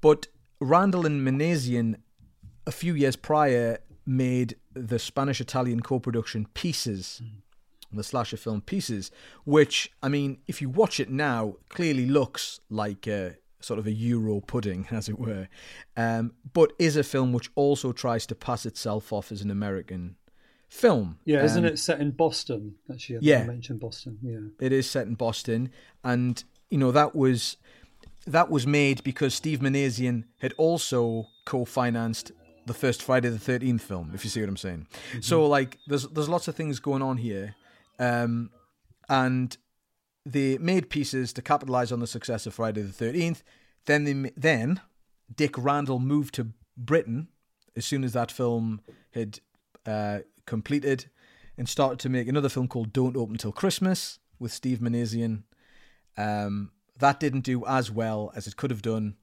But 0.00 0.26
Randall 0.60 1.06
and 1.06 1.26
Minasian 1.26 1.96
a 2.66 2.72
few 2.72 2.94
years 2.94 3.16
prior 3.16 3.78
made 4.06 4.56
the 4.74 4.98
Spanish 4.98 5.40
Italian 5.40 5.80
co 5.80 5.98
production 5.98 6.46
Pieces 6.54 7.22
the 7.96 8.04
slasher 8.04 8.36
film 8.36 8.60
Pieces, 8.60 9.10
which 9.44 9.92
I 10.02 10.08
mean, 10.08 10.38
if 10.46 10.60
you 10.60 10.68
watch 10.68 11.00
it 11.00 11.10
now, 11.10 11.56
clearly 11.68 12.06
looks 12.06 12.60
like 12.68 13.06
a 13.06 13.36
sort 13.60 13.78
of 13.78 13.86
a 13.86 13.92
Euro 13.92 14.40
pudding, 14.40 14.86
as 14.90 15.08
it 15.08 15.18
were, 15.18 15.48
um, 15.96 16.32
but 16.52 16.72
is 16.78 16.96
a 16.96 17.02
film 17.02 17.32
which 17.32 17.50
also 17.54 17.92
tries 17.92 18.26
to 18.26 18.34
pass 18.34 18.66
itself 18.66 19.12
off 19.12 19.32
as 19.32 19.42
an 19.42 19.50
American 19.50 20.16
film. 20.68 21.18
Yeah, 21.24 21.44
isn't 21.44 21.64
Um, 21.64 21.72
it 21.72 21.78
set 21.78 22.00
in 22.00 22.10
Boston? 22.12 22.74
Actually, 22.90 23.16
I 23.16 23.20
yeah. 23.22 23.44
Mentioned 23.44 23.80
Boston. 23.80 24.18
Yeah. 24.22 24.66
It 24.66 24.72
is 24.72 24.90
set 24.90 25.06
in 25.06 25.14
Boston, 25.14 25.70
and 26.02 26.42
you 26.70 26.78
know 26.78 26.90
that 26.92 27.14
was 27.14 27.56
that 28.26 28.50
was 28.50 28.66
made 28.66 29.02
because 29.04 29.34
Steve 29.34 29.60
Minasian 29.60 30.24
had 30.40 30.52
also 30.56 31.26
co-financed 31.44 32.32
the 32.66 32.74
first 32.74 33.02
Friday 33.02 33.28
the 33.28 33.38
Thirteenth 33.38 33.82
film. 33.82 34.10
If 34.14 34.24
you 34.24 34.30
see 34.30 34.40
what 34.40 34.48
I'm 34.48 34.56
saying. 34.56 34.86
So 35.20 35.46
like, 35.46 35.78
there's 35.86 36.08
there's 36.08 36.28
lots 36.28 36.48
of 36.48 36.54
things 36.54 36.80
going 36.80 37.02
on 37.02 37.18
here, 37.18 37.54
um, 37.98 38.50
and 39.08 39.56
they 40.26 40.56
made 40.58 40.88
pieces 40.88 41.32
to 41.34 41.42
capitalize 41.42 41.92
on 41.92 42.00
the 42.00 42.06
success 42.06 42.46
of 42.46 42.54
Friday 42.54 42.82
the 42.82 42.92
Thirteenth. 42.92 43.42
Then 43.86 44.04
they 44.04 44.30
then 44.36 44.80
Dick 45.34 45.56
Randall 45.58 45.98
moved 46.00 46.34
to 46.36 46.48
Britain 46.76 47.28
as 47.76 47.84
soon 47.84 48.04
as 48.04 48.14
that 48.14 48.32
film 48.32 48.80
had 49.12 49.40
uh, 49.84 50.20
completed 50.46 51.06
and 51.56 51.68
started 51.68 51.98
to 52.00 52.08
make 52.08 52.28
another 52.28 52.48
film 52.48 52.68
called 52.68 52.92
Don't 52.92 53.16
Open 53.16 53.36
Till 53.36 53.52
Christmas 53.52 54.18
with 54.38 54.52
Steve 54.52 54.78
Minasian. 54.78 55.44
Um, 56.16 56.70
that 56.98 57.20
didn't 57.20 57.40
do 57.40 57.64
as 57.66 57.90
well 57.90 58.32
as 58.34 58.46
it 58.46 58.56
could 58.56 58.70
have 58.70 58.82
done. 58.82 59.16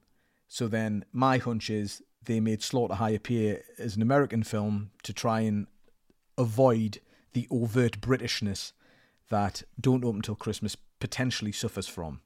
So 0.48 0.68
then 0.68 1.04
my 1.12 1.38
hunch 1.38 1.70
is 1.70 2.02
they 2.24 2.40
made 2.40 2.62
Slaughter 2.62 2.94
High 2.94 3.10
appear 3.10 3.62
as 3.78 3.96
an 3.96 4.02
American 4.02 4.42
film 4.42 4.90
to 5.02 5.12
try 5.12 5.40
and 5.40 5.66
avoid 6.38 7.00
the 7.32 7.46
overt 7.50 8.00
Britishness 8.00 8.72
that 9.30 9.62
Don't 9.80 10.04
Open 10.04 10.22
Till 10.22 10.34
Christmas 10.34 10.76
potentially 11.00 11.52
suffers 11.52 11.88
from 11.88 12.20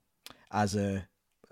as 0.51 0.75
a 0.75 1.09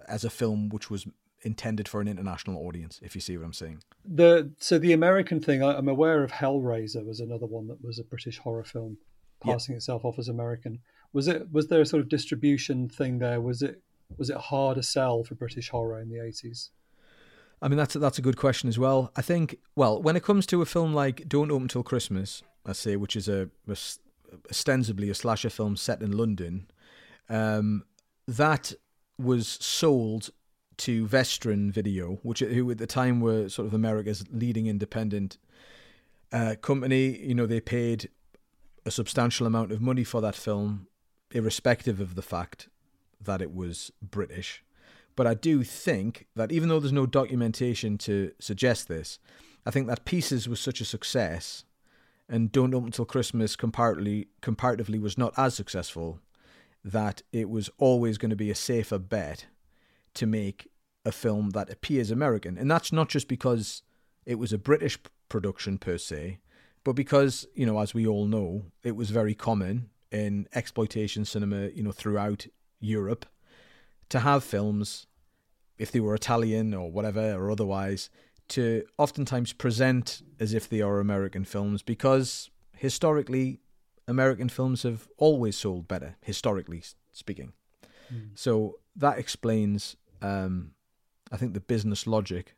as 0.06 0.24
a 0.24 0.30
film 0.30 0.68
which 0.68 0.90
was 0.90 1.06
intended 1.44 1.88
for 1.88 2.00
an 2.00 2.08
international 2.08 2.66
audience, 2.66 2.98
if 3.02 3.14
you 3.14 3.20
see 3.20 3.36
what 3.36 3.44
I'm 3.44 3.52
saying. 3.52 3.82
The 4.04 4.50
so 4.58 4.78
the 4.78 4.92
American 4.92 5.40
thing, 5.40 5.62
I, 5.62 5.76
I'm 5.76 5.88
aware 5.88 6.22
of 6.24 6.32
Hellraiser 6.32 7.04
was 7.04 7.20
another 7.20 7.46
one 7.46 7.68
that 7.68 7.84
was 7.84 7.98
a 7.98 8.04
British 8.04 8.38
horror 8.38 8.64
film, 8.64 8.96
Yeah. 9.44 9.52
passing 9.52 9.74
itself 9.76 10.04
off 10.04 10.18
as 10.18 10.28
American. 10.28 10.80
Was 11.12 11.28
it? 11.28 11.52
Was 11.52 11.68
there 11.68 11.80
a 11.80 11.86
sort 11.86 12.00
of 12.02 12.08
distribution 12.08 12.88
thing 12.88 13.18
there? 13.18 13.40
Was 13.40 13.62
it? 13.62 13.80
Was 14.18 14.30
it 14.30 14.36
hard 14.36 14.76
to 14.76 14.82
sell 14.82 15.24
for 15.24 15.34
British 15.34 15.70
horror 15.70 16.00
in 16.00 16.08
the 16.08 16.16
80s? 16.16 16.70
I 17.62 17.68
mean, 17.68 17.78
that's 17.78 17.94
a, 17.96 17.98
that's 17.98 18.18
a 18.18 18.22
good 18.22 18.36
question 18.36 18.68
as 18.68 18.78
well. 18.78 19.10
I 19.16 19.22
think, 19.22 19.56
well, 19.74 20.02
when 20.02 20.16
it 20.16 20.22
comes 20.22 20.44
to 20.46 20.60
a 20.60 20.66
film 20.66 20.92
like 20.92 21.26
Don't 21.28 21.50
Open 21.50 21.68
Till 21.68 21.82
Christmas, 21.82 22.42
let's 22.66 22.78
say, 22.78 22.96
which 22.96 23.16
is 23.16 23.28
a 23.28 23.48
ostensibly 24.50 25.08
a 25.10 25.14
slasher 25.14 25.50
film 25.50 25.76
set 25.76 26.02
in 26.02 26.12
London, 26.12 26.66
um, 27.28 27.84
that 28.26 28.72
was 29.18 29.46
sold 29.48 30.30
to 30.78 31.06
Vestron 31.06 31.70
Video, 31.70 32.18
which 32.22 32.40
who 32.40 32.70
at 32.70 32.78
the 32.78 32.86
time 32.86 33.20
were 33.20 33.48
sort 33.48 33.66
of 33.66 33.74
America's 33.74 34.24
leading 34.30 34.66
independent 34.66 35.38
uh, 36.32 36.56
company. 36.60 37.18
You 37.18 37.34
know, 37.34 37.46
they 37.46 37.60
paid 37.60 38.08
a 38.86 38.90
substantial 38.90 39.46
amount 39.46 39.72
of 39.72 39.80
money 39.80 40.04
for 40.04 40.20
that 40.20 40.34
film, 40.34 40.88
irrespective 41.30 42.00
of 42.00 42.14
the 42.14 42.22
fact 42.22 42.68
that 43.20 43.40
it 43.40 43.54
was 43.54 43.90
British. 44.02 44.62
But 45.16 45.26
I 45.26 45.34
do 45.34 45.62
think 45.62 46.26
that 46.34 46.50
even 46.50 46.68
though 46.68 46.80
there's 46.80 46.92
no 46.92 47.06
documentation 47.06 47.98
to 47.98 48.32
suggest 48.40 48.88
this, 48.88 49.18
I 49.64 49.70
think 49.70 49.86
that 49.86 50.04
Pieces 50.04 50.48
was 50.48 50.60
such 50.60 50.80
a 50.80 50.84
success 50.84 51.64
and 52.28 52.50
Don't 52.50 52.74
Open 52.74 52.90
Till 52.90 53.04
Christmas 53.04 53.56
comparatively 53.56 54.28
comparatively 54.40 54.98
was 54.98 55.16
not 55.16 55.32
as 55.36 55.54
successful, 55.54 56.20
that 56.84 57.22
it 57.32 57.48
was 57.48 57.70
always 57.78 58.18
going 58.18 58.30
to 58.30 58.36
be 58.36 58.50
a 58.50 58.54
safer 58.54 58.98
bet 58.98 59.46
to 60.14 60.26
make 60.26 60.68
a 61.04 61.12
film 61.12 61.50
that 61.50 61.70
appears 61.70 62.10
American, 62.10 62.56
and 62.56 62.70
that's 62.70 62.92
not 62.92 63.08
just 63.08 63.28
because 63.28 63.82
it 64.24 64.36
was 64.36 64.52
a 64.52 64.58
British 64.58 64.98
production 65.28 65.78
per 65.78 65.98
se, 65.98 66.38
but 66.82 66.92
because 66.92 67.46
you 67.54 67.66
know, 67.66 67.78
as 67.80 67.94
we 67.94 68.06
all 68.06 68.26
know, 68.26 68.66
it 68.82 68.96
was 68.96 69.10
very 69.10 69.34
common 69.34 69.90
in 70.10 70.46
exploitation 70.54 71.24
cinema, 71.24 71.68
you 71.68 71.82
know, 71.82 71.92
throughout 71.92 72.46
Europe, 72.80 73.26
to 74.08 74.20
have 74.20 74.44
films, 74.44 75.06
if 75.78 75.90
they 75.90 76.00
were 76.00 76.14
Italian 76.14 76.72
or 76.72 76.90
whatever 76.90 77.34
or 77.34 77.50
otherwise, 77.50 78.10
to 78.48 78.84
oftentimes 78.98 79.52
present 79.52 80.22
as 80.38 80.54
if 80.54 80.68
they 80.68 80.80
are 80.80 81.00
American 81.00 81.44
films 81.44 81.82
because 81.82 82.50
historically, 82.76 83.60
American 84.06 84.48
films 84.48 84.82
have 84.82 85.08
always 85.16 85.56
sold 85.56 85.88
better, 85.88 86.16
historically 86.20 86.82
speaking. 87.12 87.52
Hmm. 88.08 88.34
So 88.34 88.78
that 88.96 89.18
explains, 89.18 89.96
um, 90.24 90.72
I 91.30 91.36
think, 91.36 91.54
the 91.54 91.60
business 91.60 92.06
logic 92.06 92.56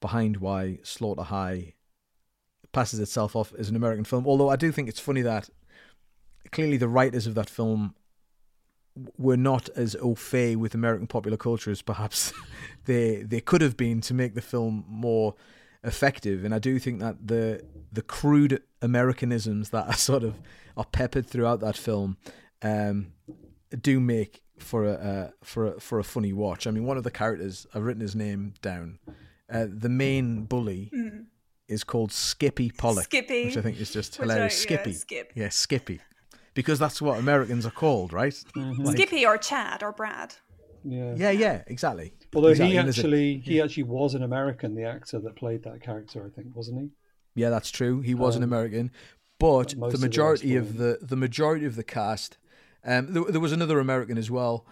behind 0.00 0.38
why 0.38 0.78
Slaughter 0.82 1.24
High 1.24 1.74
passes 2.72 3.00
itself 3.00 3.34
off 3.34 3.52
as 3.58 3.68
an 3.68 3.76
American 3.76 4.04
film. 4.04 4.26
Although 4.26 4.50
I 4.50 4.56
do 4.56 4.70
think 4.70 4.88
it's 4.88 5.00
funny 5.00 5.22
that 5.22 5.48
clearly 6.52 6.76
the 6.76 6.88
writers 6.88 7.26
of 7.26 7.34
that 7.34 7.50
film 7.50 7.94
were 9.16 9.36
not 9.36 9.68
as 9.70 9.96
au 9.96 10.14
fait 10.14 10.56
with 10.56 10.74
American 10.74 11.06
popular 11.06 11.36
culture 11.36 11.70
as 11.70 11.82
perhaps 11.82 12.32
they 12.84 13.22
they 13.22 13.40
could 13.40 13.60
have 13.60 13.76
been 13.76 14.00
to 14.00 14.14
make 14.14 14.34
the 14.34 14.40
film 14.40 14.84
more 14.88 15.34
effective. 15.84 16.44
And 16.44 16.54
I 16.54 16.58
do 16.58 16.78
think 16.78 17.00
that 17.00 17.26
the 17.26 17.64
the 17.92 18.02
crude 18.02 18.62
Americanisms 18.82 19.70
that 19.70 19.86
are 19.88 19.96
sort 19.96 20.24
of 20.24 20.34
are 20.76 20.84
peppered 20.84 21.26
throughout 21.26 21.60
that 21.60 21.76
film 21.76 22.16
um, 22.62 23.12
do 23.80 24.00
make 24.00 24.42
for 24.62 24.84
a 24.84 24.92
uh, 24.92 25.30
for 25.42 25.74
a, 25.74 25.80
for 25.80 25.98
a 25.98 26.04
funny 26.04 26.32
watch. 26.32 26.66
I 26.66 26.70
mean, 26.70 26.84
one 26.84 26.96
of 26.96 27.04
the 27.04 27.10
characters 27.10 27.66
I've 27.74 27.82
written 27.84 28.00
his 28.02 28.14
name 28.16 28.54
down. 28.62 28.98
Uh, 29.50 29.66
the 29.68 29.88
main 29.88 30.44
bully 30.44 30.90
Mm. 30.94 31.24
is 31.68 31.84
called 31.84 32.12
Skippy 32.12 32.70
Pollock, 32.70 33.04
Skippy. 33.04 33.46
which 33.46 33.56
I 33.56 33.62
think 33.62 33.80
is 33.80 33.90
just 33.90 34.12
Which 34.18 34.28
hilarious. 34.30 34.52
I- 34.52 34.56
yeah, 34.56 34.62
Skippy, 34.78 34.92
Skip. 34.92 35.32
yeah, 35.34 35.48
Skippy, 35.48 36.00
because 36.54 36.78
that's 36.78 37.00
what 37.00 37.18
Americans 37.18 37.64
are 37.64 37.70
called, 37.70 38.12
right? 38.12 38.34
Like- 38.56 38.96
Skippy 38.96 39.24
or 39.26 39.38
Chad 39.38 39.82
or 39.82 39.92
Brad. 39.92 40.34
Yeah. 40.84 41.14
yeah, 41.16 41.30
yeah, 41.30 41.62
exactly. 41.66 42.14
Although 42.34 42.48
Exactly, 42.48 42.72
he 42.72 42.76
and 42.78 42.86
a- 42.88 42.90
actually 42.90 43.38
he 43.38 43.60
actually 43.60 43.82
was 43.84 44.14
an 44.14 44.22
American, 44.22 44.74
the 44.74 44.84
actor 44.84 45.18
that 45.20 45.34
played 45.36 45.62
that 45.64 45.82
character, 45.82 46.24
I 46.26 46.30
think, 46.34 46.54
wasn't 46.54 46.80
he? 46.82 46.88
Yeah, 47.34 47.50
that's 47.50 47.70
true. 47.70 48.00
He 48.00 48.14
was 48.14 48.36
an 48.36 48.42
Um, 48.42 48.48
American, 48.52 48.90
but 49.38 49.74
most 49.76 49.76
the 49.76 49.84
of 49.86 49.92
the 49.92 50.06
majority 50.06 50.56
rest 50.56 50.70
of 50.70 50.76
the 50.78 50.98
the 51.02 51.16
majority 51.16 51.64
of 51.66 51.74
the 51.76 51.84
cast, 51.84 52.38
um, 52.84 53.12
there, 53.12 53.24
there 53.24 53.40
was 53.40 53.52
another 53.52 53.78
American 53.80 54.18
as 54.18 54.30
well. 54.30 54.66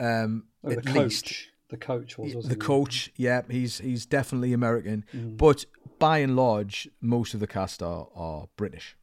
Um, 0.00 0.44
Oh, 0.64 0.70
the 0.70 0.78
at 0.78 0.86
coach. 0.86 0.96
least 0.96 1.46
The 1.68 1.76
coach 1.76 2.18
was 2.18 2.34
wasn't 2.34 2.58
the 2.58 2.64
he? 2.64 2.66
coach. 2.66 3.10
Yeah, 3.16 3.42
he's 3.48 3.78
he's 3.78 4.06
definitely 4.06 4.52
American, 4.52 5.04
Mm. 5.14 5.36
but 5.36 5.64
by 5.98 6.18
and 6.18 6.34
large, 6.36 6.88
most 7.00 7.34
of 7.34 7.40
the 7.40 7.46
cast 7.46 7.82
are 7.82 8.08
are 8.14 8.48
British, 8.56 8.96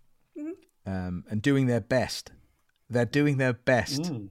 um, 0.85 1.23
and 1.29 1.41
doing 1.41 1.67
their 1.67 1.81
best. 1.81 2.31
They're 2.89 3.05
doing 3.05 3.37
their 3.37 3.53
best 3.53 4.03
Mm. 4.03 4.29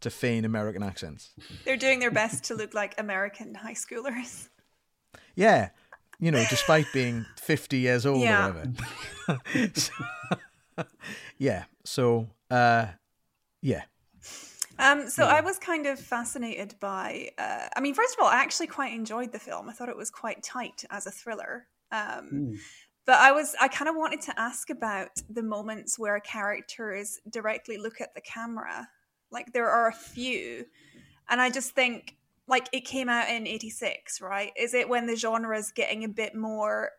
to 0.00 0.10
feign 0.10 0.44
American 0.44 0.82
accents. 0.82 1.32
They're 1.64 1.76
doing 1.78 1.98
their 2.00 2.10
best 2.10 2.44
to 2.44 2.54
look 2.54 2.74
like 2.74 2.94
American 2.98 3.54
high 3.54 3.74
schoolers. 3.74 4.48
Yeah, 5.34 5.70
you 6.18 6.30
know, 6.30 6.44
despite 6.50 6.86
being 6.92 7.24
fifty 7.36 7.78
years 7.78 8.04
old 8.06 8.20
Yeah. 8.20 8.48
or 8.48 8.52
whatever. 8.52 8.72
So- 9.74 10.04
yeah. 11.38 11.64
So, 11.84 12.28
uh, 12.50 12.86
yeah. 13.66 13.82
Um, 14.78 15.08
so 15.08 15.24
I 15.24 15.40
was 15.40 15.58
kind 15.58 15.86
of 15.86 15.98
fascinated 15.98 16.74
by. 16.80 17.30
Uh, 17.38 17.68
I 17.74 17.80
mean, 17.80 17.94
first 17.94 18.14
of 18.14 18.22
all, 18.22 18.30
I 18.30 18.36
actually 18.36 18.66
quite 18.66 18.92
enjoyed 18.92 19.32
the 19.32 19.38
film. 19.38 19.68
I 19.68 19.72
thought 19.72 19.88
it 19.88 19.96
was 19.96 20.10
quite 20.10 20.42
tight 20.42 20.84
as 20.90 21.06
a 21.06 21.10
thriller. 21.10 21.66
Um, 21.90 22.30
But 23.06 23.20
I 23.20 23.32
was, 23.32 23.54
I 23.60 23.68
kind 23.68 23.88
of 23.88 23.94
wanted 23.96 24.20
to 24.22 24.38
ask 24.38 24.68
about 24.68 25.10
the 25.30 25.42
moments 25.42 25.98
where 25.98 26.18
characters 26.20 27.20
directly 27.30 27.78
look 27.78 28.00
at 28.00 28.14
the 28.14 28.20
camera. 28.20 28.88
Like 29.30 29.52
there 29.52 29.70
are 29.70 29.88
a 29.88 29.92
few, 29.92 30.66
and 31.28 31.40
I 31.40 31.50
just 31.50 31.70
think, 31.70 32.16
like 32.48 32.68
it 32.72 32.84
came 32.84 33.08
out 33.08 33.28
in 33.28 33.46
'86, 33.46 34.20
right? 34.20 34.52
Is 34.56 34.74
it 34.74 34.88
when 34.88 35.06
the 35.06 35.16
genre 35.16 35.56
is 35.56 35.72
getting 35.72 36.04
a 36.04 36.08
bit 36.08 36.34
more 36.34 36.90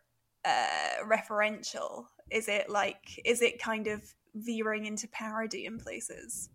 uh, 0.45 1.03
referential? 1.05 2.05
Is 2.32 2.47
it 2.47 2.70
like, 2.70 3.22
is 3.26 3.41
it 3.41 3.61
kind 3.61 3.88
of 3.88 4.01
veering 4.34 4.86
into 4.86 5.07
parody 5.07 5.65
in 5.65 5.78
places? 5.78 6.49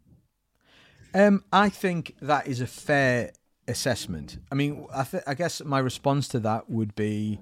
Um, 1.15 1.45
I 1.53 1.69
think 1.69 2.17
that 2.23 2.47
is 2.47 2.61
a 2.61 2.67
fair 2.67 3.33
assessment. 3.69 4.39
I 4.51 4.55
mean, 4.55 4.87
I, 4.95 5.05
th- 5.05 5.23
I 5.27 5.35
guess 5.35 5.63
my 5.65 5.79
response 5.79 6.29
to 6.29 6.41
that 6.41 6.71
would 6.71 6.95
be 6.95 7.39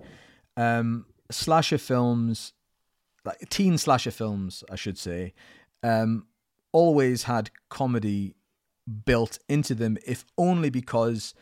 um, 0.56 1.06
slasher 1.30 1.78
films, 1.78 2.52
like 3.24 3.48
teen 3.48 3.78
slasher 3.78 4.10
films, 4.10 4.64
I 4.70 4.76
should 4.76 4.98
say, 4.98 5.34
um, 5.82 6.26
always 6.72 7.24
had 7.24 7.50
comedy 7.68 8.34
built 9.04 9.38
into 9.48 9.74
them, 9.74 9.98
if 10.06 10.24
only 10.36 10.70
because, 10.70 11.34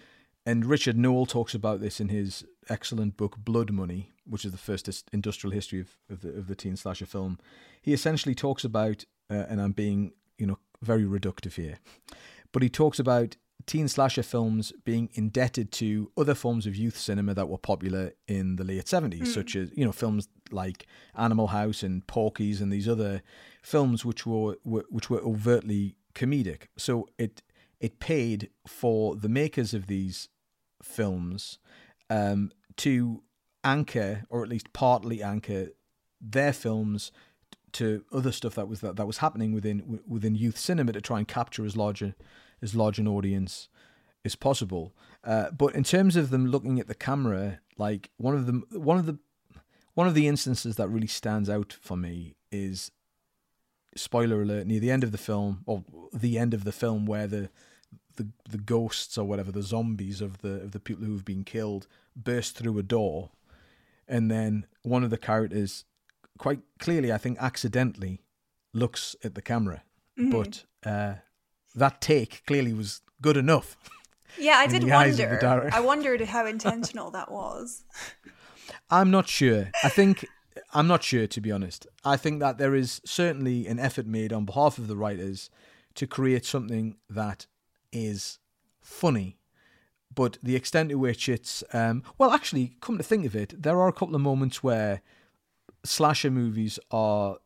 and 0.44 0.64
Richard 0.64 0.96
Nowell 0.96 1.26
talks 1.26 1.54
about 1.54 1.80
this 1.80 2.00
in 2.00 2.08
his 2.08 2.44
excellent 2.68 3.16
book 3.16 3.36
Blood 3.38 3.70
Money, 3.70 4.12
which 4.24 4.44
is 4.44 4.52
the 4.52 4.58
first 4.58 4.88
industrial 5.12 5.52
history 5.52 5.80
of, 5.80 5.96
of 6.10 6.20
the 6.20 6.30
of 6.30 6.46
the 6.46 6.54
teen 6.54 6.76
slasher 6.76 7.06
film. 7.06 7.38
He 7.80 7.92
essentially 7.92 8.34
talks 8.34 8.64
about, 8.64 9.04
uh, 9.30 9.44
and 9.48 9.60
I'm 9.60 9.72
being 9.72 10.12
you 10.36 10.46
know 10.46 10.58
very 10.82 11.04
reductive 11.04 11.54
here, 11.54 11.78
but 12.52 12.62
he 12.62 12.68
talks 12.68 12.98
about 12.98 13.36
teen 13.66 13.88
slasher 13.88 14.22
films 14.22 14.72
being 14.84 15.10
indebted 15.12 15.70
to 15.72 16.10
other 16.16 16.34
forms 16.34 16.66
of 16.66 16.74
youth 16.74 16.96
cinema 16.96 17.34
that 17.34 17.48
were 17.48 17.58
popular 17.58 18.12
in 18.26 18.56
the 18.56 18.64
late 18.64 18.86
70s, 18.86 19.22
Mm. 19.22 19.34
such 19.34 19.56
as 19.56 19.70
you 19.76 19.84
know 19.84 19.92
films 19.92 20.28
like 20.50 20.86
Animal 21.14 21.48
House 21.48 21.82
and 21.82 22.06
Porky's 22.06 22.60
and 22.62 22.72
these 22.72 22.88
other 22.88 23.22
films 23.62 24.04
which 24.04 24.24
were, 24.24 24.56
were 24.64 24.86
which 24.88 25.10
were 25.10 25.20
overtly 25.20 25.96
comedic. 26.14 26.68
So 26.78 27.08
it 27.18 27.42
it 27.80 28.00
paid 28.00 28.48
for 28.66 29.14
the 29.16 29.28
makers 29.28 29.74
of 29.74 29.86
these 29.86 30.28
films 30.82 31.58
um, 32.10 32.50
to 32.76 33.22
anchor, 33.64 34.24
or 34.30 34.42
at 34.42 34.48
least 34.48 34.72
partly 34.72 35.22
anchor, 35.22 35.68
their 36.20 36.52
films 36.52 37.12
to 37.72 38.04
other 38.12 38.32
stuff 38.32 38.54
that 38.54 38.68
was 38.68 38.80
that, 38.80 38.96
that 38.96 39.06
was 39.06 39.18
happening 39.18 39.52
within 39.52 40.00
within 40.06 40.34
youth 40.34 40.58
cinema 40.58 40.92
to 40.92 41.00
try 41.00 41.18
and 41.18 41.28
capture 41.28 41.64
as 41.64 41.76
large 41.76 42.02
a, 42.02 42.14
as 42.62 42.74
large 42.74 42.98
an 42.98 43.08
audience 43.08 43.68
as 44.24 44.34
possible. 44.34 44.94
Uh, 45.24 45.50
but 45.50 45.74
in 45.74 45.84
terms 45.84 46.16
of 46.16 46.30
them 46.30 46.46
looking 46.46 46.78
at 46.78 46.88
the 46.88 46.94
camera, 46.94 47.60
like 47.76 48.10
one 48.16 48.34
of 48.34 48.46
the 48.46 48.78
one 48.78 48.98
of 48.98 49.06
the 49.06 49.18
one 49.94 50.06
of 50.06 50.14
the 50.14 50.28
instances 50.28 50.76
that 50.76 50.88
really 50.88 51.06
stands 51.06 51.50
out 51.50 51.76
for 51.80 51.96
me 51.96 52.36
is 52.52 52.90
spoiler 53.96 54.42
alert 54.42 54.66
near 54.66 54.80
the 54.80 54.90
end 54.90 55.02
of 55.02 55.12
the 55.12 55.18
film 55.18 55.62
or 55.66 55.84
the 56.12 56.38
end 56.38 56.54
of 56.54 56.64
the 56.64 56.72
film 56.72 57.04
where 57.04 57.26
the 57.26 57.50
the 58.16 58.28
the 58.48 58.58
ghosts 58.58 59.18
or 59.18 59.24
whatever 59.24 59.50
the 59.50 59.62
zombies 59.62 60.20
of 60.20 60.38
the 60.38 60.62
of 60.62 60.72
the 60.72 60.80
people 60.80 61.04
who 61.04 61.12
have 61.12 61.24
been 61.24 61.44
killed 61.44 61.86
burst 62.14 62.56
through 62.56 62.78
a 62.78 62.82
door 62.82 63.30
and 64.06 64.30
then 64.30 64.66
one 64.82 65.04
of 65.04 65.10
the 65.10 65.18
characters 65.18 65.84
quite 66.38 66.60
clearly 66.78 67.12
i 67.12 67.18
think 67.18 67.36
accidentally 67.38 68.22
looks 68.72 69.16
at 69.24 69.34
the 69.34 69.42
camera 69.42 69.82
Mhm. 70.18 70.30
but 70.30 70.64
uh 70.90 71.14
that 71.74 72.00
take 72.00 72.42
clearly 72.46 72.72
was 72.72 73.00
good 73.22 73.36
enough 73.36 73.76
Yeah, 74.38 74.56
I 74.58 74.66
did 74.72 74.82
the 74.82 74.92
eyes 74.92 75.18
of 75.20 75.28
the 75.30 75.46
wonder. 75.46 75.70
I 75.72 75.80
wondered 75.80 76.20
how 76.34 76.46
intentional 76.46 77.10
that 77.12 77.30
was. 77.30 77.84
I'm 78.90 79.10
not 79.10 79.26
sure. 79.28 79.70
I 79.82 79.88
think 79.88 80.26
I'm 80.74 80.86
not 80.86 81.02
sure 81.02 81.26
to 81.26 81.40
be 81.40 81.50
honest. 81.52 81.86
I 82.04 82.16
think 82.16 82.40
that 82.40 82.58
there 82.58 82.74
is 82.74 83.00
certainly 83.04 83.66
an 83.66 83.78
effort 83.78 84.06
made 84.06 84.32
on 84.32 84.44
behalf 84.44 84.78
of 84.78 84.86
the 84.88 84.96
writers 84.96 85.50
to 85.94 86.06
create 86.06 86.44
something 86.44 86.96
that 87.08 87.46
is 87.92 88.38
funny, 88.80 89.38
but 90.14 90.38
the 90.42 90.56
extent 90.56 90.90
to 90.90 90.96
which 90.96 91.28
it's 91.28 91.64
um, 91.72 92.02
well, 92.18 92.30
actually, 92.32 92.76
come 92.80 92.98
to 92.98 93.04
think 93.04 93.24
of 93.26 93.34
it, 93.34 93.54
there 93.62 93.80
are 93.80 93.88
a 93.88 93.92
couple 93.92 94.14
of 94.14 94.20
moments 94.20 94.62
where 94.62 95.00
slasher 95.84 96.30
movies 96.30 96.78
are 96.90 97.38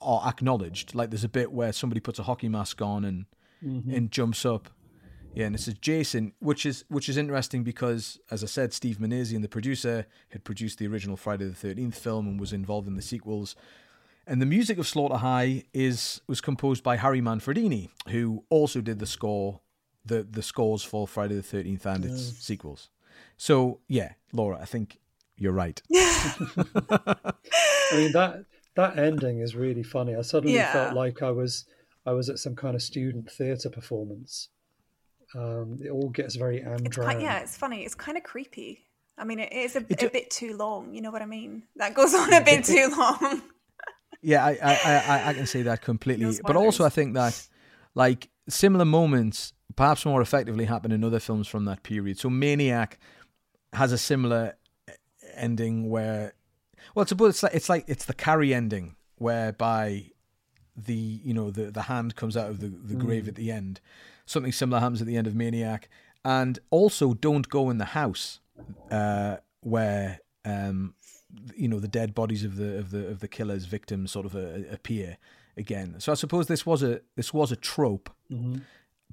are 0.00 0.28
acknowledged. 0.28 0.94
Like 0.94 1.10
there's 1.10 1.24
a 1.24 1.28
bit 1.28 1.50
where 1.52 1.72
somebody 1.72 2.00
puts 2.00 2.18
a 2.18 2.22
hockey 2.24 2.48
mask 2.48 2.82
on 2.82 3.04
and 3.04 3.26
Mhm. 3.64 3.96
and 3.96 4.10
jumps 4.10 4.44
up. 4.44 4.68
Yeah, 5.34 5.46
and 5.46 5.54
it 5.54 5.58
says 5.60 5.74
Jason, 5.74 6.32
which 6.40 6.64
is 6.66 6.84
which 6.88 7.08
is 7.08 7.16
interesting 7.16 7.62
because, 7.62 8.18
as 8.30 8.42
I 8.42 8.46
said, 8.46 8.72
Steve 8.72 8.98
Minasian, 8.98 9.42
the 9.42 9.48
producer, 9.48 10.06
had 10.30 10.44
produced 10.44 10.78
the 10.78 10.86
original 10.86 11.16
Friday 11.16 11.46
the 11.46 11.54
Thirteenth 11.54 11.98
film 11.98 12.26
and 12.26 12.38
was 12.40 12.52
involved 12.52 12.86
in 12.88 12.96
the 12.96 13.02
sequels. 13.02 13.54
And 14.26 14.42
the 14.42 14.46
music 14.46 14.76
of 14.78 14.86
Slaughter 14.88 15.18
High 15.18 15.64
is 15.72 16.20
was 16.26 16.40
composed 16.40 16.82
by 16.82 16.96
Harry 16.96 17.20
Manfredini, 17.22 17.90
who 18.08 18.44
also 18.50 18.80
did 18.80 18.98
the 18.98 19.06
score, 19.06 19.60
the 20.04 20.22
the 20.22 20.42
scores 20.42 20.82
for 20.82 21.06
Friday 21.06 21.34
the 21.36 21.42
Thirteenth 21.42 21.86
and 21.86 22.04
its 22.04 22.26
Yeah. 22.28 22.32
sequels. 22.40 22.90
So 23.38 23.80
yeah, 23.88 24.14
Laura, 24.32 24.58
I 24.60 24.64
think 24.66 24.98
you're 25.38 25.52
right. 25.52 25.80
I 25.92 27.32
mean 27.92 28.12
that 28.12 28.44
that 28.74 28.98
ending 28.98 29.40
is 29.40 29.54
really 29.56 29.82
funny. 29.82 30.14
I 30.14 30.22
suddenly 30.22 30.54
Yeah. 30.56 30.72
felt 30.72 30.94
like 30.94 31.22
I 31.22 31.30
was 31.30 31.64
I 32.04 32.12
was 32.12 32.28
at 32.28 32.38
some 32.38 32.54
kind 32.54 32.74
of 32.74 32.82
student 32.82 33.30
theatre 33.30 33.70
performance. 33.70 34.48
Um, 35.34 35.78
it 35.84 35.90
all 35.90 36.08
gets 36.10 36.36
very 36.36 36.58
It's 36.62 36.96
yeah, 36.96 37.40
it's 37.40 37.56
funny. 37.56 37.84
It's 37.84 37.94
kind 37.94 38.16
of 38.16 38.22
creepy. 38.22 38.84
I 39.18 39.24
mean, 39.24 39.40
it 39.40 39.52
is 39.52 39.74
a, 39.76 39.80
It 39.80 39.92
a 39.92 39.94
do- 39.96 40.10
bit 40.10 40.30
too 40.30 40.56
long. 40.56 40.94
You 40.94 41.00
know 41.02 41.10
what 41.10 41.22
I 41.22 41.26
mean? 41.26 41.64
That 41.76 41.94
goes 41.94 42.14
on 42.14 42.32
a 42.32 42.40
bit 42.44 42.64
too 42.74 42.92
long. 42.96 43.42
Yeah, 44.22 44.44
I, 44.44 44.50
I, 44.62 44.74
I, 44.84 44.94
I- 45.08 45.28
I 45.30 45.34
can 45.34 45.46
see 45.46 45.62
that 45.62 45.82
completely. 45.82 46.26
No 46.26 46.32
but 46.44 46.56
also, 46.56 46.84
I 46.84 46.90
think 46.90 47.14
that 47.14 47.48
like 47.94 48.28
similar 48.48 48.84
moments, 48.84 49.52
perhaps 49.74 50.04
more 50.06 50.20
effectively, 50.22 50.66
happen 50.66 50.92
in 50.92 51.02
other 51.02 51.18
films 51.20 51.48
from 51.48 51.64
that 51.64 51.82
period. 51.82 52.18
So 52.18 52.30
Maniac 52.30 52.98
has 53.72 53.90
a 53.92 53.98
similar 53.98 54.54
ending 55.36 55.88
where, 55.90 56.34
well, 56.94 57.02
it's 57.02 57.12
about 57.12 57.26
it's 57.26 57.42
like 57.42 57.54
it's 57.54 57.68
like 57.68 57.84
it's 57.86 58.04
the 58.04 58.14
Carrie 58.14 58.54
ending 58.54 58.96
whereby 59.16 60.06
the 60.76 60.94
you 60.94 61.32
know 61.32 61.50
the 61.50 61.70
the 61.70 61.82
hand 61.82 62.16
comes 62.16 62.36
out 62.36 62.50
of 62.50 62.60
the 62.60 62.68
the 62.68 62.94
grave 62.94 63.24
Mm. 63.24 63.28
at 63.28 63.34
the 63.36 63.50
end. 63.50 63.80
Something 64.26 64.52
similar 64.52 64.80
happens 64.80 65.00
at 65.00 65.06
the 65.06 65.16
end 65.16 65.26
of 65.26 65.34
Maniac, 65.34 65.88
and 66.24 66.58
also 66.70 67.14
Don't 67.14 67.48
Go 67.48 67.70
in 67.70 67.78
the 67.78 67.86
House, 67.86 68.40
uh, 68.90 69.36
where 69.60 70.20
um, 70.44 70.94
you 71.56 71.68
know 71.68 71.78
the 71.80 71.88
dead 71.88 72.14
bodies 72.14 72.44
of 72.44 72.56
the 72.56 72.78
of 72.78 72.90
the 72.90 73.06
of 73.08 73.20
the 73.20 73.28
killer's 73.28 73.64
victims 73.66 74.10
sort 74.12 74.26
of 74.26 74.34
uh, 74.34 74.68
appear 74.70 75.16
again. 75.56 75.96
So 75.98 76.12
I 76.12 76.14
suppose 76.16 76.46
this 76.48 76.66
was 76.66 76.82
a 76.82 77.00
this 77.14 77.32
was 77.32 77.52
a 77.52 77.56
trope 77.56 78.10
Mhm. 78.30 78.62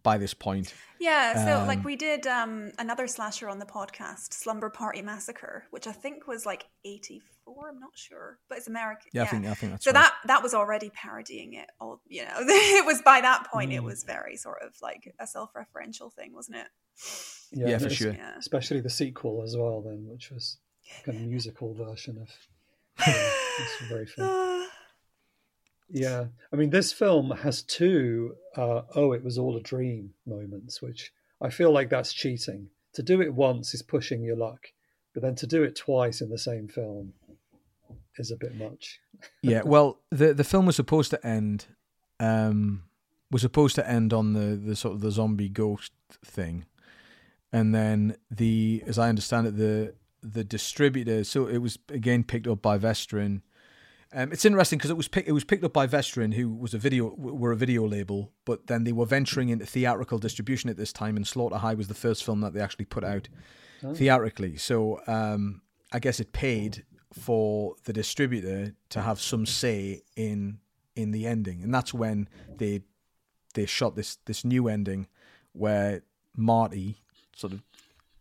By 0.03 0.17
this 0.17 0.33
point. 0.33 0.73
Yeah, 0.99 1.45
so 1.45 1.61
Um, 1.61 1.67
like 1.67 1.83
we 1.83 1.95
did 1.95 2.27
um, 2.27 2.71
another 2.79 3.07
slasher 3.07 3.49
on 3.49 3.59
the 3.59 3.65
podcast, 3.65 4.33
Slumber 4.33 4.69
Party 4.69 5.01
Massacre, 5.01 5.65
which 5.71 5.87
I 5.87 5.91
think 5.91 6.27
was 6.27 6.45
like 6.45 6.65
'84. 6.85 7.69
I'm 7.69 7.79
not 7.79 7.91
sure, 7.95 8.39
but 8.47 8.57
it's 8.57 8.67
American. 8.67 9.09
Yeah, 9.13 9.23
I 9.23 9.25
think- 9.27 9.45
I 9.47 9.53
think 9.53 9.71
that's 9.73 9.83
so. 9.85 9.91
right. 9.91 9.95
That 10.01 10.13
that 10.27 10.43
was 10.43 10.53
already 10.53 10.91
parodying 10.93 11.53
it. 11.55 11.69
All 11.79 11.99
you 12.07 12.23
know, 12.23 12.31
it 12.39 12.85
was 12.85 13.01
by 13.01 13.19
that 13.21 13.47
point, 13.51 13.73
it 13.73 13.81
Mm. 13.81 13.85
was 13.85 14.03
very 14.03 14.37
sort 14.37 14.59
of 14.61 14.75
like 14.81 15.13
a 15.19 15.27
self-referential 15.27 16.13
thing, 16.13 16.33
wasn't 16.33 16.57
it? 16.57 16.67
Yeah, 17.51 17.67
and 17.69 17.81
for 17.83 17.89
sure. 17.89 18.13
Yeah. 18.13 18.35
Especially 18.37 18.79
the 18.81 18.89
sequel 18.89 19.41
as 19.43 19.57
well, 19.57 19.81
then, 19.81 20.07
which 20.09 20.31
was 20.31 20.57
kind 21.05 21.17
of 21.17 21.23
musical 21.27 21.73
version 21.73 22.17
of. 22.21 22.29
Yeah, 23.07 23.31
it's 23.59 23.89
very 23.89 24.05
fun. 24.05 24.25
Yeah, 25.93 26.25
I 26.51 26.55
mean, 26.55 26.71
this 26.71 26.91
film 26.91 27.29
has 27.29 27.61
two 27.61 28.35
uh, 28.57 28.81
"oh, 28.95 29.13
it 29.13 29.23
was 29.23 29.37
all 29.37 29.55
a 29.55 29.61
dream" 29.61 30.15
moments, 30.25 30.81
which 30.81 31.13
I 31.39 31.51
feel 31.51 31.71
like 31.71 31.89
that's 31.89 32.11
cheating. 32.11 32.69
To 32.93 33.03
do 33.03 33.21
it 33.21 33.33
once 33.33 33.75
is 33.75 33.83
pushing 33.83 34.23
your 34.23 34.35
luck, 34.35 34.67
but 35.13 35.21
then 35.21 35.35
to 35.35 35.47
do 35.47 35.61
it 35.61 35.75
twice 35.75 36.19
in 36.19 36.31
the 36.31 36.37
same 36.39 36.67
film 36.67 37.13
is 38.17 38.31
a 38.31 38.35
bit 38.35 38.55
much. 38.55 38.99
yeah, 39.43 39.61
well, 39.65 39.99
the 40.09 40.33
the 40.33 40.43
film 40.43 40.65
was 40.65 40.75
supposed 40.75 41.11
to 41.11 41.23
end, 41.25 41.67
um, 42.19 42.83
was 43.29 43.43
supposed 43.43 43.75
to 43.75 43.87
end 43.87 44.13
on 44.13 44.33
the 44.33 44.55
the 44.55 44.75
sort 44.75 44.95
of 44.95 45.01
the 45.01 45.11
zombie 45.11 45.47
ghost 45.47 45.91
thing, 46.25 46.65
and 47.51 47.75
then 47.75 48.17
the, 48.31 48.83
as 48.87 48.97
I 48.97 49.09
understand 49.09 49.45
it, 49.45 49.57
the 49.57 49.93
the 50.23 50.43
distributor. 50.43 51.23
So 51.23 51.45
it 51.45 51.59
was 51.59 51.77
again 51.89 52.23
picked 52.23 52.47
up 52.47 52.63
by 52.63 52.79
Vestron. 52.79 53.41
Um, 54.15 54.31
it's 54.31 54.45
interesting 54.45 54.77
because 54.77 54.91
it 54.91 54.97
was 54.97 55.07
pick, 55.07 55.27
it 55.27 55.31
was 55.31 55.43
picked 55.43 55.63
up 55.63 55.73
by 55.73 55.87
Vestron, 55.87 56.33
who 56.33 56.49
was 56.53 56.73
a 56.73 56.77
video 56.77 57.13
were 57.17 57.51
a 57.51 57.55
video 57.55 57.85
label, 57.87 58.31
but 58.45 58.67
then 58.67 58.83
they 58.83 58.91
were 58.91 59.05
venturing 59.05 59.49
into 59.49 59.65
theatrical 59.65 60.19
distribution 60.19 60.69
at 60.69 60.77
this 60.77 60.93
time, 60.93 61.15
and 61.17 61.25
Slaughter 61.27 61.57
High 61.57 61.73
was 61.73 61.87
the 61.87 61.93
first 61.95 62.23
film 62.23 62.41
that 62.41 62.53
they 62.53 62.59
actually 62.61 62.85
put 62.85 63.03
out 63.03 63.27
Oh. 63.85 63.93
theatrically. 63.93 64.55
So 64.55 65.01
um, 65.07 65.61
I 65.91 65.99
guess 65.99 66.21
it 66.21 66.31
paid 66.31 66.85
for 67.11 67.75
the 67.83 67.91
distributor 67.91 68.73
to 68.89 69.01
have 69.01 69.19
some 69.19 69.45
say 69.45 70.03
in 70.15 70.59
in 70.95 71.11
the 71.11 71.25
ending, 71.27 71.63
and 71.63 71.73
that's 71.73 71.93
when 71.93 72.29
they 72.57 72.81
they 73.55 73.65
shot 73.65 73.95
this 73.95 74.17
this 74.25 74.45
new 74.45 74.67
ending 74.69 75.07
where 75.51 76.03
Marty 76.35 76.97
sort 77.35 77.53
of 77.53 77.61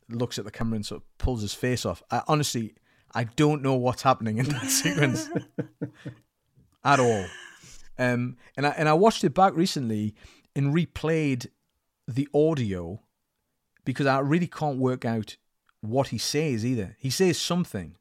looks 0.08 0.38
at 0.38 0.44
the 0.44 0.50
camera 0.50 0.76
and 0.76 0.84
sort 0.86 1.00
of 1.02 1.18
pulls 1.18 1.42
his 1.42 1.54
face 1.54 1.86
off. 1.86 2.02
I, 2.10 2.22
honestly, 2.28 2.74
I 3.14 3.24
don't 3.24 3.62
know 3.62 3.74
what's 3.74 4.02
happening 4.02 4.38
in 4.38 4.46
that 4.46 4.64
sequence 4.70 5.28
at 6.84 7.00
all. 7.00 7.24
Um, 7.98 8.36
and 8.56 8.66
I 8.66 8.70
and 8.70 8.88
I 8.88 8.94
watched 8.94 9.22
it 9.24 9.34
back 9.34 9.54
recently 9.54 10.14
and 10.56 10.74
replayed 10.74 11.46
the 12.08 12.28
audio 12.34 13.00
because 13.84 14.06
I 14.06 14.18
really 14.20 14.46
can't 14.46 14.78
work 14.78 15.04
out 15.04 15.36
what 15.80 16.08
he 16.08 16.18
says 16.18 16.64
either. 16.64 16.96
He 16.98 17.10
says 17.10 17.38
something, 17.38 17.96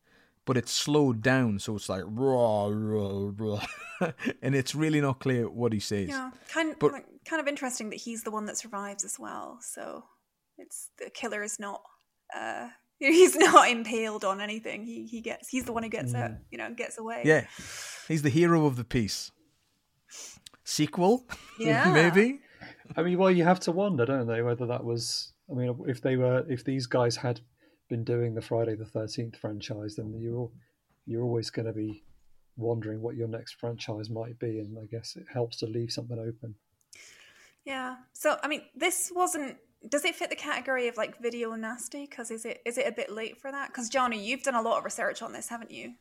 but 0.46 0.56
it's 0.58 0.72
slowed 0.72 1.22
down, 1.22 1.60
so 1.60 1.76
it's 1.76 1.90
like 1.90 2.04
raw, 2.06 2.70
raw, 2.72 3.32
raw, 3.36 3.66
and 4.42 4.56
it's 4.56 4.76
really 4.76 5.02
not 5.02 5.20
clear 5.20 5.50
what 5.50 5.74
he 5.74 5.80
says. 5.80 6.10
Yeah, 6.10 6.32
kind 6.50 6.76
But- 6.80 7.06
kind 7.26 7.40
of 7.42 7.48
interesting 7.48 7.90
that 7.92 7.98
he's 7.98 8.24
the 8.24 8.32
one 8.32 8.46
that 8.46 8.58
survives 8.58 9.04
as 9.04 9.20
well. 9.20 9.60
So 9.62 10.04
it's 10.58 10.90
the 10.98 11.10
killer 11.10 11.44
is 11.44 11.60
not. 11.60 11.82
Uh, 12.36 12.70
he's 13.10 13.36
not 13.36 13.68
impaled 13.70 14.24
on 14.24 14.40
anything. 14.42 14.86
He 14.86 15.06
he 15.08 15.22
gets. 15.22 15.50
He's 15.50 15.66
the 15.66 15.74
one 15.74 15.82
who 15.84 15.90
gets 15.90 16.14
out. 16.14 16.32
Mm. 16.32 16.38
You 16.52 16.58
know, 16.60 16.74
gets 16.74 16.98
away. 17.00 17.24
Yeah, 17.26 17.46
he's 18.08 18.22
the 18.22 18.30
hero 18.30 18.66
of 18.68 18.76
the 18.76 18.84
piece. 18.84 19.32
Sequel, 20.64 21.26
Yeah. 21.60 21.92
maybe. 21.92 22.40
I 22.96 23.02
mean, 23.02 23.18
well, 23.18 23.32
you 23.32 23.44
have 23.44 23.60
to 23.62 23.72
wonder, 23.72 24.06
don't 24.06 24.28
they, 24.28 24.42
whether 24.42 24.68
that 24.68 24.84
was. 24.84 25.34
I 25.50 25.54
mean, 25.56 25.76
if 25.88 26.02
they 26.02 26.16
were, 26.16 26.46
if 26.50 26.64
these 26.64 26.86
guys 26.86 27.16
had 27.18 27.42
been 27.90 28.04
doing 28.04 28.36
the 28.36 28.42
Friday 28.42 28.76
the 28.76 28.86
Thirteenth 28.86 29.36
franchise, 29.36 29.96
then 29.98 30.14
you're 30.22 30.38
all, 30.38 30.54
you're 31.06 31.24
always 31.24 31.50
going 31.50 31.66
to 31.66 31.74
be 31.74 32.04
wondering 32.56 33.02
what 33.02 33.16
your 33.16 33.28
next 33.28 33.56
franchise 33.60 34.10
might 34.10 34.38
be, 34.40 34.60
and 34.60 34.78
I 34.78 34.86
guess 34.86 35.16
it 35.16 35.26
helps 35.34 35.58
to 35.58 35.66
leave 35.66 35.92
something 35.92 36.20
open. 36.20 36.56
Yeah. 37.66 37.96
So 38.14 38.38
I 38.44 38.48
mean, 38.48 38.62
this 38.76 39.12
wasn't. 39.14 39.58
Does 39.88 40.06
it 40.06 40.16
fit 40.16 40.30
the 40.30 40.36
category 40.36 40.88
of 40.88 40.98
like 40.98 41.20
video 41.22 41.54
nasty? 41.56 42.06
Because 42.10 42.32
is 42.32 42.46
it 42.46 42.62
is 42.66 42.78
it 42.78 42.88
a 42.88 42.92
bit 42.92 43.12
late 43.12 43.38
for 43.38 43.52
that? 43.52 43.68
Because 43.70 43.90
Johnny, 43.90 44.24
you've 44.24 44.44
done 44.44 44.56
a 44.56 44.62
lot 44.62 44.78
of 44.78 44.86
research 44.86 45.22
on 45.22 45.34
this, 45.34 45.50
haven't 45.50 45.72
you? 45.72 45.94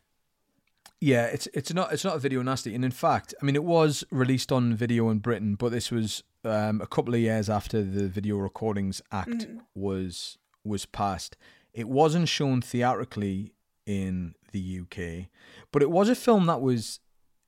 Yeah, 1.00 1.26
it's 1.26 1.48
it's 1.54 1.72
not 1.72 1.92
it's 1.92 2.04
not 2.04 2.16
a 2.16 2.18
video 2.18 2.42
nasty, 2.42 2.74
and 2.74 2.84
in 2.84 2.90
fact, 2.90 3.34
I 3.40 3.44
mean, 3.44 3.56
it 3.56 3.64
was 3.64 4.04
released 4.10 4.52
on 4.52 4.74
video 4.74 5.08
in 5.08 5.18
Britain, 5.18 5.54
but 5.54 5.70
this 5.72 5.90
was 5.90 6.22
um, 6.44 6.80
a 6.82 6.86
couple 6.86 7.14
of 7.14 7.20
years 7.20 7.48
after 7.48 7.82
the 7.82 8.06
Video 8.08 8.36
Recordings 8.36 9.00
Act 9.10 9.30
Mm. 9.30 9.60
was 9.74 10.36
was 10.62 10.84
passed. 10.84 11.36
It 11.72 11.88
wasn't 11.88 12.28
shown 12.28 12.60
theatrically 12.60 13.54
in 13.86 14.34
the 14.52 14.80
UK, 14.82 15.28
but 15.72 15.80
it 15.82 15.90
was 15.90 16.10
a 16.10 16.14
film 16.14 16.44
that 16.46 16.60
was 16.60 17.00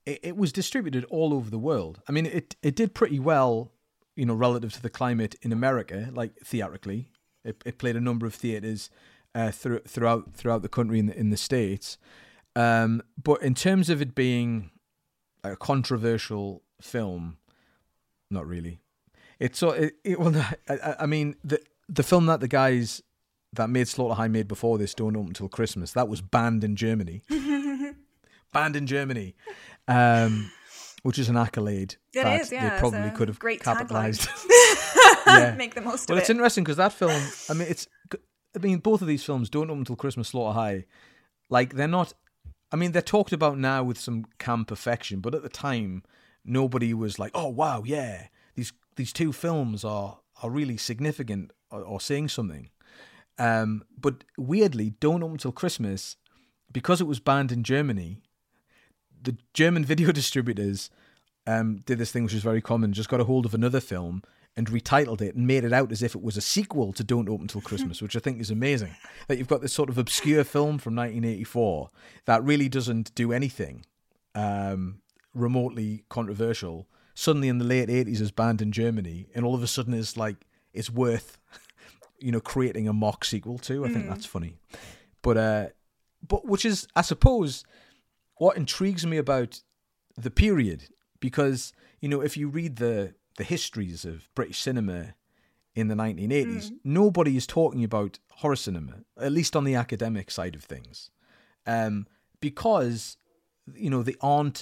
it, 0.06 0.20
it 0.22 0.36
was 0.36 0.50
distributed 0.50 1.04
all 1.10 1.34
over 1.34 1.50
the 1.50 1.58
world. 1.58 2.00
I 2.08 2.12
mean, 2.12 2.24
it 2.24 2.56
it 2.62 2.74
did 2.74 2.94
pretty 2.94 3.18
well, 3.18 3.70
you 4.16 4.26
know, 4.26 4.34
relative 4.34 4.72
to 4.74 4.82
the 4.82 4.90
climate 4.90 5.34
in 5.42 5.52
America, 5.52 6.10
like 6.12 6.36
theatrically. 6.44 7.08
It, 7.44 7.62
it 7.66 7.78
played 7.78 7.96
a 7.96 8.00
number 8.00 8.26
of 8.26 8.34
theaters 8.34 8.88
uh, 9.34 9.50
through, 9.50 9.80
throughout 9.80 10.32
throughout 10.34 10.62
the 10.62 10.68
country 10.68 10.98
in 10.98 11.06
the, 11.06 11.18
in 11.18 11.30
the 11.30 11.36
states. 11.36 11.98
Um, 12.54 13.02
but 13.22 13.42
in 13.42 13.54
terms 13.54 13.88
of 13.90 14.00
it 14.02 14.14
being 14.14 14.70
a 15.42 15.56
controversial 15.56 16.62
film, 16.80 17.38
not 18.30 18.46
really. 18.46 18.80
It's 19.40 19.58
so 19.58 19.70
it, 19.70 19.94
it 20.04 20.20
well, 20.20 20.34
I, 20.68 20.96
I- 21.00 21.06
mean 21.06 21.34
the 21.42 21.60
the 21.88 22.02
film 22.02 22.26
that 22.26 22.40
the 22.40 22.48
guys 22.48 23.02
that 23.54 23.68
made 23.68 23.88
Slaughter 23.88 24.14
High 24.14 24.28
made 24.28 24.48
before 24.48 24.78
this 24.78 24.94
don't 24.94 25.16
open 25.16 25.28
until 25.28 25.48
Christmas. 25.48 25.92
That 25.92 26.08
was 26.08 26.20
banned 26.22 26.62
in 26.64 26.76
Germany. 26.76 27.22
banned 28.52 28.76
in 28.76 28.86
Germany, 28.86 29.34
um, 29.88 30.50
which 31.02 31.18
is 31.18 31.28
an 31.28 31.36
accolade 31.36 31.96
It 32.14 32.22
that 32.22 32.40
is, 32.40 32.52
yeah, 32.52 32.70
they 32.70 32.78
probably 32.78 33.10
could 33.10 33.28
have 33.28 33.38
great 33.38 33.62
capitalized. 33.62 34.22
tagline. 34.22 35.56
Make 35.56 35.74
the 35.74 35.80
most 35.80 36.08
well, 36.08 36.18
of 36.18 36.22
it's 36.22 36.30
interesting 36.30 36.64
because 36.64 36.76
that 36.76 36.92
film. 36.92 37.22
I 37.48 37.54
mean, 37.54 37.68
it's. 37.68 37.86
I 38.54 38.58
mean, 38.58 38.78
both 38.78 39.00
of 39.00 39.08
these 39.08 39.24
films 39.24 39.48
don't 39.48 39.70
open 39.70 39.78
until 39.78 39.96
Christmas. 39.96 40.28
Slaughter 40.28 40.54
High, 40.54 40.84
like 41.48 41.74
they're 41.74 41.88
not. 41.88 42.12
I 42.70 42.76
mean, 42.76 42.92
they're 42.92 43.02
talked 43.02 43.32
about 43.32 43.58
now 43.58 43.82
with 43.82 43.98
some 43.98 44.26
camp 44.38 44.68
perfection, 44.68 45.20
but 45.20 45.34
at 45.34 45.42
the 45.42 45.48
time, 45.48 46.02
nobody 46.44 46.92
was 46.94 47.18
like, 47.18 47.32
"Oh 47.34 47.48
wow, 47.48 47.82
yeah, 47.84 48.28
these 48.54 48.72
these 48.96 49.12
two 49.12 49.32
films 49.32 49.84
are 49.84 50.18
are 50.42 50.50
really 50.50 50.76
significant 50.76 51.52
or, 51.70 51.82
or 51.82 52.00
saying 52.00 52.28
something." 52.28 52.70
Um, 53.38 53.84
but 53.98 54.24
weirdly, 54.36 54.94
don't 55.00 55.22
open 55.22 55.34
until 55.34 55.52
Christmas 55.52 56.16
because 56.70 57.00
it 57.00 57.06
was 57.06 57.20
banned 57.20 57.52
in 57.52 57.62
Germany. 57.62 58.22
The 59.22 59.36
German 59.54 59.84
video 59.92 60.12
distributors 60.12 60.90
um, 61.46 61.78
did 61.86 61.98
this 61.98 62.12
thing 62.12 62.24
which 62.24 62.34
is 62.34 62.42
very 62.42 62.60
common, 62.60 62.92
just 62.92 63.08
got 63.08 63.20
a 63.20 63.24
hold 63.24 63.46
of 63.46 63.54
another 63.54 63.80
film 63.80 64.22
and 64.56 64.66
retitled 64.68 65.22
it 65.22 65.34
and 65.34 65.46
made 65.46 65.64
it 65.64 65.72
out 65.72 65.90
as 65.90 66.02
if 66.02 66.14
it 66.14 66.22
was 66.22 66.36
a 66.36 66.40
sequel 66.42 66.92
to 66.92 67.02
Don't 67.02 67.28
Open 67.28 67.48
Till 67.48 67.62
Christmas, 67.62 68.02
which 68.02 68.14
I 68.14 68.18
think 68.18 68.38
is 68.40 68.50
amazing. 68.50 68.94
That 69.26 69.38
you've 69.38 69.48
got 69.48 69.62
this 69.62 69.72
sort 69.72 69.88
of 69.88 69.96
obscure 69.96 70.44
film 70.44 70.76
from 70.78 70.94
1984 70.94 71.90
that 72.26 72.44
really 72.44 72.68
doesn't 72.68 73.14
do 73.14 73.32
anything 73.32 73.86
um, 74.34 75.00
remotely 75.34 76.04
controversial. 76.10 76.86
Suddenly 77.14 77.48
in 77.48 77.58
the 77.58 77.64
late 77.64 77.88
80s 77.88 78.20
is 78.20 78.30
banned 78.30 78.60
in 78.62 78.72
Germany, 78.72 79.26
and 79.34 79.44
all 79.44 79.54
of 79.54 79.62
a 79.62 79.66
sudden 79.66 79.94
is 79.94 80.16
like 80.18 80.46
it's 80.74 80.90
worth, 80.90 81.38
you 82.18 82.30
know, 82.32 82.40
creating 82.40 82.88
a 82.88 82.92
mock 82.92 83.24
sequel 83.24 83.58
to. 83.60 83.84
I 83.84 83.88
think 83.88 84.04
Mm. 84.04 84.08
that's 84.10 84.26
funny, 84.26 84.56
but 85.22 85.36
uh, 85.36 85.66
but 86.26 86.46
which 86.46 86.64
is 86.64 86.86
I 86.96 87.00
suppose 87.02 87.64
what 88.42 88.56
intrigues 88.56 89.04
me 89.06 89.16
about 89.18 89.52
the 90.24 90.30
period 90.44 90.80
because 91.20 91.72
you 92.00 92.08
know 92.08 92.20
if 92.28 92.36
you 92.36 92.46
read 92.48 92.76
the 92.76 93.14
the 93.40 93.44
histories 93.44 94.04
of 94.04 94.28
British 94.34 94.58
cinema 94.60 95.14
in 95.74 95.88
the 95.88 95.94
1980s, 95.94 96.66
Mm. 96.70 96.78
nobody 96.84 97.34
is 97.40 97.46
talking 97.46 97.82
about 97.90 98.18
horror 98.40 98.56
cinema, 98.66 98.94
at 99.26 99.32
least 99.38 99.56
on 99.56 99.64
the 99.64 99.74
academic 99.84 100.30
side 100.30 100.54
of 100.58 100.64
things, 100.64 101.10
um, 101.66 101.94
because 102.40 103.16
you 103.84 103.88
know 103.92 104.02
they 104.02 104.16
aren't, 104.20 104.58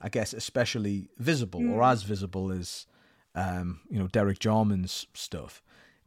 I 0.00 0.08
guess, 0.16 0.32
especially 0.32 0.96
visible 1.30 1.64
or 1.72 1.80
Mm. 1.82 1.92
as 1.92 2.00
visible 2.04 2.46
as 2.60 2.86
um, 3.34 3.80
you 3.92 3.98
know 3.98 4.08
Derek 4.16 4.38
Jarman's 4.38 5.06
stuff. 5.14 5.62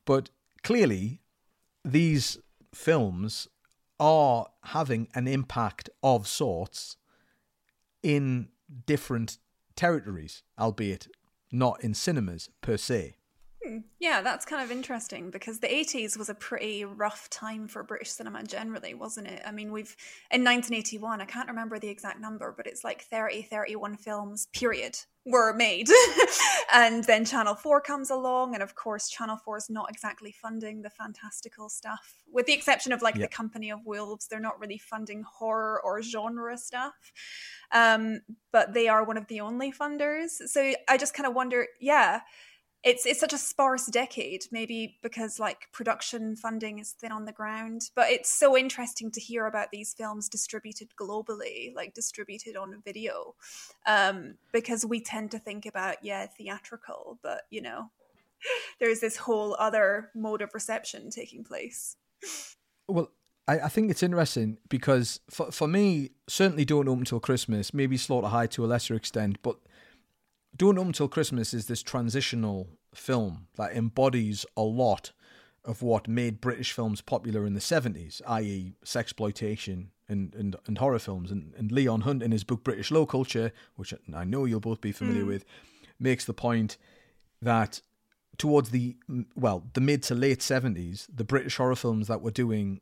But 0.06 0.24
clearly, 0.64 1.22
these 1.98 2.40
films 2.74 3.48
are 4.00 4.48
having 4.78 5.10
an 5.14 5.28
impact 5.28 5.90
of 6.02 6.26
sorts 6.28 6.96
in 8.04 8.50
different 8.86 9.38
territories, 9.76 10.43
albeit 10.58 11.08
not 11.52 11.84
in 11.84 11.93
cinemas 11.93 12.50
per 12.62 12.78
se. 12.78 13.16
Hmm. 13.64 13.80
Yeah, 13.99 14.22
that's 14.22 14.45
kind 14.45 14.64
of 14.64 14.72
interesting 14.72 15.32
because 15.32 15.60
the 15.60 15.68
80s 15.68 16.18
was 16.18 16.30
a 16.30 16.34
pretty 16.34 16.86
rough 16.86 17.30
time 17.30 17.68
for 17.68 17.84
British 17.84 18.10
cinema 18.12 18.43
generally, 18.43 18.93
wasn't 18.93 19.28
it? 19.28 19.41
I 19.45 19.51
mean, 19.51 19.74
we've 19.74 19.95
in 20.32 20.45
1981, 20.45 21.20
I 21.20 21.26
can't 21.26 21.49
remember 21.49 21.78
the 21.78 21.89
exact 21.89 22.22
number, 22.22 22.53
but 22.55 22.68
it's 22.68 22.86
like 22.86 23.01
30, 23.01 23.41
31 23.41 23.97
films, 23.97 24.47
period, 24.53 24.97
were 25.26 25.53
made. 25.53 25.89
and 26.74 27.03
then 27.03 27.26
Channel 27.26 27.55
4 27.55 27.82
comes 27.82 28.10
along, 28.10 28.53
and 28.53 28.64
of 28.64 28.76
course, 28.76 29.10
Channel 29.10 29.38
4 29.43 29.57
is 29.57 29.70
not 29.70 29.89
exactly 29.89 30.32
funding 30.32 30.82
the 30.82 30.89
fantastical 30.89 31.68
stuff, 31.68 32.14
with 32.32 32.45
the 32.45 32.53
exception 32.53 32.93
of 32.93 33.01
like. 33.01 33.16
The 33.20 33.28
Company 33.28 33.70
of 33.70 33.86
Wolves. 33.86 34.28
They're 34.28 34.39
not 34.39 34.60
really 34.62 34.78
funding 34.78 35.24
horror 35.24 35.82
or 35.84 36.01
genre 36.01 36.57
stuff. 36.57 36.93
Um, 37.74 38.22
but 38.53 38.74
they 38.74 38.88
are 38.88 39.03
one 39.03 39.18
of 39.18 39.28
the 39.28 39.41
only 39.41 39.74
funders. 39.74 40.30
So 40.47 40.74
I 40.88 40.97
just 40.97 41.14
kind 41.14 41.28
of 41.28 41.36
wonder, 41.36 41.68
yeah 41.82 42.22
it's 42.84 43.06
it's 43.06 43.20
such 43.20 43.34
a 43.34 43.38
sparse 43.38 43.88
decade 43.88 44.46
maybe 44.52 44.98
because 45.04 45.40
like 45.40 45.68
production 45.74 46.36
funding 46.36 46.80
is 46.80 46.92
thin 46.92 47.12
on 47.12 47.26
the 47.26 47.32
ground 47.32 47.90
but 47.96 48.10
it's 48.10 48.30
so 48.30 48.58
interesting 48.58 49.12
to 49.12 49.20
hear 49.20 49.48
about 49.48 49.70
these 49.72 49.94
films 49.94 50.30
distributed 50.30 50.88
globally 51.00 51.76
like 51.76 51.94
distributed 51.94 52.56
on 52.56 52.82
video 52.86 53.36
um 53.86 54.36
because 54.54 54.86
we 54.86 55.02
tend 55.02 55.30
to 55.30 55.40
think 55.40 55.66
about 55.66 55.98
yeah 56.04 56.26
theatrical 56.26 57.20
but 57.22 57.42
you 57.50 57.62
know 57.62 57.90
there's 58.80 59.00
this 59.00 59.18
whole 59.18 59.56
other 59.60 60.12
mode 60.16 60.42
of 60.42 60.54
reception 60.54 61.10
taking 61.10 61.44
place. 61.44 61.96
Well, 62.88 63.12
I, 63.48 63.60
I 63.62 63.70
think 63.70 63.92
it's 63.92 64.04
interesting 64.04 64.58
because 64.70 65.20
for 65.30 65.52
for 65.52 65.68
me, 65.68 66.12
certainly 66.28 66.66
don't 66.66 66.88
open 66.88 67.06
till 67.06 67.20
Christmas, 67.20 67.74
maybe 67.74 67.98
Slaughter 67.98 68.28
High 68.28 68.48
to 68.48 68.66
a 68.66 68.68
lesser 68.68 68.96
extent, 68.96 69.38
but 69.42 69.58
don't 70.60 70.78
open 70.78 70.93
till 70.93 71.07
Christmas 71.07 71.53
is 71.53 71.66
this 71.66 71.82
transitional 71.82 72.68
film 72.93 73.47
that 73.55 73.76
embodies 73.76 74.45
a 74.55 74.62
lot 74.62 75.12
of 75.66 75.82
what 75.82 76.07
made 76.07 76.41
British 76.41 76.72
films 76.74 77.01
popular 77.01 77.45
in 77.45 77.53
the 77.53 77.62
seventies, 77.62 78.22
i.e., 78.28 78.74
sexploitation 78.86 79.88
and, 80.07 80.36
and, 80.36 80.55
and 80.68 80.78
horror 80.78 80.99
films. 80.99 81.32
And, 81.32 81.53
and 81.57 81.72
Leon 81.72 82.01
Hunt 82.01 82.22
in 82.22 82.32
his 82.32 82.43
book 82.43 82.64
British 82.64 82.91
Low 82.91 83.05
Culture, 83.05 83.51
which 83.76 83.93
I 84.14 84.24
know 84.24 84.45
you'll 84.45 84.60
both 84.60 84.82
be 84.82 84.91
familiar 84.91 85.24
Mm. 85.24 85.28
with, 85.28 85.45
makes 85.99 86.26
the 86.26 86.34
point 86.34 86.78
that 87.41 87.82
towards 88.38 88.70
the 88.72 88.95
well 89.36 89.64
the 89.74 89.82
mid 89.82 90.01
to 90.01 90.16
late 90.16 90.39
70s 90.39 91.07
the 91.14 91.26
british 91.26 91.57
horror 91.57 91.76
films 91.76 92.07
that 92.07 92.22
were 92.22 92.32
doing 92.32 92.80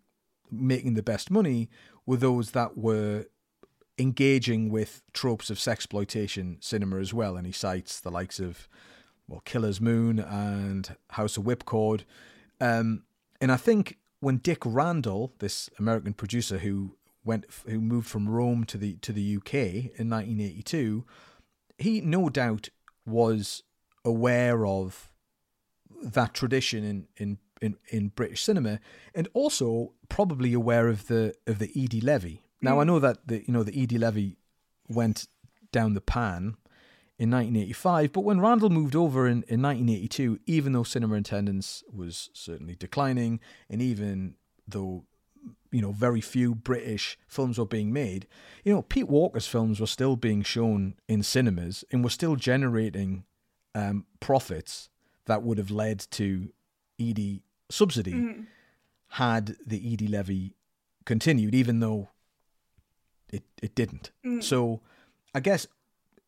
making 0.52 0.94
the 0.94 1.02
best 1.02 1.32
money 1.32 1.68
were 2.06 2.18
those 2.18 2.52
that 2.52 2.78
were 2.78 3.26
engaging 4.00 4.70
with 4.70 5.02
tropes 5.14 5.50
of 5.50 5.58
sexploitation 5.58 6.64
cinema 6.64 6.98
as 6.98 7.14
well 7.14 7.36
and 7.36 7.46
he 7.46 7.52
cites 7.52 8.00
the 8.00 8.12
likes 8.12 8.40
of 8.40 8.68
well 9.28 9.42
killer's 9.42 9.82
moon 9.82 10.20
and 10.20 10.96
house 11.12 11.38
of 11.38 11.44
whipcord 11.44 12.04
um, 12.62 13.04
and 13.42 13.52
i 13.52 13.58
think 13.58 13.98
when 14.20 14.38
dick 14.38 14.60
randall 14.66 15.34
this 15.40 15.70
american 15.80 16.14
producer 16.14 16.60
who 16.60 16.96
went 17.26 17.46
who 17.68 17.82
moved 17.82 18.08
from 18.08 18.30
rome 18.30 18.64
to 18.64 18.78
the 18.78 18.94
to 18.98 19.12
the 19.12 19.38
uk 19.38 19.54
in 19.54 20.10
1982 20.10 21.04
he 21.78 22.02
no 22.02 22.30
doubt 22.30 22.70
was 23.06 23.64
aware 24.04 24.66
of 24.66 25.12
that 26.02 26.34
tradition 26.34 26.84
in, 26.84 27.08
in, 27.18 27.38
in, 27.62 27.78
in 27.90 28.08
British 28.10 28.44
cinema, 28.44 28.80
and 29.14 29.28
also 29.34 29.94
probably 30.10 30.54
aware 30.54 30.88
of 30.88 31.08
the 31.08 31.34
of 31.46 31.60
the 31.60 31.72
Eady 31.80 32.02
Levy. 32.02 32.44
Now 32.62 32.80
I 32.80 32.84
Mm. 32.84 32.88
know 32.88 33.00
that 33.00 33.28
the 33.28 33.38
you 33.46 33.54
know 33.54 33.64
the 33.64 33.80
Eady 33.80 33.98
Levy 33.98 34.38
went 34.90 35.28
down 35.72 35.94
the 35.94 36.02
pan 36.02 36.56
in 37.20 37.30
1985, 37.32 38.14
but 38.14 38.22
when 38.22 38.40
Randall 38.40 38.70
moved 38.70 38.96
over 38.96 39.28
in, 39.28 39.44
in 39.48 39.62
1982, 39.62 40.40
even 40.46 40.72
though 40.74 40.84
cinema 40.84 41.16
attendance 41.16 41.84
was 41.92 42.30
certainly 42.34 42.76
declining, 42.76 43.40
and 43.70 43.82
even 43.82 44.36
though 44.68 45.06
you 45.72 45.82
know 45.82 45.92
very 45.92 46.22
few 46.22 46.56
British 46.56 47.18
films 47.28 47.58
were 47.58 47.66
being 47.66 47.92
made, 47.94 48.28
you 48.64 48.74
know 48.74 48.82
Pete 48.82 49.08
Walker's 49.10 49.48
films 49.48 49.80
were 49.80 49.88
still 49.88 50.16
being 50.16 50.42
shown 50.44 50.96
in 51.08 51.24
cinemas 51.24 51.84
and 51.92 52.04
were 52.04 52.10
still 52.10 52.36
generating 52.36 53.24
um, 53.76 54.06
profits 54.20 54.90
that 55.26 55.44
would 55.44 55.58
have 55.58 55.70
led 55.72 56.00
to 56.12 56.52
Eady 56.98 57.44
subsidy 57.70 58.14
Mhm. 58.14 58.46
had 59.10 59.56
the 59.66 59.78
Eady 59.88 60.08
levy 60.08 60.56
continued, 61.06 61.54
even 61.54 61.80
though 61.80 62.10
it 63.30 63.44
it 63.62 63.76
didn't. 63.76 64.12
Mm. 64.26 64.44
So 64.44 64.82
I 65.36 65.40
guess 65.40 65.68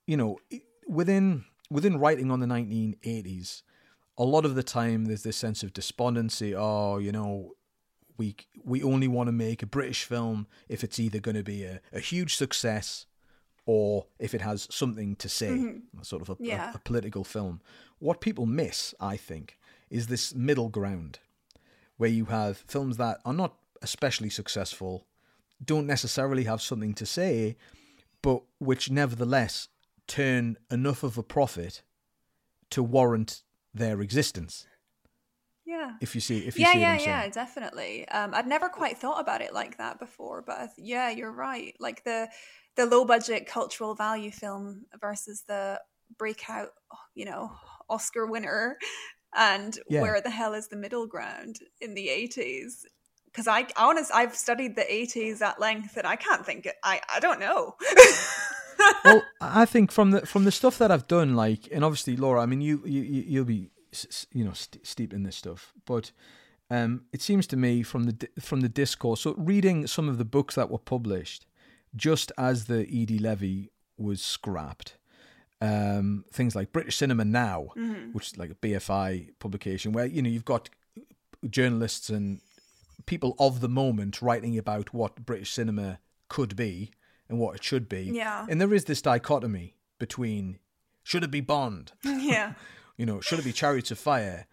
you 0.08 0.18
know 0.18 0.40
within 0.88 1.46
within 1.70 1.98
writing 2.00 2.32
on 2.32 2.40
the 2.40 2.48
1980s, 2.48 3.62
a 4.18 4.24
lot 4.24 4.46
of 4.46 4.56
the 4.56 4.64
time 4.64 5.06
there's 5.06 5.24
this 5.24 5.38
sense 5.38 5.64
of 5.64 5.74
despondency. 5.74 6.54
Oh, 6.56 6.98
you 6.98 7.12
know, 7.12 7.54
we 8.18 8.36
we 8.64 8.82
only 8.84 9.08
want 9.08 9.28
to 9.28 9.32
make 9.32 9.62
a 9.64 9.68
British 9.68 10.04
film 10.04 10.48
if 10.68 10.84
it's 10.84 11.00
either 11.00 11.20
going 11.20 11.36
to 11.38 11.44
be 11.44 11.64
a, 11.64 11.80
a 11.94 12.00
huge 12.00 12.36
success 12.36 13.06
or 13.66 14.08
if 14.18 14.34
it 14.34 14.42
has 14.42 14.68
something 14.72 15.16
to 15.18 15.30
say, 15.30 15.50
Mhm. 15.50 15.82
sort 16.02 16.24
of 16.24 16.30
a, 16.30 16.36
a- 16.72 16.76
a 16.76 16.80
political 16.80 17.24
film. 17.24 17.62
What 18.00 18.20
people 18.20 18.48
miss, 18.48 18.96
I 19.00 19.16
think, 19.16 19.60
is 19.92 20.08
this 20.08 20.34
middle 20.34 20.70
ground 20.70 21.20
where 21.98 22.10
you 22.10 22.26
have 22.26 22.58
films 22.58 22.98
that 22.98 23.20
are 23.26 23.34
not 23.34 23.56
especially 23.84 24.30
successful, 24.32 25.06
don't 25.64 25.88
necessarily 25.88 26.46
have 26.46 26.62
something 26.62 26.94
to 26.96 27.06
say, 27.06 27.58
but 28.22 28.42
which 28.60 28.90
nevertheless 28.90 29.68
turn 30.08 30.58
enough 30.72 31.04
of 31.04 31.18
a 31.18 31.24
profit 31.24 31.84
to 32.72 32.82
warrant 32.84 33.44
their 33.74 34.02
existence. 34.02 34.66
yeah 35.66 35.92
If 36.02 36.16
you 36.16 36.22
see, 36.22 36.40
if 36.40 36.58
you 36.58 36.66
yeah, 36.66 36.74
see 36.74 36.80
yeah, 36.82 36.98
yeah, 36.98 37.20
saying. 37.22 37.32
definitely. 37.32 38.08
Um, 38.10 38.34
I'd 38.34 38.48
never 38.48 38.70
quite 38.70 38.98
thought 38.98 39.20
about 39.22 39.42
it 39.42 39.54
like 39.54 39.78
that 39.78 40.00
before, 40.00 40.42
but 40.42 40.58
th- 40.76 40.88
yeah, 40.88 41.10
you're 41.10 41.32
right. 41.32 41.76
Like 41.80 42.04
the 42.04 42.30
the 42.76 42.86
low 42.86 43.06
budget 43.06 43.46
cultural 43.46 43.94
value 43.96 44.32
film 44.32 44.86
versus 45.00 45.44
the 45.48 45.82
breakout, 46.18 46.70
you 47.14 47.26
know, 47.26 47.52
Oscar 47.90 48.26
winner, 48.26 48.78
and 49.36 49.78
Yeah. 49.90 50.02
where 50.02 50.22
the 50.22 50.30
hell 50.30 50.54
is 50.54 50.68
the 50.70 50.78
middle 50.78 51.06
ground 51.08 51.60
in 51.82 51.94
the 51.94 52.10
eighties? 52.10 52.86
Because 53.32 53.48
I, 53.48 53.66
honest, 53.78 54.12
I've 54.14 54.36
studied 54.36 54.76
the 54.76 54.92
eighties 54.92 55.42
at 55.42 55.60
length, 55.60 55.98
and 55.98 56.06
I 56.08 56.16
can't 56.16 56.46
think. 56.46 56.66
It, 56.66 56.76
I, 56.84 57.02
I 57.14 57.20
don't 57.20 57.40
know. 57.40 57.76
well, 59.06 59.24
I 59.42 59.66
think 59.66 59.92
from 59.92 60.12
the 60.12 60.26
from 60.26 60.46
the 60.46 60.52
stuff 60.52 60.78
that 60.80 60.92
I've 60.92 61.08
done, 61.08 61.36
like, 61.36 61.68
and 61.72 61.84
obviously, 61.84 62.16
Laura, 62.16 62.42
I 62.42 62.46
mean, 62.46 62.62
you 62.62 62.82
you 62.86 63.02
you- 63.02 63.24
you'll 63.28 63.46
be 63.46 63.70
you 64.34 64.44
know 64.46 64.54
st- 64.54 64.86
steep 64.86 65.14
in 65.14 65.24
this 65.24 65.36
stuff, 65.36 65.74
but 65.86 66.12
um, 66.72 67.06
it 67.12 67.22
seems 67.22 67.48
to 67.48 67.58
me 67.58 67.84
from 67.84 68.04
the 68.06 68.30
from 68.40 68.62
the 68.62 68.70
discourse, 68.70 69.22
so 69.22 69.34
reading 69.38 69.88
some 69.88 70.08
of 70.10 70.18
the 70.18 70.26
books 70.26 70.56
that 70.56 70.70
were 70.70 70.78
published 70.78 71.46
just 71.96 72.32
as 72.38 72.66
the 72.66 72.86
Eady 72.88 73.18
Levy 73.18 73.72
was 73.98 74.22
scrapped, 74.22 74.96
um, 75.62 76.24
things 76.32 76.56
like 76.56 76.72
British 76.72 76.98
Cinema 76.98 77.26
Now, 77.26 77.70
Mhm. 77.76 78.14
which 78.14 78.28
is 78.28 78.38
like 78.38 78.52
a 78.52 78.56
BFI 78.56 79.32
publication, 79.40 79.92
where 79.92 80.06
you 80.06 80.22
know 80.22 80.30
you've 80.30 80.46
got 80.46 80.70
journalists 81.50 82.10
and 82.10 82.42
people 83.10 83.36
of 83.40 83.60
the 83.60 83.68
moment 83.68 84.22
writing 84.22 84.56
about 84.56 84.94
what 84.94 85.26
British 85.26 85.52
cinema 85.52 85.98
could 86.28 86.56
be 86.56 86.92
and 87.28 87.40
what 87.40 87.56
it 87.56 87.64
should 87.64 87.90
be. 87.90 88.04
Yeah. 88.04 88.46
And 88.48 88.62
there 88.62 88.72
is 88.72 88.86
this 88.86 89.02
dichotomy 89.02 89.76
between 89.98 90.60
should 91.04 91.24
it 91.24 91.32
be 91.32 91.42
Bond? 91.42 91.92
yeah. 92.04 92.54
You 92.98 93.06
know, 93.06 93.22
should 93.22 93.40
it 93.40 93.46
be 93.46 93.54
Chariots 93.54 93.92
of 93.92 93.98
Fire? 93.98 94.46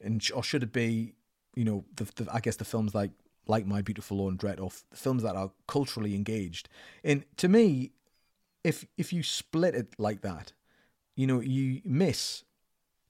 And 0.00 0.26
or 0.34 0.42
should 0.42 0.62
it 0.62 0.72
be, 0.72 1.16
you 1.54 1.66
know, 1.66 1.84
the, 1.96 2.04
the 2.16 2.26
I 2.32 2.40
guess 2.40 2.56
the 2.56 2.64
films 2.64 2.94
like 2.94 3.10
like 3.46 3.66
My 3.66 3.82
Beautiful 3.82 4.16
Laundrette 4.16 4.58
or 4.58 4.68
f- 4.68 4.84
films 4.94 5.22
that 5.22 5.36
are 5.36 5.50
culturally 5.68 6.14
engaged. 6.14 6.70
And 7.04 7.26
to 7.36 7.46
me, 7.46 7.92
if 8.64 8.86
if 8.96 9.12
you 9.12 9.22
split 9.22 9.74
it 9.74 9.88
like 9.98 10.22
that, 10.22 10.54
you 11.14 11.26
know, 11.26 11.40
you 11.40 11.82
miss 11.84 12.44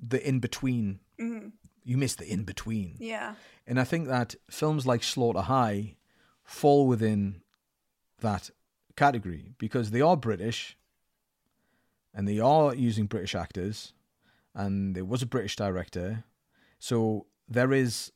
the 0.00 0.18
in 0.28 0.40
between. 0.40 0.98
Mhm. 1.20 1.52
You 1.82 1.96
miss 1.96 2.14
the 2.14 2.30
in 2.30 2.44
between. 2.44 2.96
Yeah. 2.98 3.34
And 3.66 3.80
I 3.80 3.84
think 3.84 4.08
that 4.08 4.34
films 4.50 4.86
like 4.86 5.02
Slaughter 5.02 5.42
High 5.42 5.96
fall 6.44 6.86
within 6.86 7.42
that 8.20 8.50
category 8.96 9.52
because 9.58 9.90
they 9.90 10.00
are 10.00 10.16
British, 10.16 10.76
and 12.12 12.26
they 12.26 12.40
are 12.40 12.74
using 12.74 13.06
British 13.06 13.34
actors, 13.34 13.92
and 14.54 14.94
there 14.94 15.04
was 15.04 15.22
a 15.22 15.26
British 15.26 15.56
director, 15.56 16.24
so 16.78 17.26
there 17.48 17.72
is 17.72 18.12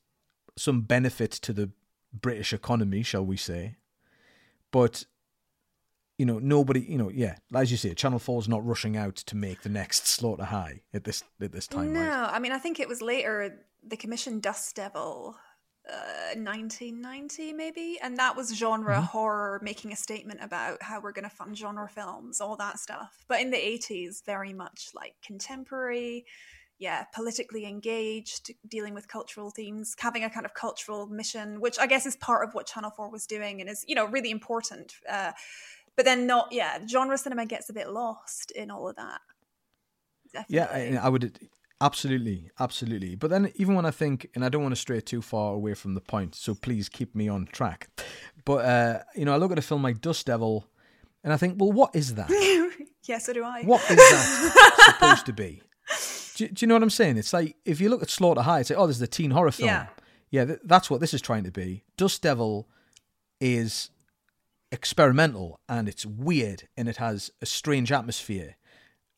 some 0.57 0.81
benefit 0.81 1.31
to 1.31 1.53
the 1.53 1.71
British 2.13 2.53
economy, 2.53 3.03
shall 3.03 3.25
we 3.25 3.37
say? 3.37 3.77
But 4.71 5.05
you 6.17 6.25
know, 6.25 6.39
nobody, 6.39 6.81
you 6.81 6.97
know, 6.97 7.09
yeah, 7.09 7.35
as 7.53 7.71
you 7.71 7.77
say, 7.77 7.93
Channel 7.93 8.19
Four 8.19 8.39
is 8.39 8.47
not 8.47 8.65
rushing 8.65 8.95
out 8.95 9.15
to 9.17 9.35
make 9.35 9.61
the 9.63 9.69
next 9.69 10.07
Slaughter 10.07 10.45
High 10.45 10.81
at 10.93 11.03
this 11.03 11.23
at 11.41 11.51
this 11.51 11.67
time. 11.67 11.93
no, 11.93 11.99
right? 11.99 12.29
I 12.33 12.39
mean, 12.39 12.51
I 12.51 12.57
think 12.57 12.79
it 12.79 12.87
was 12.87 13.01
later 13.01 13.59
the 13.85 13.97
Commission 13.97 14.39
Dust 14.39 14.75
Devil, 14.75 15.35
uh, 15.87 16.39
1990 16.39 17.53
maybe, 17.53 17.99
and 18.01 18.17
that 18.17 18.35
was 18.35 18.55
genre 18.55 18.95
Mm-hmm. 18.95 19.03
horror, 19.05 19.59
making 19.61 19.91
a 19.91 19.95
statement 19.95 20.39
about 20.41 20.81
how 20.81 20.99
we're 21.01 21.11
going 21.11 21.29
to 21.29 21.35
fund 21.35 21.57
genre 21.57 21.87
films, 21.87 22.41
all 22.41 22.55
that 22.57 22.79
stuff. 22.79 23.25
But 23.27 23.41
in 23.41 23.51
the 23.51 23.57
80s, 23.57 24.25
very 24.25 24.53
much 24.53 24.89
like 24.95 25.15
contemporary, 25.23 26.25
yeah, 26.79 27.03
politically 27.13 27.65
engaged, 27.65 28.51
dealing 28.67 28.93
with 28.93 29.07
cultural 29.07 29.51
themes, 29.51 29.95
having 29.99 30.23
a 30.23 30.29
kind 30.29 30.45
of 30.45 30.53
cultural 30.53 31.07
mission, 31.07 31.61
which 31.61 31.77
I 31.79 31.87
guess 31.87 32.05
is 32.05 32.15
part 32.15 32.47
of 32.47 32.53
what 32.53 32.65
Channel 32.67 32.91
4 32.91 33.09
was 33.11 33.25
doing 33.27 33.61
and 33.61 33.69
is, 33.69 33.85
you 33.87 33.95
know, 33.95 34.05
really 34.05 34.31
important. 34.31 34.93
Uh, 35.09 35.31
but 35.95 36.05
then 36.05 36.27
not, 36.27 36.49
yeah, 36.51 36.79
genre 36.87 37.17
cinema 37.17 37.45
gets 37.45 37.69
a 37.69 37.73
bit 37.73 37.89
lost 37.89 38.51
in 38.51 38.71
all 38.71 38.89
of 38.89 38.95
that. 38.95 39.21
Yeah, 40.49 40.65
Definitely. 40.65 40.97
I, 40.97 41.05
I 41.05 41.09
would 41.09 41.39
absolutely, 41.81 42.51
absolutely. 42.59 43.15
But 43.15 43.29
then 43.29 43.51
even 43.55 43.75
when 43.75 43.85
I 43.85 43.91
think, 43.91 44.27
and 44.35 44.43
I 44.43 44.49
don't 44.49 44.63
want 44.63 44.73
to 44.73 44.81
stray 44.81 45.01
too 45.01 45.21
far 45.21 45.53
away 45.53 45.73
from 45.73 45.93
the 45.93 46.01
point, 46.01 46.35
so 46.35 46.55
please 46.55 46.89
keep 46.89 47.15
me 47.15 47.27
on 47.27 47.47
track. 47.47 47.89
But 48.43 48.65
uh, 48.65 48.99
you 49.15 49.25
know, 49.25 49.33
I 49.33 49.37
look 49.37 49.51
at 49.51 49.59
a 49.59 49.63
film 49.63 49.83
like 49.83 50.01
Dust 50.01 50.25
Devil, 50.25 50.67
and 51.23 51.31
I 51.33 51.37
think, 51.37 51.55
well, 51.57 51.71
what 51.71 51.95
is 51.95 52.15
that? 52.15 52.29
yeah, 53.03 53.17
so 53.17 53.33
do 53.33 53.43
I. 53.43 53.63
What 53.63 53.81
is 53.89 53.97
that 53.97 54.95
supposed 54.99 55.25
to 55.27 55.33
be? 55.33 55.61
Do, 56.35 56.47
do 56.49 56.63
you 56.65 56.67
know 56.67 56.75
what 56.75 56.83
I'm 56.83 56.89
saying? 56.89 57.17
It's 57.17 57.33
like 57.33 57.55
if 57.65 57.79
you 57.79 57.89
look 57.89 58.03
at 58.03 58.09
Slaughter 58.09 58.41
High, 58.41 58.59
it's 58.59 58.69
like, 58.69 58.79
oh, 58.79 58.87
this 58.87 58.97
is 58.97 59.01
a 59.01 59.07
teen 59.07 59.31
horror 59.31 59.51
film. 59.51 59.67
Yeah. 59.67 59.87
yeah, 60.31 60.45
th- 60.45 60.59
that's 60.63 60.89
what 60.89 60.99
this 60.99 61.13
is 61.13 61.21
trying 61.21 61.45
to 61.45 61.51
be. 61.51 61.83
Dust 61.97 62.21
Devil 62.21 62.67
is 63.39 63.89
experimental 64.75 65.59
and 65.67 65.87
it's 65.87 66.05
weird 66.05 66.67
and 66.77 66.87
it 66.87 66.97
has 66.97 67.31
a 67.41 67.45
strange 67.45 67.91
atmosphere. 67.91 68.57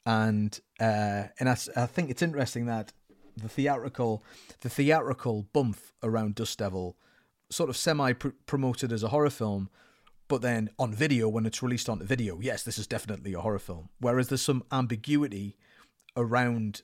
And 0.05 0.57
uh, 0.79 1.23
and 1.39 1.49
I, 1.49 1.57
I 1.75 1.85
think 1.85 2.09
it's 2.09 2.21
interesting 2.21 2.67
that 2.67 2.93
the 3.35 3.49
theatrical 3.49 4.23
the 4.61 4.69
theatrical 4.69 5.47
bump 5.51 5.79
around 6.01 6.35
Dust 6.35 6.59
Devil 6.59 6.95
sort 7.49 7.69
of 7.69 7.75
semi 7.75 8.13
promoted 8.13 8.93
as 8.93 9.03
a 9.03 9.09
horror 9.09 9.29
film 9.29 9.69
but 10.27 10.41
then 10.41 10.69
on 10.77 10.93
video 10.93 11.29
when 11.29 11.45
it's 11.45 11.63
released 11.63 11.89
onto 11.89 12.05
video 12.05 12.39
yes 12.41 12.63
this 12.63 12.77
is 12.77 12.87
definitely 12.87 13.33
a 13.33 13.41
horror 13.41 13.59
film. 13.59 13.89
Whereas 13.99 14.29
there's 14.29 14.41
some 14.41 14.63
ambiguity 14.71 15.57
around 16.15 16.83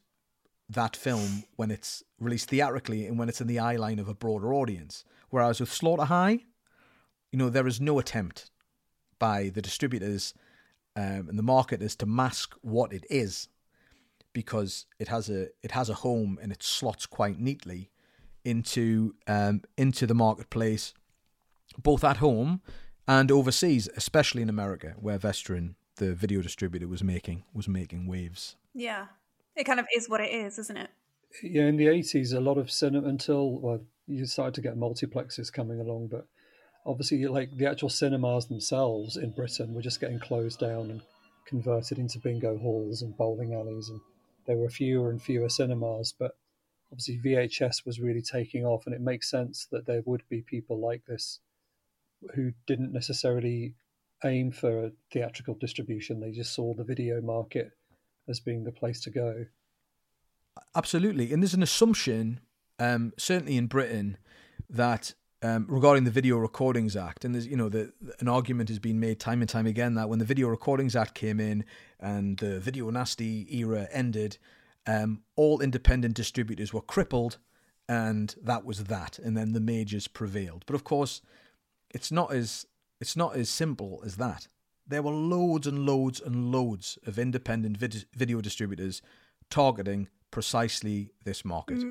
that 0.69 0.95
film 0.95 1.43
when 1.55 1.71
it's 1.71 2.03
released 2.19 2.49
theatrically 2.49 3.05
and 3.05 3.17
when 3.19 3.29
it's 3.29 3.41
in 3.41 3.47
the 3.47 3.59
eye 3.59 3.75
line 3.75 3.99
of 3.99 4.07
a 4.09 4.13
broader 4.13 4.53
audience. 4.53 5.05
Whereas 5.29 5.59
with 5.59 5.71
Slaughter 5.71 6.05
High 6.05 6.39
you 7.33 7.39
know 7.39 7.49
there 7.49 7.67
is 7.67 7.81
no 7.81 7.99
attempt 7.99 8.51
by 9.23 9.49
the 9.55 9.61
distributors 9.61 10.33
um, 10.97 11.23
and 11.29 11.39
the 11.39 11.49
marketers 11.55 11.95
to 11.95 12.05
mask 12.05 12.55
what 12.61 12.91
it 12.91 13.05
is 13.09 13.47
because 14.33 14.85
it 14.99 15.07
has 15.07 15.29
a 15.29 15.47
it 15.61 15.71
has 15.71 15.89
a 15.89 16.01
home 16.05 16.37
and 16.41 16.51
it 16.51 16.61
slots 16.61 17.05
quite 17.05 17.39
neatly 17.39 17.89
into 18.43 19.15
um, 19.27 19.61
into 19.77 20.05
the 20.05 20.13
marketplace 20.25 20.93
both 21.77 22.03
at 22.03 22.17
home 22.17 22.61
and 23.07 23.31
overseas 23.31 23.87
especially 23.95 24.41
in 24.41 24.49
America 24.49 24.89
where 24.99 25.17
Vestron 25.17 25.75
the 25.95 26.13
video 26.13 26.41
distributor 26.41 26.89
was 26.89 27.03
making 27.03 27.43
was 27.53 27.67
making 27.67 28.01
waves 28.07 28.57
Yeah. 28.73 29.05
It 29.55 29.65
kind 29.65 29.79
of 29.79 29.85
is 29.95 30.09
what 30.09 30.21
it 30.21 30.31
is, 30.31 30.57
isn't 30.57 30.77
it? 30.77 30.89
Yeah, 31.43 31.67
in 31.71 31.77
the 31.77 31.87
eighties, 31.87 32.33
a 32.33 32.41
lot 32.49 32.57
of 32.57 32.71
cinema 32.71 33.07
until 33.07 33.59
well, 33.59 33.81
you 34.07 34.25
started 34.25 34.55
to 34.55 34.61
get 34.61 34.75
multiplexes 34.77 35.53
coming 35.53 35.79
along, 35.79 36.07
but 36.07 36.27
obviously, 36.85 37.25
like 37.27 37.55
the 37.55 37.65
actual 37.65 37.89
cinemas 37.89 38.47
themselves 38.47 39.17
in 39.17 39.31
Britain 39.31 39.73
were 39.73 39.81
just 39.81 39.99
getting 39.99 40.19
closed 40.19 40.59
down 40.59 40.91
and 40.91 41.01
converted 41.45 41.99
into 41.99 42.19
bingo 42.19 42.57
halls 42.57 43.01
and 43.01 43.17
bowling 43.17 43.53
alleys, 43.53 43.89
and 43.89 43.99
there 44.45 44.57
were 44.57 44.69
fewer 44.69 45.09
and 45.09 45.21
fewer 45.21 45.49
cinemas. 45.49 46.13
But 46.17 46.35
obviously, 46.91 47.19
VHS 47.19 47.85
was 47.85 47.99
really 47.99 48.21
taking 48.21 48.65
off, 48.65 48.85
and 48.85 48.95
it 48.95 49.01
makes 49.01 49.29
sense 49.29 49.67
that 49.71 49.85
there 49.85 50.03
would 50.05 50.23
be 50.29 50.41
people 50.41 50.79
like 50.79 51.05
this 51.05 51.39
who 52.35 52.53
didn't 52.67 52.93
necessarily 52.93 53.75
aim 54.23 54.51
for 54.51 54.85
a 54.85 54.91
theatrical 55.11 55.55
distribution; 55.55 56.19
they 56.19 56.31
just 56.31 56.53
saw 56.53 56.73
the 56.73 56.83
video 56.83 57.21
market 57.21 57.71
as 58.27 58.39
being 58.39 58.63
the 58.63 58.71
place 58.71 59.01
to 59.01 59.09
go. 59.09 59.45
Absolutely, 60.75 61.33
and 61.33 61.41
there's 61.41 61.53
an 61.53 61.63
assumption, 61.63 62.39
um, 62.79 63.13
certainly 63.17 63.57
in 63.57 63.67
Britain, 63.67 64.17
that 64.69 65.13
um, 65.43 65.65
regarding 65.67 66.05
the 66.05 66.11
Video 66.11 66.37
Recordings 66.37 66.95
Act, 66.95 67.25
and 67.25 67.35
there's 67.35 67.45
you 67.45 67.57
know 67.57 67.69
the 67.69 67.91
an 68.19 68.27
argument 68.27 68.69
has 68.69 68.79
been 68.79 68.99
made 68.99 69.19
time 69.19 69.41
and 69.41 69.49
time 69.49 69.67
again 69.67 69.93
that 69.95 70.09
when 70.09 70.19
the 70.19 70.25
Video 70.25 70.47
Recordings 70.47 70.95
Act 70.95 71.13
came 71.13 71.39
in 71.39 71.65
and 71.99 72.37
the 72.37 72.59
Video 72.59 72.89
Nasty 72.89 73.45
era 73.55 73.87
ended, 73.91 74.37
um, 74.87 75.21
all 75.35 75.59
independent 75.59 76.15
distributors 76.15 76.73
were 76.73 76.81
crippled, 76.81 77.37
and 77.89 78.35
that 78.41 78.63
was 78.63 78.85
that, 78.85 79.19
and 79.19 79.35
then 79.35 79.51
the 79.51 79.59
majors 79.59 80.07
prevailed. 80.07 80.63
But 80.65 80.75
of 80.75 80.85
course, 80.85 81.21
it's 81.93 82.11
not 82.11 82.33
as 82.33 82.65
it's 83.01 83.17
not 83.17 83.35
as 83.35 83.49
simple 83.49 84.01
as 84.05 84.15
that. 84.15 84.47
There 84.87 85.01
were 85.01 85.11
loads 85.11 85.67
and 85.67 85.85
loads 85.85 86.21
and 86.21 86.51
loads 86.51 86.97
of 87.05 87.19
independent 87.19 87.77
vid- 87.77 88.05
video 88.15 88.39
distributors 88.39 89.01
targeting 89.49 90.07
precisely 90.31 91.11
this 91.25 91.43
market. 91.43 91.83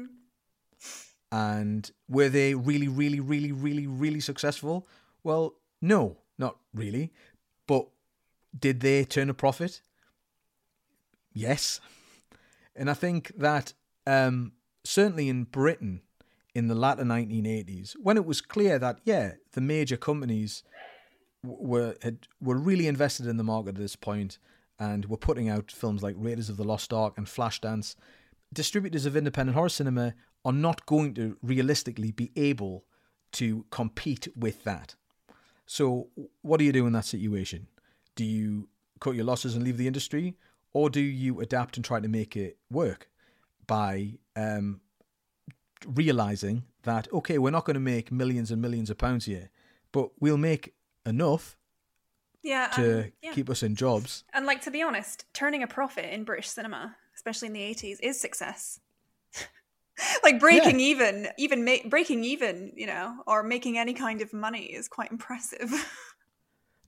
And 1.32 1.90
were 2.08 2.28
they 2.28 2.54
really, 2.54 2.88
really, 2.88 3.18
really, 3.18 3.52
really, 3.52 3.86
really 3.86 4.20
successful? 4.20 4.86
Well, 5.24 5.54
no, 5.80 6.18
not 6.38 6.58
really. 6.74 7.10
But 7.66 7.88
did 8.56 8.80
they 8.80 9.04
turn 9.04 9.30
a 9.30 9.34
profit? 9.34 9.82
Yes. 11.32 11.80
And 12.74 12.88
I 12.88 12.94
think 12.94 13.32
that 13.36 13.74
um, 14.06 14.52
certainly 14.82 15.28
in 15.28 15.44
Britain 15.44 16.00
in 16.54 16.68
the 16.68 16.74
latter 16.74 17.04
1980s, 17.04 17.92
when 18.02 18.16
it 18.16 18.24
was 18.24 18.40
clear 18.40 18.78
that, 18.78 18.98
yeah, 19.04 19.32
the 19.52 19.60
major 19.60 19.98
companies 19.98 20.62
were 21.42 21.96
had, 22.02 22.28
were 22.40 22.56
really 22.56 22.86
invested 22.86 23.26
in 23.26 23.36
the 23.36 23.44
market 23.44 23.70
at 23.70 23.74
this 23.74 23.94
point 23.94 24.38
and 24.78 25.04
were 25.06 25.16
putting 25.16 25.48
out 25.48 25.70
films 25.70 26.02
like 26.02 26.14
Raiders 26.18 26.48
of 26.48 26.56
the 26.56 26.64
Lost 26.64 26.92
Ark 26.92 27.14
and 27.18 27.26
Flashdance, 27.26 27.94
distributors 28.52 29.06
of 29.06 29.16
independent 29.16 29.54
horror 29.54 29.68
cinema 29.68 30.14
are 30.44 30.52
not 30.52 30.86
going 30.86 31.14
to 31.14 31.36
realistically 31.42 32.10
be 32.10 32.30
able 32.36 32.84
to 33.32 33.64
compete 33.70 34.28
with 34.36 34.64
that. 34.64 34.94
So, 35.66 36.08
what 36.42 36.58
do 36.58 36.64
you 36.64 36.72
do 36.72 36.86
in 36.86 36.92
that 36.92 37.04
situation? 37.04 37.68
Do 38.16 38.24
you 38.24 38.68
cut 39.00 39.14
your 39.14 39.24
losses 39.24 39.54
and 39.54 39.64
leave 39.64 39.78
the 39.78 39.86
industry, 39.86 40.36
or 40.72 40.90
do 40.90 41.00
you 41.00 41.40
adapt 41.40 41.76
and 41.76 41.84
try 41.84 42.00
to 42.00 42.08
make 42.08 42.36
it 42.36 42.58
work 42.70 43.08
by 43.66 44.18
um, 44.36 44.80
realizing 45.86 46.64
that 46.82 47.08
okay, 47.12 47.38
we're 47.38 47.50
not 47.50 47.64
going 47.64 47.74
to 47.74 47.80
make 47.80 48.10
millions 48.12 48.50
and 48.50 48.60
millions 48.60 48.90
of 48.90 48.98
pounds 48.98 49.24
here, 49.24 49.50
but 49.92 50.10
we'll 50.20 50.36
make 50.36 50.74
enough 51.06 51.56
Yeah. 52.42 52.68
to 52.74 53.04
um, 53.04 53.12
yeah. 53.22 53.32
keep 53.32 53.48
us 53.48 53.62
in 53.62 53.74
jobs. 53.76 54.24
And 54.32 54.46
like 54.46 54.62
to 54.62 54.70
be 54.70 54.82
honest, 54.82 55.24
turning 55.32 55.62
a 55.62 55.66
profit 55.66 56.12
in 56.12 56.24
British 56.24 56.48
cinema, 56.48 56.96
especially 57.14 57.46
in 57.48 57.54
the 57.54 57.62
eighties, 57.62 57.98
is 58.00 58.20
success. 58.20 58.80
like 60.24 60.40
breaking 60.40 60.80
even, 60.80 61.28
even 61.38 61.64
ma- 61.64 61.84
breaking 61.86 62.24
even, 62.24 62.72
you 62.76 62.86
know, 62.86 63.22
or 63.26 63.42
making 63.42 63.78
any 63.78 63.94
kind 63.94 64.20
of 64.20 64.32
money 64.32 64.64
is 64.64 64.88
quite 64.88 65.10
impressive. 65.10 65.70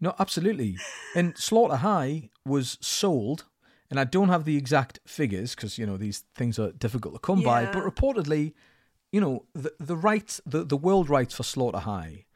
No, 0.01 0.15
absolutely. 0.19 0.77
And 1.15 1.37
Slaughter 1.39 1.77
High 1.77 2.31
was 2.45 2.77
sold, 2.81 3.45
and 3.91 3.99
I 3.99 4.05
don't 4.05 4.29
have 4.29 4.45
the 4.45 4.57
exact 4.57 5.01
figures 5.07 5.55
because 5.55 5.79
you 5.79 5.87
know 5.87 5.97
these 5.97 6.25
things 6.35 6.59
are 6.59 6.73
difficult 6.73 7.15
to 7.15 7.21
come 7.21 7.43
by. 7.43 7.67
But 7.67 7.85
reportedly, 7.85 8.53
you 9.13 9.21
know 9.21 9.47
the 9.55 9.73
the 9.79 9.97
rights, 9.97 10.41
the 10.45 10.65
the 10.65 10.77
world 10.77 11.09
rights 11.09 11.35
for 11.35 11.43
Slaughter 11.45 11.79
High, 11.79 12.27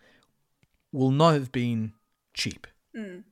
will 0.93 1.11
not 1.11 1.35
have 1.35 1.53
been 1.53 1.93
cheap 2.33 2.67
Mm. 2.97 3.25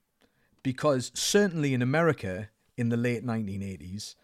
because 0.63 1.11
certainly 1.15 1.73
in 1.73 1.81
America 1.81 2.51
in 2.77 2.91
the 2.91 2.97
late 2.97 3.25
1980s, 3.25 4.17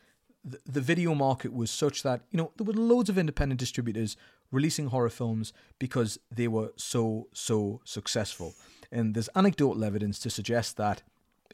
the, 0.45 0.81
video 0.81 1.15
market 1.15 1.53
was 1.53 1.71
such 1.71 2.03
that 2.03 2.23
you 2.31 2.37
know 2.37 2.51
there 2.57 2.65
were 2.65 2.73
loads 2.73 3.09
of 3.09 3.19
independent 3.19 3.61
distributors 3.61 4.17
releasing 4.51 4.89
horror 4.89 5.11
films 5.11 5.53
because 5.79 6.19
they 6.31 6.49
were 6.49 6.73
so 6.77 7.29
so 7.33 7.81
successful. 7.85 8.55
And 8.91 9.15
there's 9.15 9.29
anecdotal 9.35 9.85
evidence 9.85 10.19
to 10.21 10.31
suggest 10.31 10.77
that 10.77 11.03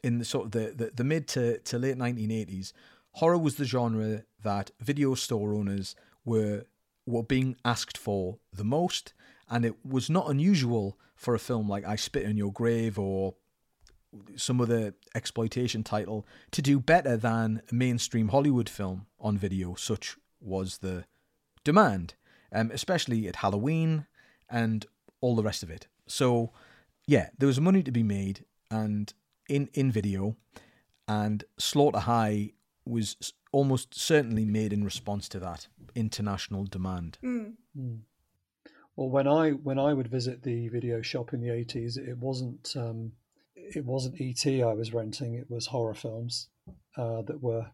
in 0.03 0.17
the 0.17 0.25
sort 0.25 0.45
of 0.45 0.51
the, 0.51 0.73
the, 0.75 0.91
the 0.95 1.03
mid 1.03 1.27
to, 1.29 1.59
to 1.59 1.77
late 1.77 1.97
1980s, 1.97 2.73
horror 3.13 3.37
was 3.37 3.55
the 3.55 3.65
genre 3.65 4.23
that 4.43 4.71
video 4.79 5.13
store 5.15 5.53
owners 5.53 5.95
were 6.25 6.65
were 7.05 7.23
being 7.23 7.55
asked 7.65 7.97
for 7.97 8.37
the 8.53 8.63
most, 8.63 9.13
and 9.49 9.65
it 9.65 9.75
was 9.85 10.09
not 10.09 10.29
unusual 10.29 10.97
for 11.15 11.33
a 11.33 11.39
film 11.39 11.67
like 11.67 11.85
I 11.85 11.95
Spit 11.95 12.25
on 12.25 12.37
Your 12.37 12.51
Grave 12.51 12.99
or 12.99 13.35
some 14.35 14.59
other 14.59 14.93
exploitation 15.13 15.83
title 15.83 16.25
to 16.51 16.61
do 16.61 16.79
better 16.79 17.15
than 17.17 17.61
a 17.71 17.75
mainstream 17.75 18.29
Hollywood 18.29 18.69
film 18.69 19.05
on 19.19 19.37
video. 19.37 19.75
Such 19.75 20.17
was 20.41 20.79
the 20.79 21.05
demand, 21.63 22.15
um, 22.51 22.71
especially 22.71 23.27
at 23.27 23.37
Halloween 23.37 24.05
and 24.49 24.85
all 25.21 25.35
the 25.35 25.43
rest 25.43 25.63
of 25.63 25.69
it. 25.69 25.87
So, 26.07 26.51
yeah, 27.05 27.29
there 27.37 27.47
was 27.47 27.59
money 27.59 27.83
to 27.83 27.91
be 27.91 28.03
made, 28.03 28.45
and 28.71 29.13
in 29.47 29.69
in 29.73 29.91
video, 29.91 30.35
and 31.07 31.43
Slaughter 31.57 31.99
High 31.99 32.53
was 32.85 33.33
almost 33.51 33.93
certainly 33.93 34.45
made 34.45 34.73
in 34.73 34.83
response 34.83 35.29
to 35.29 35.39
that 35.39 35.67
international 35.95 36.65
demand. 36.65 37.17
Mm. 37.23 37.53
Well, 38.95 39.09
when 39.09 39.27
I 39.27 39.51
when 39.51 39.79
I 39.79 39.93
would 39.93 40.07
visit 40.07 40.43
the 40.43 40.67
video 40.69 41.01
shop 41.01 41.33
in 41.33 41.41
the 41.41 41.53
eighties, 41.53 41.97
it 41.97 42.17
wasn't 42.17 42.73
um, 42.75 43.13
it 43.75 43.85
wasn't 43.85 44.19
ET 44.19 44.45
I 44.63 44.73
was 44.73 44.93
renting. 44.93 45.33
It 45.35 45.49
was 45.49 45.67
horror 45.67 45.93
films 45.93 46.49
uh, 46.97 47.21
that 47.23 47.41
were 47.41 47.67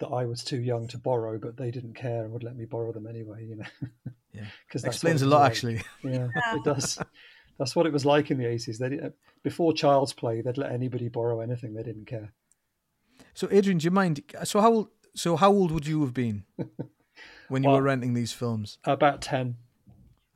that 0.00 0.08
I 0.08 0.24
was 0.26 0.42
too 0.42 0.60
young 0.60 0.88
to 0.88 0.98
borrow, 0.98 1.38
but 1.38 1.56
they 1.56 1.70
didn't 1.70 1.94
care 1.94 2.24
and 2.24 2.32
would 2.32 2.42
let 2.42 2.56
me 2.56 2.64
borrow 2.64 2.92
them 2.92 3.06
anyway. 3.06 3.46
You 3.46 3.56
know, 3.56 3.90
Yeah, 4.32 4.46
because 4.66 4.84
explains 4.84 5.22
a 5.22 5.26
lot 5.26 5.46
actually. 5.46 5.80
Yeah, 6.02 6.28
it 6.54 6.64
does. 6.64 6.98
That's 7.58 7.76
what 7.76 7.86
it 7.86 7.92
was 7.92 8.04
like 8.04 8.30
in 8.30 8.38
the 8.38 8.46
eighties. 8.46 8.78
They 8.78 8.88
didn't, 8.88 9.14
before 9.42 9.72
Child's 9.72 10.12
Play, 10.12 10.40
they'd 10.40 10.58
let 10.58 10.72
anybody 10.72 11.08
borrow 11.08 11.40
anything. 11.40 11.74
They 11.74 11.84
didn't 11.84 12.06
care. 12.06 12.32
So, 13.34 13.46
Adrian, 13.50 13.78
do 13.78 13.84
you 13.84 13.90
mind? 13.92 14.20
So 14.44 14.60
how 14.60 14.72
old? 14.72 14.88
So 15.14 15.36
how 15.36 15.52
old 15.52 15.70
would 15.70 15.86
you 15.86 16.00
have 16.02 16.12
been 16.12 16.44
when 17.48 17.62
you 17.62 17.68
Well- 17.68 17.78
were 17.78 17.82
renting 17.84 18.14
these 18.14 18.32
films? 18.32 18.78
About 18.84 19.22
ten. 19.22 19.56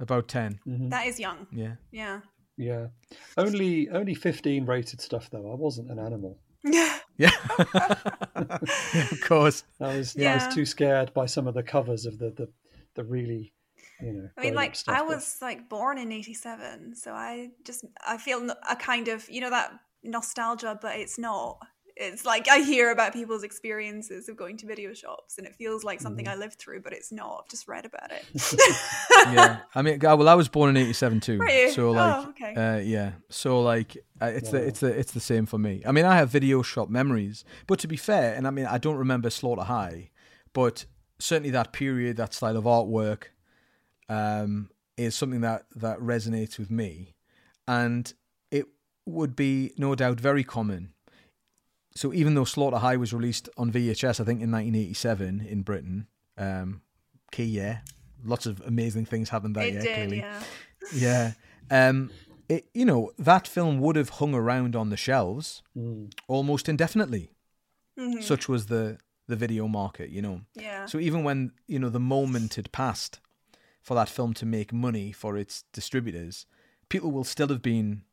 About 0.00 0.28
10 0.28 0.60
That 0.90 1.08
is 1.08 1.18
young. 1.18 1.48
Yeah. 1.50 1.74
Yeah. 1.90 2.20
Yeah, 2.58 2.88
only 3.36 3.88
only 3.88 4.14
fifteen 4.14 4.66
rated 4.66 5.00
stuff 5.00 5.30
though. 5.30 5.50
I 5.50 5.54
wasn't 5.54 5.90
an 5.90 5.98
animal. 5.98 6.38
Yeah. 6.64 6.98
Yeah. 7.16 7.30
of 8.34 9.20
course. 9.22 9.62
I 9.80 9.96
was 9.96 10.16
yeah. 10.16 10.32
I 10.32 10.46
was 10.46 10.54
too 10.54 10.66
scared 10.66 11.14
by 11.14 11.26
some 11.26 11.46
of 11.46 11.54
the 11.54 11.62
covers 11.62 12.04
of 12.04 12.18
the 12.18 12.30
the, 12.30 12.48
the 12.96 13.04
really 13.04 13.52
you 14.00 14.12
know. 14.12 14.28
I 14.36 14.40
mean, 14.42 14.54
like 14.54 14.74
stuff, 14.74 14.96
I 14.96 14.98
but- 14.98 15.08
was 15.08 15.38
like 15.40 15.68
born 15.68 15.98
in 15.98 16.10
'87, 16.10 16.96
so 16.96 17.12
I 17.12 17.50
just 17.64 17.84
I 18.06 18.18
feel 18.18 18.50
a 18.68 18.74
kind 18.74 19.06
of 19.06 19.30
you 19.30 19.40
know 19.40 19.50
that 19.50 19.72
nostalgia, 20.02 20.76
but 20.82 20.96
it's 20.96 21.16
not. 21.18 21.58
It's 22.00 22.24
like 22.24 22.48
I 22.48 22.58
hear 22.58 22.90
about 22.92 23.12
people's 23.12 23.42
experiences 23.42 24.28
of 24.28 24.36
going 24.36 24.56
to 24.58 24.66
video 24.66 24.94
shops, 24.94 25.36
and 25.36 25.46
it 25.46 25.56
feels 25.56 25.82
like 25.82 26.00
something 26.00 26.26
Mm-hmm. 26.26 26.34
I 26.34 26.38
lived 26.44 26.58
through, 26.58 26.82
but 26.82 26.92
it's 26.92 27.10
not. 27.10 27.40
I've 27.44 27.48
just 27.50 27.66
read 27.66 27.84
about 27.84 28.12
it. 28.12 28.24
yeah, 29.32 29.58
I 29.74 29.82
mean, 29.82 30.04
I- 30.06 30.14
well, 30.14 30.28
I 30.28 30.34
was 30.34 30.48
born 30.48 30.70
in 30.70 30.76
'87 30.76 31.20
too, 31.20 31.38
Were 31.38 31.68
so 31.72 31.90
like, 31.90 32.14
Oh, 32.16 32.28
okay. 32.30 32.54
uh, 32.54 32.78
yeah, 32.78 33.12
so 33.30 33.60
like, 33.62 33.96
uh, 34.22 34.26
it's 34.26 34.50
the 34.50 34.58
it's 34.62 34.80
the 34.80 34.96
it's 34.96 35.12
the 35.12 35.20
same 35.20 35.44
for 35.46 35.58
me. 35.58 35.82
I 35.84 35.90
mean, 35.92 36.04
I 36.04 36.14
have 36.16 36.30
video 36.30 36.62
shop 36.62 36.88
memories, 36.88 37.44
but 37.66 37.78
to 37.80 37.88
be 37.88 37.96
fair, 37.96 38.34
and 38.34 38.46
I 38.46 38.50
mean, 38.50 38.66
I 38.66 38.78
don't 38.78 38.96
remember 38.96 39.28
Slaughter 39.30 39.62
High, 39.64 40.10
but 40.52 40.86
certainly 41.18 41.50
that 41.50 41.72
period, 41.72 42.16
that 42.18 42.32
style 42.32 42.56
of 42.56 42.64
artwork, 42.64 43.24
um, 44.08 44.70
is 44.96 45.14
something 45.14 45.40
that 45.40 45.64
that 45.76 45.98
resonates 45.98 46.58
with 46.58 46.70
me, 46.70 47.14
and 47.66 48.12
it 48.50 48.66
would 49.04 49.34
be 49.36 49.72
no 49.78 49.94
doubt 49.94 50.20
very 50.20 50.44
common. 50.44 50.92
So 51.98 52.12
even 52.14 52.34
though 52.34 52.44
Slaughter 52.44 52.76
High 52.78 52.96
was 52.96 53.12
released 53.12 53.48
on 53.58 53.72
VHS, 53.72 54.20
I 54.20 54.24
think 54.24 54.40
in 54.40 54.52
1987 54.52 55.44
in 55.48 55.62
Britain, 55.62 56.06
um, 56.36 56.82
key 57.32 57.42
year, 57.42 57.82
lots 58.24 58.46
of 58.46 58.60
amazing 58.64 59.04
things 59.04 59.30
happened 59.30 59.56
that 59.56 59.66
it 59.66 59.72
year. 59.72 59.82
did, 59.82 59.94
clearly, 59.94 60.18
yeah. 60.18 60.42
yeah. 60.94 61.32
Um, 61.88 62.10
it, 62.48 62.68
you 62.72 62.84
know, 62.84 63.10
that 63.18 63.48
film 63.48 63.80
would 63.80 63.96
have 63.96 64.10
hung 64.10 64.32
around 64.32 64.76
on 64.76 64.90
the 64.90 64.96
shelves 64.96 65.62
Mm. 65.76 66.12
almost 66.28 66.68
indefinitely. 66.68 67.32
Mhm. 67.98 68.22
Such 68.22 68.48
was 68.48 68.66
the 68.66 68.98
the 69.26 69.34
video 69.36 69.66
market, 69.66 70.10
you 70.10 70.22
know. 70.22 70.42
Yeah. 70.54 70.86
So 70.86 71.00
even 71.00 71.24
when 71.24 71.50
you 71.66 71.80
know 71.80 71.90
the 71.90 71.98
moment 72.16 72.54
had 72.54 72.70
passed 72.70 73.18
for 73.82 73.94
that 73.96 74.08
film 74.08 74.34
to 74.34 74.46
make 74.46 74.72
money 74.72 75.10
for 75.10 75.36
its 75.36 75.64
distributors, 75.72 76.46
people 76.88 77.10
will 77.10 77.24
still 77.24 77.48
have 77.48 77.60
been 77.60 78.04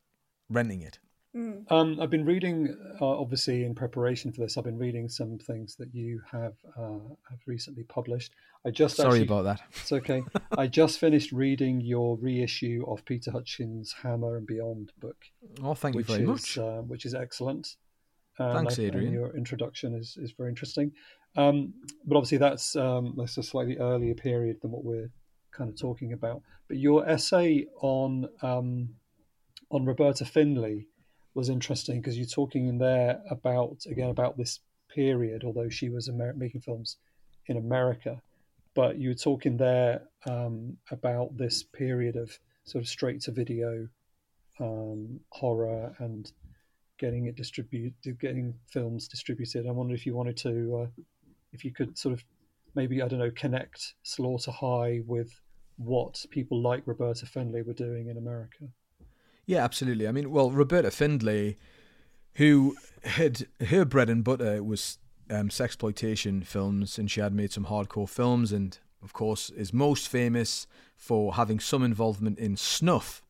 renting 0.50 0.82
it. 0.82 0.98
Mm. 1.36 1.70
Um, 1.70 2.00
I've 2.00 2.08
been 2.10 2.24
reading, 2.24 2.74
uh, 3.00 3.04
obviously, 3.06 3.64
in 3.64 3.74
preparation 3.74 4.32
for 4.32 4.40
this. 4.40 4.56
I've 4.56 4.64
been 4.64 4.78
reading 4.78 5.08
some 5.08 5.36
things 5.38 5.76
that 5.76 5.94
you 5.94 6.22
have 6.32 6.54
uh, 6.78 6.98
have 7.28 7.40
recently 7.46 7.82
published. 7.84 8.32
I 8.64 8.70
just 8.70 8.96
Sorry 8.96 9.20
actually- 9.20 9.22
about 9.24 9.42
that. 9.42 9.60
It's 9.72 9.92
okay. 9.92 10.22
I 10.58 10.66
just 10.66 10.98
finished 10.98 11.32
reading 11.32 11.80
your 11.82 12.16
reissue 12.16 12.84
of 12.88 13.04
Peter 13.04 13.30
Hutchings' 13.30 13.94
Hammer 14.02 14.36
and 14.38 14.46
Beyond 14.46 14.92
book. 14.98 15.16
Oh, 15.62 15.74
thank 15.74 15.94
you 15.94 15.98
which 15.98 16.06
very 16.06 16.22
is, 16.22 16.26
much. 16.28 16.58
Uh, 16.58 16.80
which 16.82 17.04
is 17.04 17.14
excellent. 17.14 17.76
And 18.38 18.54
Thanks, 18.54 18.78
I- 18.78 18.82
and 18.84 18.94
Adrian. 18.94 19.12
your 19.12 19.36
introduction 19.36 19.94
is, 19.94 20.16
is 20.20 20.32
very 20.32 20.48
interesting. 20.48 20.92
Um, 21.36 21.74
but 22.06 22.16
obviously, 22.16 22.38
that's 22.38 22.74
um, 22.76 23.14
that's 23.18 23.36
a 23.36 23.42
slightly 23.42 23.76
earlier 23.76 24.14
period 24.14 24.56
than 24.62 24.70
what 24.70 24.84
we're 24.84 25.10
kind 25.52 25.68
of 25.68 25.78
talking 25.78 26.14
about. 26.14 26.40
But 26.66 26.78
your 26.78 27.06
essay 27.06 27.66
on 27.82 28.26
um, 28.40 28.88
on 29.70 29.84
Roberta 29.84 30.24
Findlay 30.24 30.86
was 31.36 31.50
interesting 31.50 32.00
because 32.00 32.16
you're 32.16 32.26
talking 32.26 32.66
in 32.66 32.78
there 32.78 33.20
about 33.30 33.84
again 33.90 34.08
about 34.08 34.36
this 34.38 34.60
period, 34.88 35.44
although 35.44 35.68
she 35.68 35.90
was 35.90 36.08
Amer- 36.08 36.32
making 36.34 36.62
films 36.62 36.96
in 37.46 37.58
America, 37.58 38.20
but 38.74 38.98
you 38.98 39.10
were 39.10 39.14
talking 39.14 39.56
there 39.56 40.02
um, 40.26 40.76
about 40.90 41.36
this 41.36 41.62
period 41.62 42.16
of 42.16 42.36
sort 42.64 42.82
of 42.82 42.88
straight 42.88 43.20
to 43.20 43.30
video 43.30 43.86
um, 44.58 45.20
horror 45.30 45.94
and 45.98 46.32
getting 46.98 47.26
it 47.26 47.36
distributed, 47.36 47.94
getting 48.18 48.54
films 48.72 49.06
distributed. 49.06 49.66
I 49.66 49.72
wonder 49.72 49.94
if 49.94 50.06
you 50.06 50.14
wanted 50.14 50.38
to, 50.38 50.84
uh, 50.84 51.02
if 51.52 51.64
you 51.64 51.72
could 51.72 51.98
sort 51.98 52.14
of 52.14 52.24
maybe 52.74 53.02
I 53.02 53.08
don't 53.08 53.18
know 53.18 53.30
connect 53.30 53.94
Slaughter 54.02 54.50
High 54.50 55.02
with 55.06 55.38
what 55.76 56.24
people 56.30 56.62
like 56.62 56.82
Roberta 56.86 57.26
Findlay 57.26 57.60
were 57.60 57.74
doing 57.74 58.08
in 58.08 58.16
America. 58.16 58.64
Yeah, 59.46 59.64
absolutely. 59.64 60.08
I 60.08 60.12
mean, 60.12 60.30
well, 60.30 60.50
Roberta 60.50 60.90
Findlay, 60.90 61.56
who 62.34 62.76
had 63.04 63.46
her 63.68 63.84
bread 63.84 64.10
and 64.10 64.24
butter 64.24 64.62
was 64.62 64.98
um, 65.30 65.48
sexploitation 65.48 66.44
films, 66.44 66.98
and 66.98 67.10
she 67.10 67.20
had 67.20 67.32
made 67.32 67.52
some 67.52 67.66
hardcore 67.66 68.08
films, 68.08 68.52
and 68.52 68.78
of 69.02 69.12
course 69.12 69.50
is 69.50 69.72
most 69.72 70.08
famous 70.08 70.66
for 70.96 71.34
having 71.34 71.60
some 71.60 71.84
involvement 71.84 72.38
in 72.38 72.56
Snuff. 72.56 73.22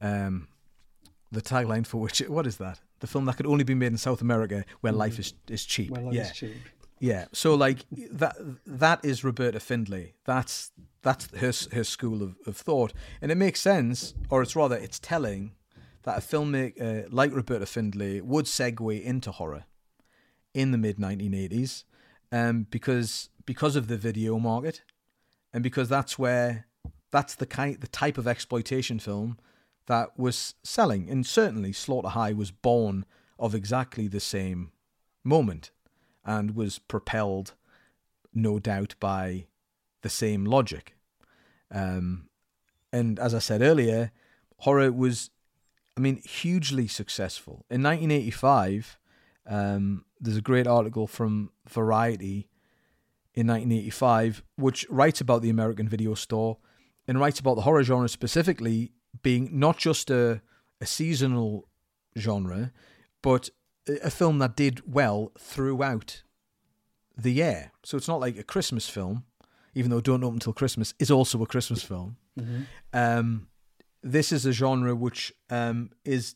Um, 0.00 0.48
the 1.30 1.40
tagline 1.42 1.86
for 1.86 1.98
which, 1.98 2.18
what 2.28 2.46
is 2.46 2.56
that? 2.56 2.80
The 3.00 3.06
film 3.06 3.26
that 3.26 3.36
could 3.36 3.46
only 3.46 3.64
be 3.64 3.74
made 3.74 3.88
in 3.88 3.98
South 3.98 4.22
America, 4.22 4.64
where 4.80 4.92
life 4.92 5.18
is 5.18 5.34
is 5.48 5.64
cheap. 5.64 5.90
Where 5.90 6.02
life 6.02 6.14
yeah. 6.14 6.22
is 6.22 6.32
cheap. 6.32 6.56
Yeah. 6.98 7.26
So 7.32 7.54
like 7.54 7.84
that 7.90 8.36
that 8.66 9.04
is 9.04 9.24
Roberta 9.24 9.60
Findlay. 9.60 10.14
That's 10.24 10.70
that's 11.02 11.28
her 11.36 11.52
her 11.76 11.84
school 11.84 12.22
of, 12.22 12.36
of 12.46 12.56
thought, 12.56 12.92
and 13.20 13.30
it 13.30 13.36
makes 13.36 13.60
sense, 13.60 14.14
or 14.30 14.42
it's 14.42 14.56
rather 14.56 14.76
it's 14.76 14.98
telling 14.98 15.52
that 16.02 16.18
a 16.18 16.20
filmmaker 16.20 17.06
like 17.10 17.34
Roberta 17.34 17.66
Findlay 17.66 18.20
would 18.20 18.46
segue 18.46 19.02
into 19.02 19.30
horror 19.32 19.64
in 20.54 20.70
the 20.72 20.78
mid 20.78 20.96
1980s, 20.96 21.84
um, 22.32 22.66
because 22.70 23.28
because 23.44 23.76
of 23.76 23.88
the 23.88 23.96
video 23.96 24.38
market, 24.38 24.82
and 25.52 25.62
because 25.62 25.88
that's 25.88 26.18
where 26.18 26.66
that's 27.10 27.34
the 27.34 27.46
kind 27.46 27.78
the 27.80 27.88
type 27.88 28.16
of 28.16 28.26
exploitation 28.26 28.98
film 28.98 29.38
that 29.86 30.18
was 30.18 30.54
selling, 30.64 31.10
and 31.10 31.26
certainly 31.26 31.72
Slaughter 31.72 32.08
High 32.08 32.32
was 32.32 32.50
born 32.50 33.04
of 33.38 33.54
exactly 33.54 34.08
the 34.08 34.18
same 34.18 34.72
moment 35.22 35.70
and 36.26 36.54
was 36.56 36.78
propelled, 36.78 37.54
no 38.34 38.58
doubt, 38.58 38.96
by 39.00 39.46
the 40.02 40.10
same 40.10 40.44
logic. 40.44 40.94
Um, 41.70 42.28
and 42.92 43.18
as 43.18 43.34
I 43.34 43.38
said 43.38 43.62
earlier, 43.62 44.10
horror 44.58 44.92
was, 44.92 45.30
I 45.96 46.00
mean, 46.00 46.16
hugely 46.16 46.88
successful. 46.88 47.64
In 47.70 47.82
1985, 47.82 48.98
um, 49.46 50.04
there's 50.20 50.36
a 50.36 50.42
great 50.42 50.66
article 50.66 51.06
from 51.06 51.50
Variety 51.68 52.48
in 53.34 53.46
1985 53.46 54.42
which 54.56 54.86
writes 54.88 55.20
about 55.20 55.42
the 55.42 55.50
American 55.50 55.88
video 55.88 56.14
store 56.14 56.56
and 57.06 57.20
writes 57.20 57.38
about 57.38 57.54
the 57.54 57.62
horror 57.62 57.82
genre 57.82 58.08
specifically 58.08 58.92
being 59.22 59.50
not 59.52 59.76
just 59.76 60.10
a, 60.10 60.40
a 60.80 60.86
seasonal 60.86 61.68
genre, 62.18 62.72
but 63.22 63.50
a 64.02 64.10
film 64.10 64.38
that 64.38 64.56
did 64.56 64.82
well 64.92 65.32
throughout 65.38 66.22
the 67.16 67.32
year. 67.32 67.72
So 67.84 67.96
it's 67.96 68.08
not 68.08 68.20
like 68.20 68.36
a 68.38 68.42
Christmas 68.42 68.88
film, 68.88 69.24
even 69.74 69.90
though 69.90 70.00
Don't 70.00 70.24
Open 70.24 70.38
Till 70.38 70.52
Christmas 70.52 70.94
is 70.98 71.10
also 71.10 71.42
a 71.42 71.46
Christmas 71.46 71.82
film. 71.82 72.16
Mhm. 72.38 72.66
Um, 72.92 73.48
this 74.02 74.32
is 74.32 74.44
a 74.46 74.52
genre 74.52 74.94
which 74.94 75.32
um, 75.50 75.90
is 76.04 76.34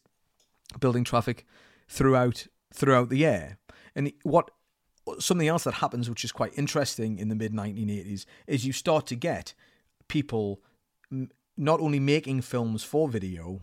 building 0.80 1.04
traffic 1.04 1.46
throughout 1.88 2.46
throughout 2.72 3.08
the 3.08 3.18
year. 3.18 3.58
And 3.94 4.12
what 4.22 4.50
something 5.18 5.48
else 5.48 5.64
that 5.64 5.74
happens, 5.74 6.08
which 6.08 6.24
is 6.24 6.32
quite 6.32 6.56
interesting 6.56 7.18
in 7.18 7.28
the 7.28 7.34
mid 7.34 7.52
1980s, 7.52 8.24
is 8.46 8.64
you 8.64 8.72
start 8.72 9.06
to 9.08 9.16
get 9.16 9.54
people 10.08 10.62
m- 11.10 11.30
not 11.56 11.80
only 11.80 11.98
making 12.00 12.42
films 12.42 12.84
for 12.84 13.08
video, 13.08 13.60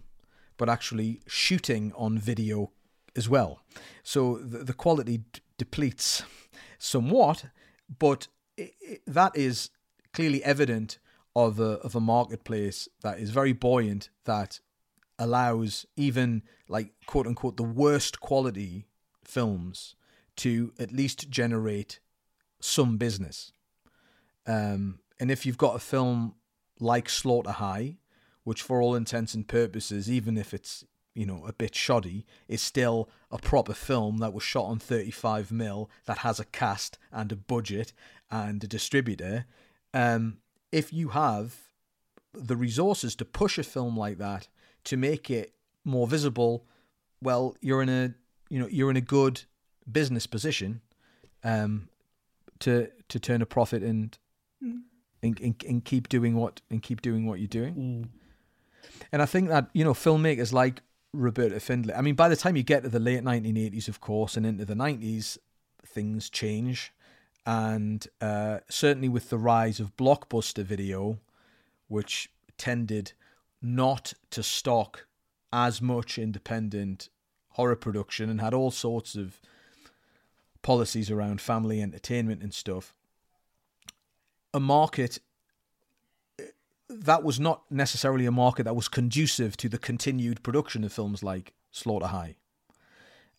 but 0.58 0.68
actually 0.70 1.22
shooting 1.28 1.94
on 1.96 2.20
video 2.20 2.72
as 3.18 3.28
well. 3.28 3.60
So 4.04 4.38
the, 4.38 4.60
the 4.60 4.74
quality 4.74 5.18
d- 5.18 5.42
depletes 5.58 6.24
somewhat, 6.78 7.46
but 8.00 8.28
i 8.60 8.72
i 8.90 8.98
that 9.06 9.36
is 9.36 9.70
clearly 10.14 10.44
evident 10.44 11.00
of 11.36 11.60
a 11.60 11.74
of 11.88 11.96
a 11.96 12.00
marketplace 12.00 12.88
that 13.02 13.20
is 13.20 13.30
very 13.30 13.54
buoyant 13.54 14.10
that 14.26 14.60
allows 15.20 15.86
even 15.96 16.44
like 16.68 16.94
quote 17.06 17.28
unquote 17.28 17.58
the 17.58 17.64
worst 17.64 18.20
quality 18.20 18.88
films 19.24 19.96
to 20.36 20.72
at 20.80 20.92
least 20.92 21.30
generate 21.30 22.00
some 22.60 22.98
business. 22.98 23.52
Um, 24.46 25.00
and 25.20 25.30
if 25.30 25.46
you've 25.46 25.58
got 25.58 25.76
a 25.76 25.80
film 25.80 26.36
like 26.80 27.10
Slaughter 27.10 27.52
High, 27.52 27.98
which 28.44 28.62
for 28.62 28.82
all 28.82 28.96
intents 28.96 29.34
and 29.34 29.48
purposes, 29.48 30.10
even 30.10 30.38
if 30.38 30.54
it's 30.54 30.86
you 31.18 31.26
know 31.26 31.44
a 31.48 31.54
bit 31.54 31.76
shoddy, 31.76 32.26
is 32.48 32.62
still 32.62 33.10
a 33.32 33.38
proper 33.38 33.74
film 33.74 34.20
that 34.20 34.34
was 34.34 34.44
shot 34.44 34.66
on 34.66 34.80
35 34.80 35.52
mil 35.52 35.90
that 36.06 36.20
has 36.20 36.40
a 36.40 36.46
cast 36.46 36.98
and 37.12 37.32
a 37.32 37.36
budget 37.36 37.92
and 38.30 38.64
a 38.64 38.68
distributor. 38.68 39.46
Um, 39.94 40.38
if 40.72 40.94
you 40.94 41.10
have 41.10 41.56
the 42.34 42.56
resources 42.56 43.16
to 43.16 43.26
push 43.26 43.58
a 43.58 43.64
film 43.64 43.98
like 43.98 44.18
that 44.20 44.48
to 44.84 44.96
make 44.98 45.30
it 45.30 45.54
more 45.84 46.08
visible, 46.08 46.66
well, 47.22 47.56
you're 47.62 47.82
in 47.82 47.90
a 47.90 48.14
you 48.50 48.60
know 48.60 48.68
you're 48.68 48.92
in 48.92 48.98
a 48.98 49.02
good 49.02 49.44
business 49.92 50.28
position 50.28 50.82
um, 51.44 51.90
to 52.60 52.90
to 53.10 53.20
turn 53.20 53.42
a 53.42 53.46
profit 53.46 53.82
and, 53.84 54.18
Mm. 54.64 54.82
and, 55.22 55.40
and 55.40 55.64
and 55.70 55.86
keep 55.86 56.10
doing 56.10 56.36
what 56.36 56.62
and 56.72 56.82
keep 56.82 57.02
doing 57.02 57.26
what 57.28 57.40
you're 57.40 57.48
doing. 57.48 57.76
Mm. 57.76 58.10
And 59.12 59.22
I 59.22 59.26
think 59.28 59.50
that 59.50 59.70
you 59.74 59.84
know 59.84 59.94
filmmakers 59.94 60.52
like 60.52 60.82
Roberta 61.14 61.60
Findlay. 61.60 61.94
I 61.94 62.02
mean, 62.02 62.16
by 62.16 62.30
the 62.30 62.36
time 62.36 62.56
you 62.56 62.64
get 62.64 62.84
to 62.84 62.90
the 62.90 63.00
late 63.00 63.24
1980s, 63.24 63.88
of 63.88 64.00
course, 64.00 64.38
and 64.38 64.46
into 64.46 64.66
the 64.66 64.74
90s, 64.74 65.38
things 65.86 66.30
change, 66.30 66.92
and 67.46 68.08
uh, 68.22 68.60
certainly 68.70 69.10
with 69.10 69.30
the 69.30 69.38
rise 69.38 69.80
of 69.80 69.96
blockbuster 69.96 70.64
video, 70.64 71.20
which 71.88 72.30
tended 72.58 73.14
not 73.62 74.14
to 74.32 74.44
stock 74.44 75.08
as 75.52 75.82
much 75.82 76.18
independent 76.18 77.10
horror 77.52 77.76
production 77.76 78.30
and 78.30 78.42
had 78.42 78.54
all 78.54 78.70
sorts 78.70 79.16
of 79.16 79.40
policies 80.62 81.10
around 81.10 81.42
family 81.42 81.82
entertainment 81.82 82.44
and 82.44 82.54
stuff. 82.54 82.94
A 84.54 84.60
market 84.60 85.20
that 86.90 87.24
was 87.24 87.40
not 87.40 87.64
necessarily 87.70 88.26
a 88.26 88.32
market 88.32 88.64
that 88.64 88.76
was 88.76 88.88
conducive 88.88 89.58
to 89.58 89.70
the 89.70 89.78
continued 89.78 90.42
production 90.44 90.84
of 90.84 90.94
films 90.94 91.22
like 91.24 91.54
Slaughter 91.72 92.08
High. 92.08 92.36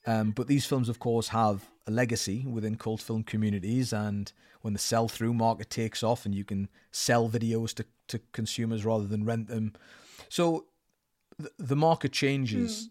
Um, 0.06 0.30
but 0.30 0.46
these 0.46 0.64
films, 0.66 0.88
of 0.88 0.98
course, 0.98 1.28
have 1.28 1.66
a 1.86 1.90
legacy 1.90 2.44
within 2.46 2.76
cult 2.76 3.00
film 3.02 3.22
communities, 3.22 3.92
and 3.92 4.32
when 4.62 4.72
the 4.72 4.78
sell 4.78 5.08
through 5.08 5.34
market 5.34 5.70
takes 5.70 6.02
off 6.02 6.24
and 6.24 6.34
you 6.34 6.44
can 6.44 6.68
sell 6.92 7.28
videos 7.28 7.74
to, 7.74 7.84
to 8.08 8.20
consumers 8.32 8.84
rather 8.84 9.06
than 9.06 9.24
rent 9.24 9.48
them. 9.48 9.72
So 10.28 10.66
th- 11.38 11.52
the 11.58 11.76
market 11.76 12.12
changes, 12.12 12.88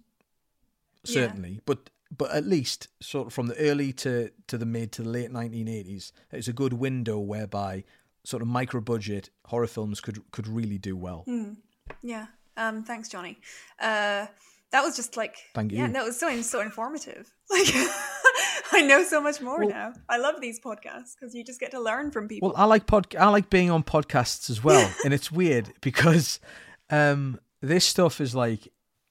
Yeah. 1.03 1.13
certainly, 1.27 1.61
but 1.65 1.89
but 2.15 2.31
at 2.31 2.45
least 2.45 2.87
sort 3.01 3.27
of 3.27 3.33
from 3.33 3.47
the 3.47 3.57
early 3.57 3.91
to, 3.91 4.31
to 4.47 4.57
the 4.57 4.65
mid 4.65 4.93
to 4.93 5.03
the 5.03 5.09
late 5.09 5.29
1980s, 5.29 6.13
it's 6.31 6.47
a 6.47 6.53
good 6.53 6.71
window 6.73 7.19
whereby 7.19 7.83
sort 8.27 8.41
of 8.41 8.47
micro 8.47 8.81
budget 8.81 9.29
horror 9.45 9.67
films 9.67 10.01
could 10.01 10.19
could 10.31 10.47
really 10.47 10.77
do 10.77 10.95
well. 10.97 11.21
Hmm. 11.25 11.53
Yeah. 12.01 12.25
Um, 12.57 12.83
thanks, 12.83 13.07
Johnny. 13.09 13.37
Uh, 13.79 14.25
that 14.71 14.81
was 14.83 14.95
just 14.97 15.15
like 15.15 15.35
Thank 15.53 15.71
you. 15.71 15.77
Yeah, 15.77 15.87
that 15.87 16.03
was 16.03 16.19
so 16.19 16.41
so 16.41 16.59
informative. 16.61 17.31
Like 17.49 17.69
I 18.73 18.81
know 18.81 19.01
so 19.03 19.21
much 19.21 19.39
more 19.41 19.59
Well- 19.59 19.69
now. 19.69 19.93
I 20.09 20.17
love 20.17 20.41
these 20.41 20.59
podcasts 20.59 21.13
because 21.17 21.33
you 21.33 21.43
just 21.45 21.59
get 21.61 21.71
to 21.71 21.79
learn 21.79 22.11
from 22.11 22.27
people. 22.27 22.49
Well, 22.49 22.57
I 22.57 22.65
like 22.65 22.85
pod. 22.85 23.15
I 23.15 23.29
like 23.29 23.49
being 23.49 23.71
on 23.71 23.83
podcasts 23.83 24.49
as 24.49 24.61
well, 24.63 24.91
and 25.05 25.13
it's 25.13 25.31
weird 25.31 25.71
because 25.81 26.41
um, 26.89 27.39
this 27.61 27.85
stuff 27.85 28.19
is 28.19 28.35
like 28.35 28.67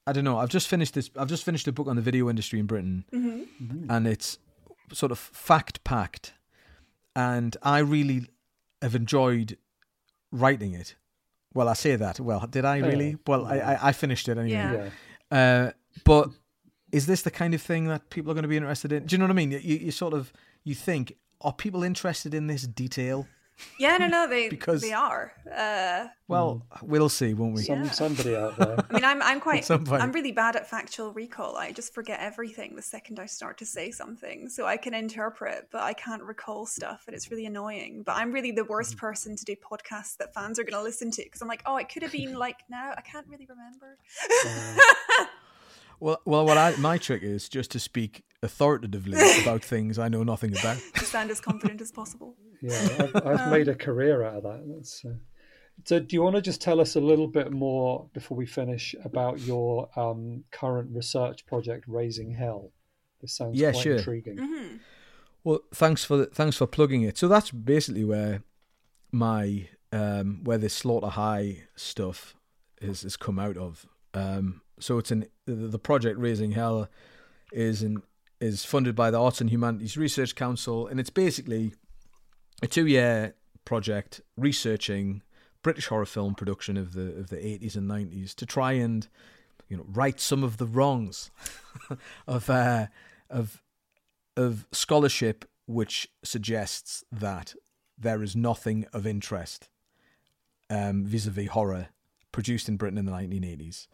I 0.06 0.12
don't 0.12 0.24
know. 0.24 0.38
I've 0.38 0.50
just 0.50 0.68
finished 0.68 0.92
this. 0.94 1.08
I've 1.16 1.28
just 1.30 1.44
finished 1.44 1.66
a 1.68 1.72
book 1.72 1.86
on 1.88 1.96
the 1.96 2.02
video 2.02 2.28
industry 2.28 2.58
in 2.60 2.66
Britain, 2.66 3.04
Mhm. 3.12 3.86
and 3.88 4.06
it's 4.06 4.38
sort 4.92 5.10
of 5.10 5.18
fact 5.18 5.82
packed, 5.82 6.34
and 7.14 7.56
I 7.62 7.78
really 7.78 8.26
have 8.82 8.94
enjoyed 8.94 9.56
writing 10.32 10.72
it. 10.74 10.96
Well, 11.54 11.68
I 11.68 11.72
say 11.74 11.96
that. 11.96 12.20
Well, 12.20 12.46
did 12.46 12.64
I 12.64 12.80
Oh, 12.80 12.86
really? 12.88 13.10
yeah. 13.10 13.16
Well, 13.26 13.46
I, 13.46 13.58
I 13.58 13.88
I 13.88 13.92
finished 13.92 14.28
it 14.28 14.36
anyway. 14.38 14.90
Yeah. 15.30 15.36
Uh, 15.36 15.70
but 16.04 16.30
is 16.92 17.06
this 17.06 17.22
the 17.22 17.30
kind 17.30 17.54
of 17.54 17.62
thing 17.62 17.86
that 17.88 18.10
people 18.10 18.30
are 18.30 18.34
going 18.34 18.42
to 18.42 18.48
be 18.48 18.56
interested 18.56 18.92
in? 18.92 19.06
Do 19.06 19.14
you 19.14 19.18
know 19.18 19.24
what 19.24 19.30
I 19.30 19.34
mean? 19.34 19.50
You, 19.52 19.58
you 19.58 19.90
sort 19.90 20.14
of 20.14 20.32
you 20.64 20.74
think 20.74 21.14
are 21.40 21.52
people 21.52 21.82
interested 21.82 22.34
in 22.34 22.46
this 22.46 22.62
detail? 22.66 23.26
Yeah, 23.78 23.96
no, 23.98 24.06
no, 24.06 24.26
they 24.28 24.48
Because- 24.48 24.82
they 24.82 24.92
are. 24.92 25.32
Uh, 25.50 26.08
Well, 26.28 26.62
we'll 26.82 27.08
see, 27.08 27.34
won't 27.34 27.54
we? 27.54 27.62
Some 27.62 27.88
somebody 27.90 28.34
out 28.36 28.56
there. 28.58 28.76
I 28.90 28.92
mean, 28.92 29.04
I'm 29.04 29.22
I'm 29.22 29.40
quite 29.40 29.70
At. 29.70 29.88
I'm 29.92 30.12
really 30.12 30.32
bad 30.32 30.56
at 30.56 30.68
factual 30.68 31.12
recall. 31.12 31.56
I 31.56 31.72
just 31.72 31.94
forget 31.94 32.18
everything 32.20 32.74
the 32.76 32.82
second 32.82 33.18
I 33.20 33.26
start 33.26 33.58
to 33.58 33.66
say 33.66 33.90
something. 33.90 34.48
So 34.48 34.66
I 34.66 34.76
can 34.76 34.92
interpret, 34.94 35.68
but 35.70 35.82
I 35.82 35.92
can't 35.92 36.22
recall 36.22 36.66
stuff, 36.66 37.04
and 37.06 37.14
it's 37.16 37.30
really 37.30 37.46
annoying. 37.46 38.02
But 38.04 38.16
I'm 38.16 38.32
really 38.32 38.50
the 38.50 38.64
worst 38.64 38.96
Mm. 38.96 38.98
person 38.98 39.36
to 39.36 39.44
do 39.44 39.54
podcasts 39.56 40.16
that 40.18 40.34
fans 40.34 40.58
are 40.58 40.64
going 40.64 40.74
to 40.74 40.82
listen 40.82 41.10
to 41.12 41.22
because 41.22 41.40
I'm 41.42 41.48
like, 41.48 41.62
oh, 41.66 41.76
it 41.76 41.88
could 41.88 42.02
have 42.02 42.12
been 42.12 42.34
like 42.34 42.58
now. 42.68 42.92
I 42.96 43.00
can't 43.02 43.26
really 43.28 43.46
remember. 43.48 43.98
Well, 46.00 46.20
well, 46.24 46.44
what 46.44 46.58
I 46.58 46.76
my 46.76 46.98
trick 46.98 47.22
is 47.22 47.48
just 47.48 47.70
to 47.72 47.78
speak 47.78 48.24
authoritatively 48.42 49.18
about 49.42 49.64
things 49.64 49.98
I 49.98 50.08
know 50.08 50.22
nothing 50.22 50.56
about. 50.58 50.78
to 50.94 51.04
sound 51.04 51.30
as 51.30 51.40
confident 51.40 51.80
as 51.80 51.90
possible. 51.92 52.36
Yeah, 52.60 52.88
I've, 53.14 53.26
I've 53.26 53.50
made 53.50 53.68
a 53.68 53.74
career 53.74 54.22
out 54.24 54.36
of 54.36 54.42
that. 54.44 54.64
That's, 54.68 55.04
uh, 55.04 55.14
so, 55.84 55.98
do 56.00 56.16
you 56.16 56.22
want 56.22 56.36
to 56.36 56.42
just 56.42 56.60
tell 56.62 56.80
us 56.80 56.96
a 56.96 57.00
little 57.00 57.26
bit 57.26 57.52
more 57.52 58.08
before 58.14 58.36
we 58.36 58.46
finish 58.46 58.94
about 59.04 59.40
your 59.40 59.88
um, 59.98 60.44
current 60.50 60.88
research 60.94 61.44
project, 61.46 61.84
Raising 61.86 62.30
Hell? 62.32 62.72
This 63.20 63.32
sounds 63.36 63.58
Yeah, 63.58 63.72
quite 63.72 63.82
sure. 63.82 63.96
intriguing. 63.96 64.36
Mm-hmm. 64.38 64.76
Well, 65.44 65.60
thanks 65.74 66.02
for 66.04 66.24
thanks 66.26 66.56
for 66.56 66.66
plugging 66.66 67.02
it. 67.02 67.16
So 67.18 67.28
that's 67.28 67.50
basically 67.50 68.04
where 68.04 68.42
my 69.12 69.68
um, 69.92 70.40
where 70.44 70.58
this 70.58 70.74
slaughter 70.74 71.08
high 71.08 71.64
stuff 71.76 72.34
is 72.80 73.02
has 73.02 73.16
come 73.16 73.38
out 73.38 73.56
of. 73.56 73.86
Um, 74.14 74.62
so 74.78 74.98
it's 74.98 75.10
an 75.10 75.26
the, 75.46 75.78
project 75.78 76.18
Raising 76.18 76.52
Hell 76.52 76.88
is 77.52 77.82
an 77.82 78.02
is 78.40 78.64
funded 78.64 78.94
by 78.94 79.10
the 79.10 79.20
Arts 79.20 79.40
and 79.40 79.50
Humanities 79.50 79.96
Research 79.96 80.34
Council, 80.34 80.86
and 80.86 81.00
it's 81.00 81.10
basically 81.10 81.72
a 82.62 82.66
two 82.66 82.86
year 82.86 83.34
project 83.64 84.20
researching 84.36 85.22
British 85.62 85.86
horror 85.86 86.06
film 86.06 86.34
production 86.34 86.76
of 86.76 86.92
the 86.92 87.16
of 87.16 87.28
the 87.28 87.44
eighties 87.44 87.76
and 87.76 87.88
nineties 87.88 88.34
to 88.34 88.46
try 88.46 88.72
and 88.72 89.08
you 89.68 89.76
know 89.76 89.86
right 89.88 90.20
some 90.20 90.44
of 90.44 90.58
the 90.58 90.66
wrongs 90.66 91.30
of 92.26 92.50
uh, 92.50 92.86
of 93.30 93.62
of 94.36 94.66
scholarship 94.72 95.44
which 95.66 96.08
suggests 96.22 97.02
that 97.10 97.54
there 97.98 98.22
is 98.22 98.36
nothing 98.36 98.86
of 98.92 99.06
interest 99.06 99.68
um, 100.70 101.04
vis-a-vis 101.04 101.48
horror 101.48 101.88
produced 102.30 102.68
in 102.68 102.76
Britain 102.76 102.98
in 102.98 103.06
the 103.06 103.12
1980s. 103.12 103.86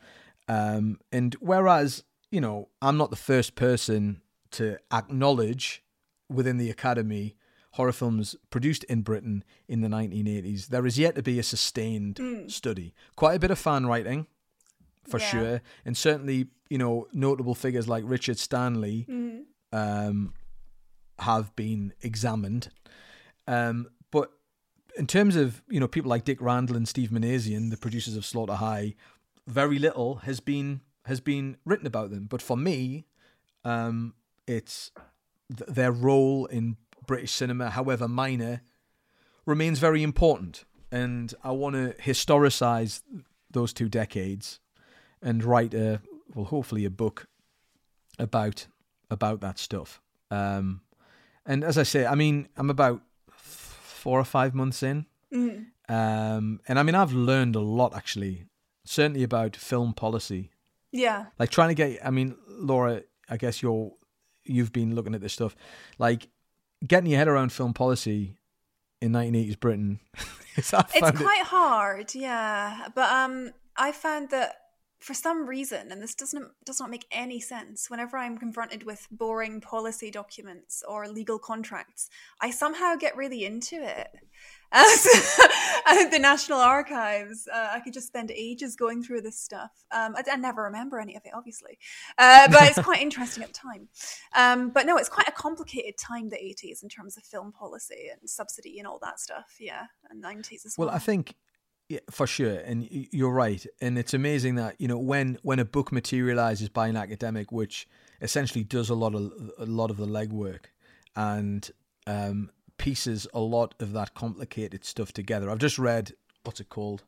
Um, 0.48 0.98
and 1.10 1.34
whereas, 1.40 2.04
you 2.30 2.40
know, 2.40 2.68
I'm 2.80 2.96
not 2.96 3.10
the 3.10 3.16
first 3.16 3.54
person 3.54 4.20
to 4.52 4.78
acknowledge 4.92 5.82
within 6.28 6.56
the 6.58 6.70
Academy 6.70 7.36
horror 7.72 7.92
films 7.92 8.36
produced 8.50 8.84
in 8.84 9.00
Britain 9.00 9.42
in 9.66 9.80
the 9.80 9.88
1980s, 9.88 10.66
there 10.68 10.84
is 10.86 10.98
yet 10.98 11.14
to 11.14 11.22
be 11.22 11.38
a 11.38 11.42
sustained 11.42 12.16
Mm. 12.16 12.50
study. 12.50 12.94
Quite 13.16 13.36
a 13.36 13.38
bit 13.38 13.50
of 13.50 13.58
fan 13.58 13.86
writing, 13.86 14.26
for 15.04 15.18
Yeah. 15.18 15.30
sure. 15.30 15.62
And 15.86 15.96
certainly, 15.96 16.48
you 16.68 16.76
know, 16.76 17.08
notable 17.14 17.54
figures 17.54 17.88
like 17.88 18.04
Richard 18.06 18.38
Stanley 18.38 19.06
Mhm. 19.08 19.44
um, 19.72 20.34
have 21.20 21.56
been 21.56 21.94
examined. 22.02 22.68
Um, 23.46 23.88
but 24.10 24.32
in 24.98 25.06
terms 25.06 25.34
of 25.36 25.62
you 25.70 25.80
know 25.80 25.88
people 25.88 26.10
like 26.10 26.24
Dick 26.26 26.40
Randall 26.42 26.76
and 26.76 26.86
Steve 26.86 27.08
Minasian, 27.10 27.70
the 27.70 27.78
producers 27.78 28.16
of 28.16 28.26
Slaughter 28.26 28.56
High, 28.56 28.94
very 29.46 29.78
little 29.78 30.16
has 30.16 30.40
been 30.40 30.80
has 31.06 31.20
been 31.20 31.56
written 31.64 31.86
about 31.86 32.10
them. 32.10 32.26
But 32.26 32.40
for 32.42 32.56
me, 32.56 33.06
um, 33.64 34.14
it's 34.46 34.92
th- 35.56 35.68
their 35.68 35.90
role 35.90 36.46
in 36.46 36.76
British 37.06 37.32
cinema, 37.32 37.70
however 37.70 38.06
minor, 38.06 38.62
remains 39.46 39.78
very 39.80 40.02
important. 40.02 40.64
And 40.92 41.34
I 41.42 41.50
want 41.52 41.74
to 41.74 41.94
historicize 42.00 43.02
those 43.50 43.72
two 43.72 43.88
decades 43.88 44.60
and 45.20 45.42
write 45.42 45.74
a 45.74 46.00
well, 46.34 46.44
hopefully 46.46 46.84
a 46.84 46.90
book 46.90 47.26
about 48.18 48.66
about 49.10 49.40
that 49.40 49.58
stuff. 49.58 50.00
Um, 50.30 50.80
and 51.44 51.64
as 51.64 51.76
I 51.76 51.82
say, 51.82 52.06
I 52.06 52.14
mean, 52.14 52.48
I'm 52.56 52.70
about 52.70 53.02
four 53.30 54.18
or 54.18 54.24
five 54.24 54.54
months 54.54 54.82
in, 54.82 55.06
Mhm. 55.32 55.66
um, 55.88 56.60
and 56.68 56.78
I 56.78 56.82
mean, 56.82 56.94
I've 56.94 57.12
learned 57.12 57.56
a 57.56 57.60
lot 57.60 57.94
actually, 57.94 58.44
certainly 58.84 59.22
about 59.22 59.56
film 59.56 59.92
policy. 59.92 60.50
Yeah. 60.90 61.26
Like 61.38 61.50
trying 61.50 61.68
to 61.68 61.74
get, 61.74 62.04
I 62.04 62.10
mean, 62.10 62.36
Laura, 62.48 63.02
I 63.28 63.36
guess 63.36 63.62
you're 63.62 63.92
you've 64.44 64.72
been 64.72 64.94
looking 64.94 65.14
at 65.14 65.20
this 65.20 65.32
stuff, 65.32 65.54
like 65.98 66.28
getting 66.86 67.08
your 67.10 67.18
head 67.18 67.28
around 67.28 67.52
film 67.52 67.72
policy 67.72 68.36
in 69.00 69.12
1980s 69.12 69.58
Britain. 69.60 70.00
It's 70.54 70.68
found 70.68 70.84
it- 70.94 71.14
quite 71.16 71.44
hard, 71.44 72.14
yeah. 72.14 72.88
But 72.94 73.10
um, 73.10 73.52
I 73.74 73.90
found 73.90 74.28
that 74.32 74.56
for 75.00 75.14
some 75.14 75.48
reason, 75.48 75.90
and 75.90 76.02
this 76.02 76.14
doesn't 76.14 76.46
does 76.66 76.78
not 76.78 76.90
make 76.90 77.06
any 77.10 77.40
sense. 77.40 77.88
Whenever 77.88 78.18
I'm 78.18 78.36
confronted 78.36 78.82
with 78.84 79.08
boring 79.10 79.62
policy 79.62 80.10
documents 80.10 80.84
or 80.86 81.08
legal 81.08 81.38
contracts, 81.38 82.10
I 82.38 82.50
somehow 82.50 82.96
get 82.96 83.16
really 83.16 83.46
into 83.46 83.76
it. 83.82 84.08
As 84.72 85.04
the 86.10 86.18
National 86.18 86.58
Archives, 86.58 87.46
uh, 87.52 87.68
I 87.72 87.80
could 87.80 87.92
just 87.92 88.06
spend 88.06 88.30
ages 88.30 88.74
going 88.74 89.02
through 89.02 89.20
this 89.20 89.38
stuff. 89.38 89.70
Um, 89.90 90.16
I, 90.16 90.22
I 90.30 90.36
never 90.36 90.62
remember 90.62 90.98
any 90.98 91.14
of 91.14 91.22
it, 91.24 91.32
obviously, 91.34 91.78
uh, 92.18 92.48
but 92.50 92.62
it's 92.62 92.80
quite 92.80 93.02
interesting 93.02 93.42
at 93.42 93.52
the 93.52 93.58
time. 93.58 93.88
Um, 94.34 94.70
but 94.70 94.86
no, 94.86 94.96
it's 94.96 95.08
quite 95.08 95.28
a 95.28 95.32
complicated 95.32 95.98
time, 95.98 96.30
the 96.30 96.36
80s, 96.36 96.82
in 96.82 96.88
terms 96.88 97.16
of 97.16 97.24
film 97.24 97.52
policy 97.52 98.08
and 98.10 98.28
subsidy 98.28 98.78
and 98.78 98.86
all 98.88 98.98
that 99.02 99.20
stuff. 99.20 99.56
Yeah, 99.60 99.86
and 100.10 100.22
90s 100.22 100.64
as 100.64 100.74
well. 100.78 100.88
Well, 100.88 100.96
I 100.96 100.98
think 100.98 101.34
yeah, 101.88 102.00
for 102.10 102.26
sure, 102.26 102.58
and 102.60 102.88
you're 102.90 103.32
right, 103.32 103.66
and 103.82 103.98
it's 103.98 104.14
amazing 104.14 104.54
that 104.54 104.80
you 104.80 104.88
know 104.88 104.98
when 104.98 105.38
when 105.42 105.58
a 105.58 105.64
book 105.66 105.92
materializes 105.92 106.70
by 106.70 106.88
an 106.88 106.96
academic, 106.96 107.52
which 107.52 107.86
essentially 108.22 108.64
does 108.64 108.88
a 108.88 108.94
lot 108.94 109.14
of 109.14 109.32
a 109.58 109.66
lot 109.66 109.90
of 109.90 109.98
the 109.98 110.06
legwork 110.06 110.66
and 111.14 111.70
um, 112.06 112.50
pieces 112.78 113.26
a 113.34 113.40
lot 113.40 113.74
of 113.80 113.92
that 113.92 114.14
complicated 114.14 114.84
stuff 114.84 115.12
together. 115.12 115.50
I've 115.50 115.58
just 115.58 115.78
read 115.78 116.12
what's 116.44 116.60
it 116.60 116.68
called, 116.68 117.04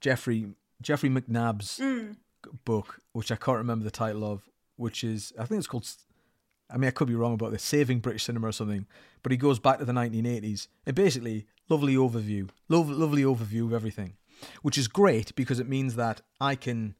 Jeffrey 0.00 0.54
Geoffrey 0.82 1.08
Macnab's 1.10 1.78
Mm. 1.78 2.16
book, 2.64 3.00
which 3.12 3.30
I 3.32 3.36
can't 3.36 3.58
remember 3.58 3.84
the 3.84 3.90
title 3.90 4.24
of, 4.24 4.48
which 4.76 5.02
is 5.04 5.32
I 5.38 5.44
think 5.46 5.58
it's 5.58 5.66
called. 5.66 5.88
I 6.70 6.78
mean, 6.78 6.88
I 6.88 6.92
could 6.92 7.08
be 7.08 7.14
wrong 7.14 7.34
about 7.34 7.52
this, 7.52 7.62
Saving 7.62 8.00
British 8.00 8.24
Cinema 8.24 8.48
or 8.48 8.52
something, 8.52 8.86
but 9.22 9.30
he 9.32 9.38
goes 9.38 9.58
back 9.58 9.78
to 9.78 9.84
the 9.84 9.92
1980s 9.92 10.66
and 10.86 10.96
basically 10.96 11.46
lovely 11.68 11.94
overview, 11.94 12.48
lov- 12.68 12.88
lovely 12.88 13.22
overview 13.22 13.66
of 13.66 13.72
everything, 13.74 14.16
which 14.62 14.78
is 14.78 14.88
great 14.88 15.34
because 15.36 15.60
it 15.60 15.68
means 15.68 15.94
that 15.96 16.22
I 16.40 16.54
can 16.56 16.94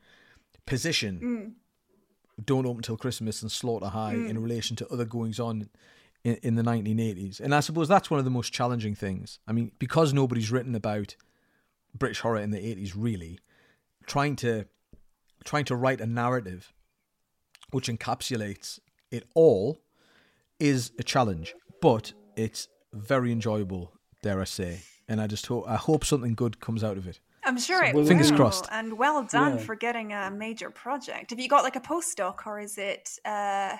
position 0.67 1.21
Mm. 1.21 2.45
Don't 2.45 2.67
Open 2.67 2.83
Till 2.83 2.97
Christmas 2.97 3.43
and 3.43 3.51
Slaughter 3.51 3.89
High 3.89 4.15
Mm. 4.17 4.29
in 4.31 4.39
relation 4.43 4.77
to 4.77 4.89
other 4.89 5.05
goings 5.05 5.39
on 5.41 5.69
in, 6.25 6.37
in 6.43 6.55
the 6.57 6.63
1980s. 6.63 7.39
And 7.41 7.55
I 7.55 7.61
suppose 7.61 7.87
that's 7.89 8.11
one 8.11 8.19
of 8.19 8.25
the 8.25 8.31
most 8.31 8.53
challenging 8.53 8.95
things. 8.95 9.39
I 9.47 9.53
mean, 9.53 9.71
because 9.79 10.13
nobody's 10.13 10.51
written 10.51 10.75
about 10.75 11.15
British 11.97 12.21
horror 12.21 12.39
in 12.41 12.51
the 12.51 12.59
80s, 12.59 12.93
really, 12.97 13.39
trying 14.07 14.37
to 14.37 14.67
trying 15.45 15.65
to 15.67 15.77
write 15.77 16.01
a 16.01 16.07
narrative 16.07 16.73
which 17.71 17.89
encapsulates 17.89 18.79
it 19.11 19.25
all 19.35 19.81
is 20.59 20.93
a 20.99 21.03
challenge, 21.03 21.55
but 21.83 22.13
it's 22.37 22.69
very 22.93 23.31
enjoyable, 23.31 23.93
dare 24.23 24.41
I 24.41 24.45
say. 24.45 24.81
And 25.09 25.21
I 25.21 25.27
just 25.27 25.47
hope 25.47 25.65
I 25.69 25.77
hope 25.77 26.05
something 26.05 26.35
good 26.35 26.61
comes 26.61 26.83
out 26.83 26.97
of 26.97 27.07
it. 27.07 27.21
I'm 27.47 27.59
sure 27.59 27.85
it 27.85 27.95
will 27.95 28.07
Fingers 28.07 28.31
will. 28.31 28.39
crossed. 28.39 28.67
And 28.73 28.97
well 28.97 29.23
done 29.25 29.57
Yeah. 29.59 29.65
for 29.65 29.75
getting 29.77 30.13
a 30.15 30.31
major 30.31 30.71
project. 30.71 31.29
Have 31.31 31.39
you 31.39 31.49
got 31.49 31.63
like 31.63 31.77
a 31.77 31.81
postdoc 31.81 32.47
or 32.47 32.59
is 32.59 32.79
it 32.79 33.11
uh 33.27 33.77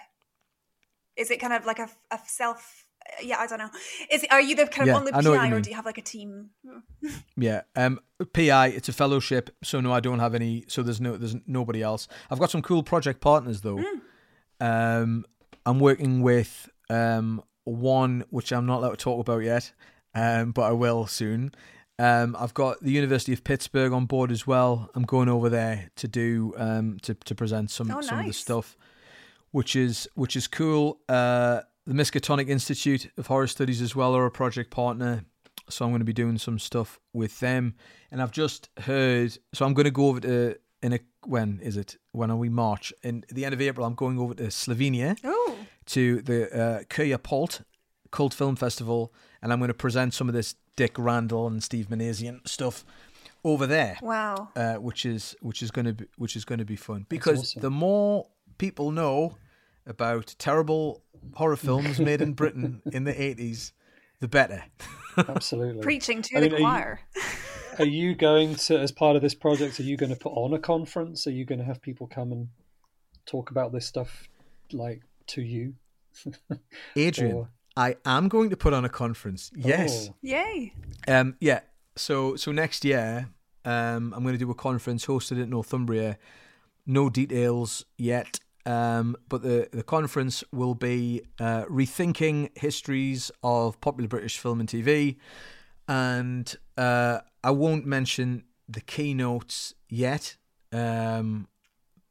is 1.17 1.31
it 1.31 1.41
kind 1.41 1.53
of 1.53 1.65
like 1.67 1.79
a, 1.79 1.89
a 2.11 2.19
self 2.27 2.85
yeah, 3.23 3.39
I 3.39 3.47
don't 3.47 3.59
know. 3.59 3.69
Is 4.11 4.23
it, 4.23 4.33
are 4.33 4.41
you 4.41 4.57
the 4.57 4.67
kind 4.67 4.89
of 4.89 4.95
Yeah, 4.95 4.99
only 4.99 5.13
I 5.13 5.21
know 5.21 5.37
PI 5.37 5.51
or 5.51 5.61
do 5.61 5.69
you 5.69 5.77
have 5.77 5.85
like 5.85 5.99
a 5.99 6.03
team? 6.03 6.51
Yeah. 7.37 7.63
Um 7.77 8.01
PI, 8.33 8.69
it's 8.69 8.89
a 8.89 8.93
fellowship, 8.93 9.51
so 9.63 9.81
no 9.81 9.93
I 9.93 10.01
don't 10.01 10.21
have 10.21 10.35
any 10.35 10.65
so 10.69 10.83
there's 10.83 11.01
no 11.01 11.17
there's 11.17 11.37
nobody 11.47 11.83
else. 11.83 12.09
I've 12.31 12.39
got 12.39 12.51
some 12.51 12.63
cool 12.63 12.83
project 12.83 13.21
partners 13.21 13.61
though. 13.61 13.83
Um 14.61 15.25
I'm 15.67 15.81
working 15.81 16.23
with 16.23 16.69
um 16.91 17.43
one 17.65 18.25
which 18.31 18.53
I'm 18.53 18.67
not 18.67 18.79
allowed 18.79 18.91
to 18.91 18.97
talk 18.97 19.21
about 19.21 19.43
yet, 19.43 19.73
um, 20.15 20.53
but 20.53 20.63
I 20.63 20.73
will 20.73 21.07
soon. 21.07 21.53
Um, 21.99 22.37
I've 22.39 22.55
got 22.55 22.83
the 22.83 22.91
University 22.91 23.33
of 23.33 23.45
Pittsburgh 23.45 23.93
on 23.93 24.07
board 24.07 24.33
as 24.33 24.47
well. 24.47 24.91
I'm 24.95 25.05
going 25.05 25.29
over 25.29 25.49
there 25.49 25.91
to 25.97 26.09
do 26.09 26.53
um, 26.57 26.99
to 27.03 27.15
to 27.15 27.35
present 27.35 27.71
some 27.71 27.91
Oh, 27.91 28.01
some 28.01 28.21
of 28.21 28.27
the 28.27 28.33
stuff, 28.33 28.77
which 29.55 29.77
is 29.77 30.09
which 30.17 30.35
is 30.35 30.49
cool. 30.49 30.99
Uh, 31.09 31.61
the 31.87 31.95
Miskatonic 31.95 32.49
Institute 32.49 33.09
of 33.17 33.29
Horror 33.29 33.47
Studies 33.47 33.81
as 33.81 33.95
well 33.95 34.17
are 34.17 34.27
a 34.27 34.31
project 34.31 34.73
partner, 34.73 35.25
so 35.69 35.85
I'm 35.85 35.93
going 35.93 36.01
to 36.01 36.05
be 36.05 36.13
doing 36.13 36.39
some 36.39 36.59
stuff 36.59 36.99
with 37.13 37.39
them. 37.39 37.75
And 38.11 38.21
I've 38.21 38.33
just 38.33 38.69
heard, 38.81 39.39
so 39.53 39.65
I'm 39.65 39.73
going 39.73 39.85
to 39.85 39.93
go 39.93 40.09
over 40.09 40.19
to 40.21 40.57
in 40.83 40.93
a 40.95 40.99
when 41.25 41.61
is 41.63 41.77
it? 41.77 41.97
When 42.11 42.33
are 42.33 42.37
we 42.37 42.49
March? 42.49 42.93
In 43.05 43.23
the 43.31 43.45
end 43.45 43.55
of 43.55 43.61
April, 43.61 43.87
I'm 43.87 43.95
going 43.95 44.19
over 44.19 44.35
to 44.35 44.45
Slovenia 44.51 45.17
Oh. 45.23 45.57
to 45.87 46.21
the 46.23 46.39
uh, 46.53 46.83
Kurja 46.85 47.23
Polt 47.23 47.61
Cult 48.11 48.35
Film 48.35 48.57
Festival, 48.57 49.13
and 49.41 49.53
I'm 49.53 49.61
going 49.61 49.69
to 49.69 49.75
present 49.75 50.15
some 50.15 50.27
of 50.29 50.35
this 50.35 50.57
Dick 50.77 50.99
Randall 50.99 51.47
and 51.47 51.63
Steve 51.63 51.87
Minasian 51.91 52.41
stuff 52.49 52.85
over 53.45 53.69
there. 53.69 53.99
Wow. 54.03 54.49
Uh, 54.57 54.75
which 54.75 55.07
is 55.07 55.37
which 55.43 55.63
is 55.63 55.71
going 55.71 55.87
to 55.87 55.93
be 55.95 56.07
which 56.17 56.35
is 56.35 56.45
going 56.45 56.59
to 56.59 56.65
be 56.65 56.77
fun 56.77 57.07
because 57.09 57.39
awesome. 57.39 57.63
the 57.63 57.71
more 57.71 58.27
people 58.59 58.91
know 58.91 59.37
about 59.87 60.35
terrible 60.39 61.03
horror 61.35 61.57
films 61.57 61.99
made 62.01 62.21
in 62.21 62.33
Britain 62.35 62.83
in 62.93 63.05
the 63.05 63.13
80s, 63.13 63.73
the 64.21 64.29
better. 64.29 64.65
Absolutely. 65.17 65.83
Preaching 65.83 66.23
to 66.23 66.37
I 66.37 66.41
the 66.41 66.47
mean, 66.47 66.55
are 66.55 66.59
you- 66.59 66.65
choir. 66.65 67.01
Are 67.79 67.85
you 67.85 68.15
going 68.15 68.55
to, 68.55 68.79
as 68.79 68.93
part 68.93 69.17
of 69.17 69.23
this 69.23 69.35
project, 69.35 69.81
are 69.81 69.83
you 69.85 69.97
going 69.97 70.11
to 70.11 70.19
put 70.19 70.31
on 70.31 70.53
a 70.55 70.61
conference? 70.61 71.27
Are 71.27 71.33
you 71.33 71.45
going 71.45 71.59
to 71.59 71.65
have 71.65 71.83
people 71.83 72.07
come 72.07 72.31
and 72.31 72.49
talk 73.27 73.51
about 73.51 73.73
this 73.73 73.85
stuff, 73.85 74.29
like 74.73 75.03
to 75.29 75.43
you? 75.43 75.75
Adrian, 76.97 77.35
Or- 77.37 77.49
I 77.77 77.97
am 78.05 78.29
going 78.29 78.51
to 78.51 78.57
put 78.57 78.73
on 78.73 78.85
a 78.85 78.89
conference. 78.89 79.51
Yes. 79.57 80.09
Oh. 80.11 80.15
Yay. 80.23 80.73
Um, 81.09 81.35
yeah. 81.41 81.61
So 81.97 82.37
so 82.37 82.53
next 82.53 82.85
year, 82.85 83.29
um, 83.65 84.13
I'm 84.15 84.23
going 84.23 84.35
to 84.35 84.39
do 84.39 84.51
a 84.53 84.55
conference 84.55 85.07
hosted 85.07 85.43
at 85.43 85.49
Northumbria. 85.49 86.17
No 86.87 87.11
details 87.11 87.85
yet, 87.99 88.39
um, 88.67 89.17
but 89.29 89.43
the 89.43 89.69
the 89.73 89.83
conference 89.83 90.45
will 90.53 90.75
be 90.75 91.23
uh, 91.39 91.65
rethinking 91.65 92.51
histories 92.59 93.31
of 93.43 93.81
popular 93.81 94.09
British 94.09 94.39
film 94.39 94.61
and 94.61 94.69
TV, 94.69 95.17
and 95.89 96.57
uh, 96.77 97.19
I 97.43 97.51
won't 97.51 97.87
mention 97.87 98.45
the 98.69 98.81
keynotes 98.81 99.75
yet, 99.89 100.37
um, 100.73 101.49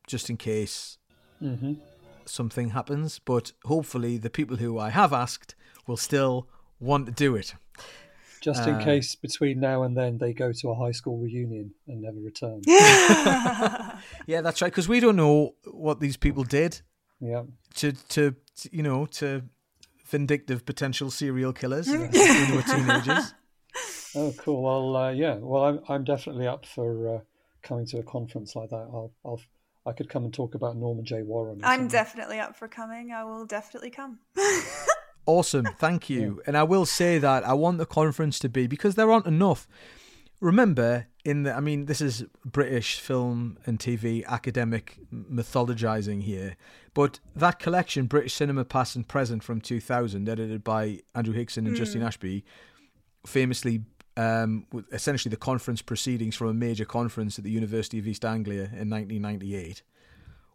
just 0.08 0.30
in 0.30 0.38
case 0.38 0.98
Mhm. 1.42 1.78
something 2.26 2.70
happens. 2.70 3.20
But 3.20 3.52
hopefully, 3.66 4.18
the 4.18 4.30
people 4.30 4.58
who 4.58 4.78
I 4.80 4.90
have 4.92 5.12
asked 5.14 5.56
will 5.88 5.98
still 5.98 6.48
want 6.80 7.06
to 7.08 7.12
do 7.12 7.36
it. 7.36 7.56
Just 8.44 8.68
in 8.68 8.76
Uh, 8.76 8.84
case 8.84 9.16
between 9.16 9.62
now 9.62 9.84
and 9.84 9.96
then 9.96 10.18
they 10.18 10.34
go 10.34 10.52
to 10.52 10.70
a 10.70 10.76
high 10.76 10.92
school 10.92 11.18
reunion 11.18 11.74
and 11.88 12.02
never 12.02 12.20
return. 12.20 12.62
Yeah, 12.68 14.00
yeah 14.28 14.42
that's 14.42 14.62
right. 14.62 14.70
Because 14.70 14.90
we 14.90 15.00
don't 15.00 15.16
know 15.16 15.56
what 15.72 16.02
these 16.02 16.18
people 16.18 16.44
did 16.44 16.82
yeah. 17.22 17.44
to, 17.76 17.94
to, 18.10 18.36
to, 18.58 18.70
you 18.70 18.84
know, 18.84 19.06
to 19.06 19.44
vindictive 20.08 20.66
potential 20.66 21.10
serial 21.10 21.54
killers 21.54 21.88
when 21.88 22.12
they 22.12 22.52
were 22.56 22.64
teenagers. 22.64 23.34
Oh, 24.16 24.32
cool. 24.38 24.62
Well, 24.62 24.96
uh, 24.96 25.10
yeah. 25.10 25.38
Well, 25.38 25.64
I'm 25.64 25.80
I'm 25.90 26.04
definitely 26.04 26.46
up 26.46 26.68
for 26.68 27.16
uh, 27.16 27.20
coming 27.64 27.88
to 27.88 27.98
a 27.98 28.04
conference 28.04 28.56
like 28.56 28.70
that. 28.70 28.76
I'll 28.94 29.12
I'll 29.26 29.42
I 29.88 29.92
could 29.92 30.08
come 30.08 30.24
and 30.24 30.32
talk 30.32 30.54
about 30.54 30.78
Norman 30.78 31.04
J. 31.04 31.24
Warren. 31.24 31.62
I'm 31.64 31.80
something. 31.80 31.88
definitely 31.88 32.40
up 32.40 32.56
for 32.56 32.68
coming. 32.68 33.12
I 33.12 33.24
will 33.24 33.48
definitely 33.48 33.90
come. 33.90 34.20
Awesome, 35.26 35.66
thank 35.78 36.10
you. 36.10 36.42
And 36.46 36.58
I 36.58 36.64
will 36.64 36.86
say 36.86 37.18
that 37.18 37.46
I 37.46 37.54
want 37.54 37.78
the 37.78 37.86
conference 37.86 38.40
to 38.40 38.50
be 38.50 38.68
because 38.68 38.96
there 38.96 39.12
aren't 39.12 39.26
enough. 39.26 39.68
Remember, 40.42 41.08
in 41.24 41.44
the, 41.44 41.54
I 41.54 41.62
mean, 41.62 41.86
this 41.86 42.02
is 42.02 42.26
British 42.44 43.00
film 43.00 43.58
and 43.66 43.80
TV 43.80 44.26
academic 44.26 45.00
mythologizing 45.14 46.24
here, 46.24 46.58
but 46.94 47.20
that 47.36 47.60
collection, 47.60 48.08
British 48.08 48.34
Cinema 48.34 48.66
Past 48.66 48.96
and 48.98 49.08
Present 49.08 49.44
from 49.44 49.62
2000, 49.62 50.28
edited 50.28 50.64
by 50.64 51.00
Andrew 51.16 51.34
Higson 51.34 51.60
and 51.60 51.70
Mm. 51.70 51.78
Justine 51.78 52.04
Ashby, 52.04 52.44
famously, 53.26 53.84
um, 54.18 54.66
with 54.74 54.92
essentially 54.94 55.30
the 55.30 55.38
conference 55.38 55.82
proceedings 55.82 56.36
from 56.36 56.50
a 56.50 56.54
major 56.54 56.86
conference 56.86 57.38
at 57.38 57.46
the 57.46 57.52
University 57.52 57.98
of 57.98 58.06
East 58.06 58.26
Anglia 58.26 58.64
in 58.64 58.90
1998 58.90 59.82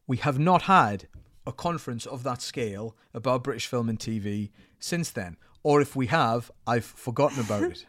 we 0.08 0.16
have 0.16 0.40
not 0.40 0.62
had 0.62 1.06
a 1.48 1.52
conference 1.52 2.04
of 2.04 2.22
that 2.24 2.42
scale 2.42 2.94
about 3.14 3.42
British 3.42 3.66
film 3.66 3.88
and 3.88 3.98
TV 3.98 4.50
since 4.78 5.10
then. 5.10 5.38
Or 5.62 5.80
if 5.80 5.96
we 5.96 6.06
have, 6.06 6.50
I've 6.66 6.84
forgotten 6.84 7.40
about 7.40 7.72
it. 7.72 7.84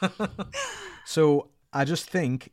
so 1.04 1.50
I 1.72 1.84
just 1.84 2.08
think 2.08 2.50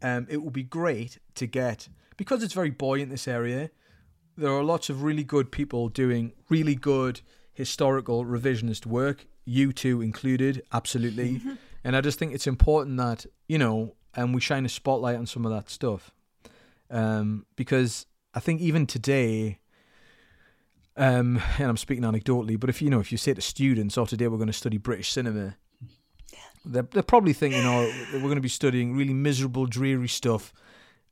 um, 0.00 0.26
it 0.30 0.42
would 0.42 0.52
be 0.52 0.62
great 0.62 1.18
to 1.34 1.46
get, 1.46 1.88
because 2.16 2.42
it's 2.42 2.54
very 2.54 2.70
buoyant, 2.70 3.10
this 3.10 3.28
area, 3.28 3.70
there 4.36 4.50
are 4.50 4.62
lots 4.62 4.88
of 4.88 5.02
really 5.02 5.24
good 5.24 5.50
people 5.50 5.88
doing 5.88 6.32
really 6.48 6.74
good 6.74 7.20
historical 7.52 8.24
revisionist 8.24 8.86
work, 8.86 9.26
you 9.44 9.72
two 9.72 10.00
included, 10.00 10.62
absolutely. 10.72 11.42
and 11.84 11.96
I 11.96 12.00
just 12.00 12.18
think 12.18 12.32
it's 12.32 12.46
important 12.46 12.96
that, 12.96 13.26
you 13.48 13.58
know, 13.58 13.96
and 14.14 14.34
we 14.34 14.40
shine 14.40 14.64
a 14.64 14.68
spotlight 14.68 15.16
on 15.16 15.26
some 15.26 15.44
of 15.44 15.52
that 15.52 15.68
stuff. 15.68 16.12
Um, 16.90 17.46
because 17.56 18.06
I 18.34 18.40
think 18.40 18.60
even 18.60 18.86
today, 18.86 19.59
Um, 21.00 21.40
and 21.58 21.68
I'm 21.70 21.76
speaking 21.78 22.04
anecdotally, 22.04 22.60
but 22.60 22.68
if 22.68 22.82
you 22.82 22.90
know, 22.90 23.00
if 23.00 23.10
you 23.10 23.16
say 23.18 23.32
to 23.32 23.40
students, 23.40 23.96
"Oh, 23.96 24.04
today 24.04 24.28
we're 24.28 24.36
going 24.36 24.48
to 24.48 24.52
study 24.52 24.76
British 24.76 25.10
cinema," 25.10 25.56
they're, 26.64 26.82
they're 26.82 27.02
probably 27.02 27.32
thinking, 27.32 27.64
"Oh, 27.64 27.90
we're 28.12 28.20
going 28.20 28.34
to 28.34 28.40
be 28.42 28.48
studying 28.50 28.94
really 28.94 29.14
miserable, 29.14 29.64
dreary 29.66 30.08
stuff." 30.08 30.52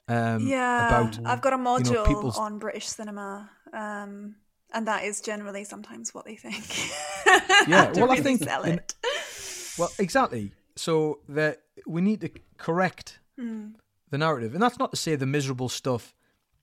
Um, 0.06 0.46
yeah, 0.46 0.88
about 0.88 1.18
I've 1.26 1.40
got 1.40 1.54
a 1.54 1.56
you 1.56 1.62
module 1.62 2.22
know, 2.22 2.32
on 2.36 2.58
British 2.58 2.86
cinema, 2.86 3.50
um, 3.72 4.36
and 4.74 4.86
that 4.86 5.04
is 5.04 5.22
generally 5.22 5.64
sometimes 5.64 6.12
what 6.12 6.26
they 6.26 6.36
think. 6.36 6.66
yeah. 7.66 7.90
Well, 7.96 8.10
I 8.12 8.20
think 8.20 8.42
sell 8.42 8.64
in- 8.64 8.74
it. 8.78 8.94
well, 9.78 9.90
exactly. 9.98 10.52
So 10.76 11.20
that 11.30 11.62
we 11.86 12.02
need 12.02 12.20
to 12.20 12.30
correct 12.58 13.20
Mm. 13.40 13.74
the 14.10 14.18
narrative, 14.18 14.52
and 14.52 14.62
that's 14.62 14.78
not 14.78 14.90
to 14.90 14.96
say 14.98 15.14
the 15.16 15.24
miserable 15.26 15.68
stuff, 15.70 16.14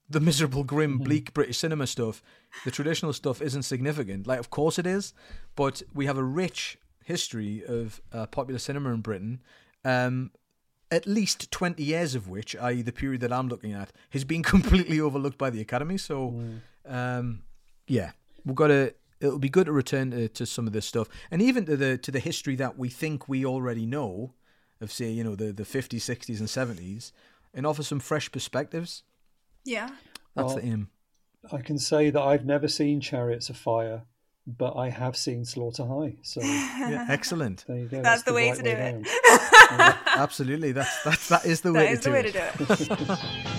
the 0.10 0.20
miserable, 0.20 0.64
grim, 0.64 0.98
bleak 1.00 1.34
British 1.34 1.58
cinema 1.58 1.88
stuff, 1.88 2.22
the 2.64 2.72
traditional 2.72 3.14
stuff 3.14 3.42
isn't 3.42 3.64
significant. 3.64 4.28
Like, 4.28 4.40
of 4.40 4.50
course 4.50 4.78
it 4.78 4.86
is, 4.86 5.14
but 5.56 5.82
we 5.94 6.06
have 6.06 6.18
a 6.18 6.24
rich 6.24 6.78
history 7.04 7.64
of 7.68 8.02
uh, 8.14 8.26
popular 8.28 8.60
cinema 8.60 8.94
in 8.94 9.02
Britain. 9.02 9.42
Um, 9.84 10.32
at 10.92 11.08
least 11.08 11.50
20 11.52 11.84
years 11.84 12.14
of 12.16 12.28
which, 12.28 12.56
i.e., 12.56 12.82
the 12.82 12.92
period 12.92 13.22
that 13.22 13.34
I'm 13.34 13.48
looking 13.48 13.74
at, 13.74 13.92
has 14.12 14.24
been 14.24 14.44
completely 14.54 15.00
overlooked 15.00 15.38
by 15.38 15.50
the 15.50 15.62
Academy. 15.62 15.98
So, 15.98 16.34
um, 16.88 17.44
yeah, 17.88 18.12
we've 18.46 18.56
got 18.56 18.68
to. 18.68 18.94
It'll 19.22 19.40
be 19.40 19.50
good 19.50 19.66
to 19.66 19.72
return 19.72 20.12
to, 20.12 20.28
to 20.28 20.46
some 20.46 20.68
of 20.68 20.74
this 20.74 20.86
stuff, 20.86 21.08
and 21.32 21.42
even 21.42 21.66
to 21.66 21.78
the 21.78 21.98
to 21.98 22.12
the 22.12 22.20
history 22.20 22.56
that 22.58 22.78
we 22.78 22.90
think 22.90 23.28
we 23.28 23.46
already 23.46 23.86
know, 23.86 24.34
of 24.82 24.92
say, 24.92 25.10
you 25.10 25.24
know, 25.24 25.36
the 25.36 25.52
the 25.52 25.64
50s, 25.64 26.02
60s, 26.02 26.40
and 26.40 26.48
70s, 26.48 27.12
and 27.54 27.66
offer 27.66 27.82
some 27.82 28.00
fresh 28.00 28.32
perspectives. 28.32 29.04
Yeah. 29.66 29.90
That's 30.36 30.48
Well, 30.48 30.56
the 30.58 30.66
aim. 30.66 30.90
I 31.52 31.58
can 31.62 31.78
say 31.78 32.10
that 32.10 32.22
I've 32.22 32.46
never 32.46 32.68
seen 32.68 33.02
Chariots 33.02 33.50
of 33.50 33.58
Fire, 33.58 34.04
but 34.48 34.76
I 34.76 34.90
have 34.90 35.16
seen 35.18 35.44
Slaughter 35.46 35.86
High. 35.86 36.16
So 36.24 36.42
Yeah, 36.44 37.06
excellent. 37.10 37.66
there 37.68 37.78
you 37.78 37.88
go. 37.88 38.02
That's 38.02 38.24
the 38.24 38.34
way 38.34 38.50
right 38.50 38.58
to 38.58 38.64
do 38.64 38.70
it. 38.70 38.80
round. 38.80 39.08
Absolutely, 40.08 40.72
that's 40.72 41.04
that's 41.04 41.30
that 41.30 41.46
is 41.46 41.62
the 41.62 41.72
That 41.72 41.80
way 41.80 41.90
is 41.92 42.00
to 42.02 42.10
the 42.10 42.14
way 42.14 42.20
it. 42.22 42.34
to 42.34 42.86
do 42.86 42.94
it. 42.94 43.20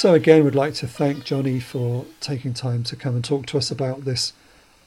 So 0.00 0.14
again, 0.14 0.44
we'd 0.44 0.54
like 0.54 0.72
to 0.76 0.88
thank 0.88 1.24
Johnny 1.24 1.60
for 1.60 2.06
taking 2.20 2.54
time 2.54 2.84
to 2.84 2.96
come 2.96 3.16
and 3.16 3.22
talk 3.22 3.44
to 3.48 3.58
us 3.58 3.70
about 3.70 4.06
this 4.06 4.32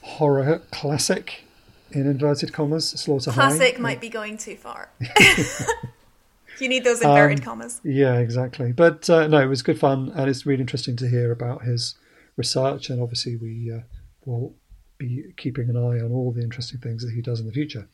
horror 0.02 0.60
classic, 0.72 1.44
in 1.92 2.08
inverted 2.08 2.52
commas, 2.52 2.88
Slaughter 2.88 3.30
High. 3.30 3.50
Classic 3.50 3.78
might 3.78 4.00
be 4.00 4.08
going 4.08 4.36
too 4.36 4.56
far. 4.56 4.88
you 6.58 6.68
need 6.68 6.82
those 6.82 7.00
inverted 7.00 7.38
Um, 7.38 7.44
commas. 7.44 7.80
Yeah, 7.84 8.18
exactly. 8.18 8.72
But 8.72 9.08
uh, 9.08 9.28
no, 9.28 9.40
it 9.40 9.46
was 9.46 9.62
good 9.62 9.78
fun, 9.78 10.10
and 10.16 10.28
it's 10.28 10.46
really 10.46 10.62
interesting 10.62 10.96
to 10.96 11.08
hear 11.08 11.30
about 11.30 11.62
his 11.62 11.94
research. 12.36 12.90
And 12.90 13.00
obviously, 13.00 13.36
we 13.36 13.70
uh, 13.72 13.82
will 14.24 14.56
be 14.98 15.32
keeping 15.36 15.70
an 15.70 15.76
eye 15.76 16.00
on 16.00 16.10
all 16.10 16.32
the 16.32 16.42
interesting 16.42 16.80
things 16.80 17.04
that 17.04 17.12
he 17.12 17.22
does 17.22 17.38
in 17.38 17.46
the 17.46 17.52
future. 17.52 17.86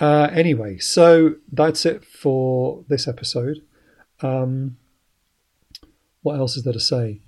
Uh, 0.00 0.30
anyway, 0.32 0.78
so 0.78 1.34
that's 1.52 1.84
it 1.84 2.02
for 2.02 2.82
this 2.88 3.06
episode. 3.06 3.58
Um, 4.22 4.78
what 6.26 6.38
else 6.38 6.56
is 6.56 6.64
there 6.64 6.72
to 6.72 6.80
say? 6.80 7.20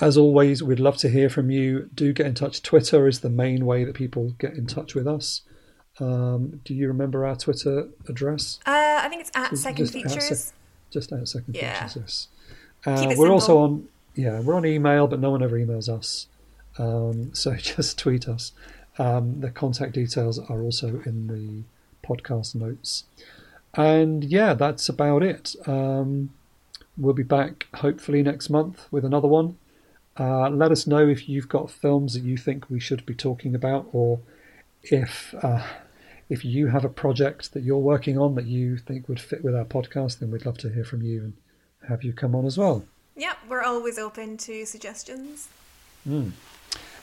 As 0.00 0.16
always, 0.16 0.62
we'd 0.62 0.80
love 0.80 0.96
to 0.98 1.08
hear 1.08 1.28
from 1.28 1.50
you. 1.50 1.88
Do 1.94 2.12
get 2.12 2.26
in 2.26 2.34
touch. 2.34 2.62
Twitter 2.62 3.06
is 3.08 3.20
the 3.20 3.30
main 3.30 3.64
way 3.66 3.84
that 3.84 3.94
people 3.94 4.34
get 4.38 4.54
in 4.54 4.66
touch 4.66 4.94
with 4.94 5.06
us. 5.06 5.42
Um, 6.00 6.60
do 6.64 6.72
you 6.74 6.88
remember 6.88 7.26
our 7.26 7.36
Twitter 7.36 7.88
address? 8.08 8.58
Uh, 8.66 9.00
I 9.04 9.08
think 9.08 9.20
it's 9.22 9.30
at 9.34 9.50
Just- 9.50 9.62
Second 9.62 9.84
just 9.86 9.94
at 9.96 10.02
Features. 10.02 10.38
sec- 10.44 10.54
just 10.90 11.12
at 11.12 11.28
second 11.28 11.54
Yeah. 11.54 11.86
features. 11.86 12.28
Yes. 12.86 13.00
Uh, 13.12 13.14
we're 13.16 13.30
also 13.30 13.58
on 13.58 13.88
yeah 14.14 14.40
we're 14.40 14.54
on 14.54 14.66
email, 14.66 15.06
but 15.06 15.20
no 15.20 15.30
one 15.30 15.42
ever 15.42 15.56
emails 15.58 15.88
us. 15.88 16.26
Um, 16.78 17.32
so 17.42 17.54
just 17.56 17.98
tweet 17.98 18.28
us. 18.28 18.52
Um, 18.98 19.40
the 19.40 19.50
contact 19.50 19.92
details 19.94 20.38
are 20.38 20.60
also 20.62 21.00
in 21.06 21.26
the 21.28 21.64
podcast 22.06 22.54
notes. 22.54 23.04
And 23.74 24.24
yeah, 24.24 24.52
that's 24.54 24.88
about 24.88 25.22
it. 25.22 25.54
Um, 25.66 26.30
we'll 26.96 27.14
be 27.14 27.22
back 27.22 27.66
hopefully 27.74 28.22
next 28.22 28.50
month 28.50 28.86
with 28.90 29.04
another 29.04 29.28
one. 29.28 29.56
Uh, 30.18 30.50
let 30.50 30.70
us 30.70 30.86
know 30.86 31.08
if 31.08 31.28
you've 31.28 31.48
got 31.48 31.70
films 31.70 32.14
that 32.14 32.22
you 32.22 32.36
think 32.36 32.68
we 32.68 32.78
should 32.78 33.06
be 33.06 33.14
talking 33.14 33.54
about, 33.54 33.88
or 33.92 34.20
if 34.82 35.34
uh, 35.42 35.62
if 36.28 36.44
you 36.44 36.68
have 36.68 36.84
a 36.84 36.88
project 36.88 37.52
that 37.52 37.62
you're 37.62 37.78
working 37.78 38.18
on 38.18 38.34
that 38.34 38.46
you 38.46 38.76
think 38.76 39.08
would 39.08 39.20
fit 39.20 39.42
with 39.42 39.54
our 39.54 39.64
podcast, 39.64 40.18
then 40.18 40.30
we'd 40.30 40.46
love 40.46 40.58
to 40.58 40.70
hear 40.70 40.84
from 40.84 41.02
you 41.02 41.20
and 41.20 41.32
have 41.88 42.02
you 42.02 42.12
come 42.12 42.34
on 42.34 42.44
as 42.46 42.58
well. 42.58 42.84
Yep, 43.16 43.38
we're 43.48 43.62
always 43.62 43.98
open 43.98 44.36
to 44.38 44.64
suggestions. 44.64 45.48
Mm. 46.08 46.32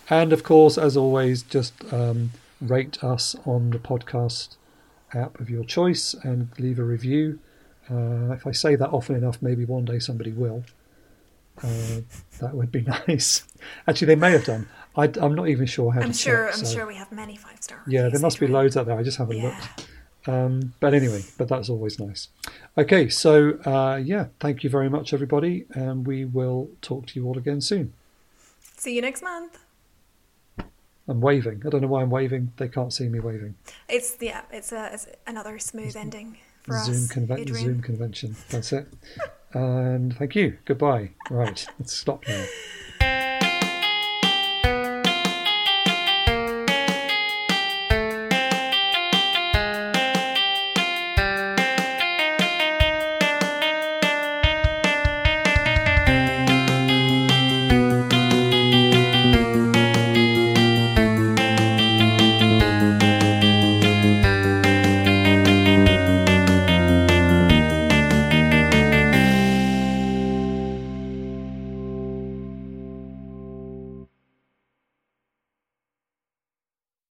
And 0.09 0.33
of 0.33 0.43
course, 0.43 0.77
as 0.77 0.97
always, 0.97 1.43
just 1.43 1.73
um, 1.93 2.31
rate 2.59 3.03
us 3.03 3.35
on 3.45 3.69
the 3.69 3.79
podcast 3.79 4.55
app 5.13 5.39
of 5.39 5.49
your 5.49 5.63
choice 5.63 6.13
and 6.23 6.49
leave 6.57 6.79
a 6.79 6.83
review. 6.83 7.39
Uh, 7.91 8.33
if 8.33 8.45
I 8.45 8.51
say 8.51 8.75
that 8.75 8.89
often 8.89 9.15
enough, 9.15 9.41
maybe 9.41 9.65
one 9.65 9.85
day 9.85 9.99
somebody 9.99 10.31
will. 10.31 10.63
Uh, 11.63 12.01
that 12.39 12.53
would 12.53 12.71
be 12.71 12.81
nice. 13.07 13.43
Actually, 13.87 14.07
they 14.07 14.15
may 14.15 14.31
have 14.31 14.45
done. 14.45 14.67
I, 14.95 15.05
am 15.21 15.35
not 15.35 15.49
even 15.49 15.65
sure 15.65 15.91
how 15.91 16.01
I'm 16.01 16.11
to 16.11 16.17
sure. 16.17 16.47
check, 16.47 16.59
I'm 16.59 16.65
so- 16.65 16.75
sure 16.77 16.87
we 16.87 16.95
have 16.95 17.11
many 17.11 17.35
five 17.35 17.61
star. 17.61 17.81
Yeah, 17.87 18.09
there 18.09 18.19
must 18.19 18.39
be 18.39 18.47
loads 18.47 18.77
out 18.77 18.85
there. 18.85 18.97
I 18.97 19.03
just 19.03 19.17
haven't 19.17 19.37
Yeah. 19.37 19.45
looked. 19.45 19.89
Um, 20.27 20.73
but 20.79 20.93
anyway, 20.93 21.23
but 21.37 21.47
that's 21.47 21.69
always 21.69 21.97
nice. 21.99 22.27
Okay, 22.77 23.09
so 23.09 23.51
uh, 23.65 23.95
yeah, 24.03 24.27
thank 24.39 24.63
you 24.63 24.69
very 24.69 24.89
much, 24.89 25.13
everybody, 25.13 25.65
and 25.73 26.05
we 26.05 26.25
will 26.25 26.69
talk 26.81 27.07
to 27.07 27.19
you 27.19 27.25
all 27.25 27.37
again 27.37 27.61
soon. 27.61 27.93
See 28.77 28.95
you 28.95 29.01
next 29.01 29.23
month. 29.23 29.57
I'm 31.07 31.21
waving. 31.21 31.63
I 31.65 31.69
don't 31.69 31.81
know 31.81 31.87
why 31.87 32.03
I'm 32.03 32.11
waving. 32.11 32.51
They 32.57 32.67
can't 32.67 32.93
see 32.93 33.07
me 33.09 33.19
waving. 33.19 33.55
It's 33.87 34.17
yeah. 34.19 34.41
It's, 34.51 34.71
a, 34.71 34.93
it's 34.93 35.07
another 35.25 35.57
smooth 35.57 35.95
ending 35.97 36.37
for 36.69 36.77
Zoom, 36.85 36.95
us. 36.95 37.11
conven- 37.11 37.39
Adrian. 37.39 37.65
Zoom 37.65 37.81
convention. 37.81 38.35
That's 38.49 38.71
it. 38.73 38.87
and 39.53 40.15
thank 40.15 40.35
you. 40.35 40.57
Goodbye. 40.65 41.11
Right, 41.29 41.65
let's 41.79 41.93
stop 41.93 42.23
now. 42.27 42.45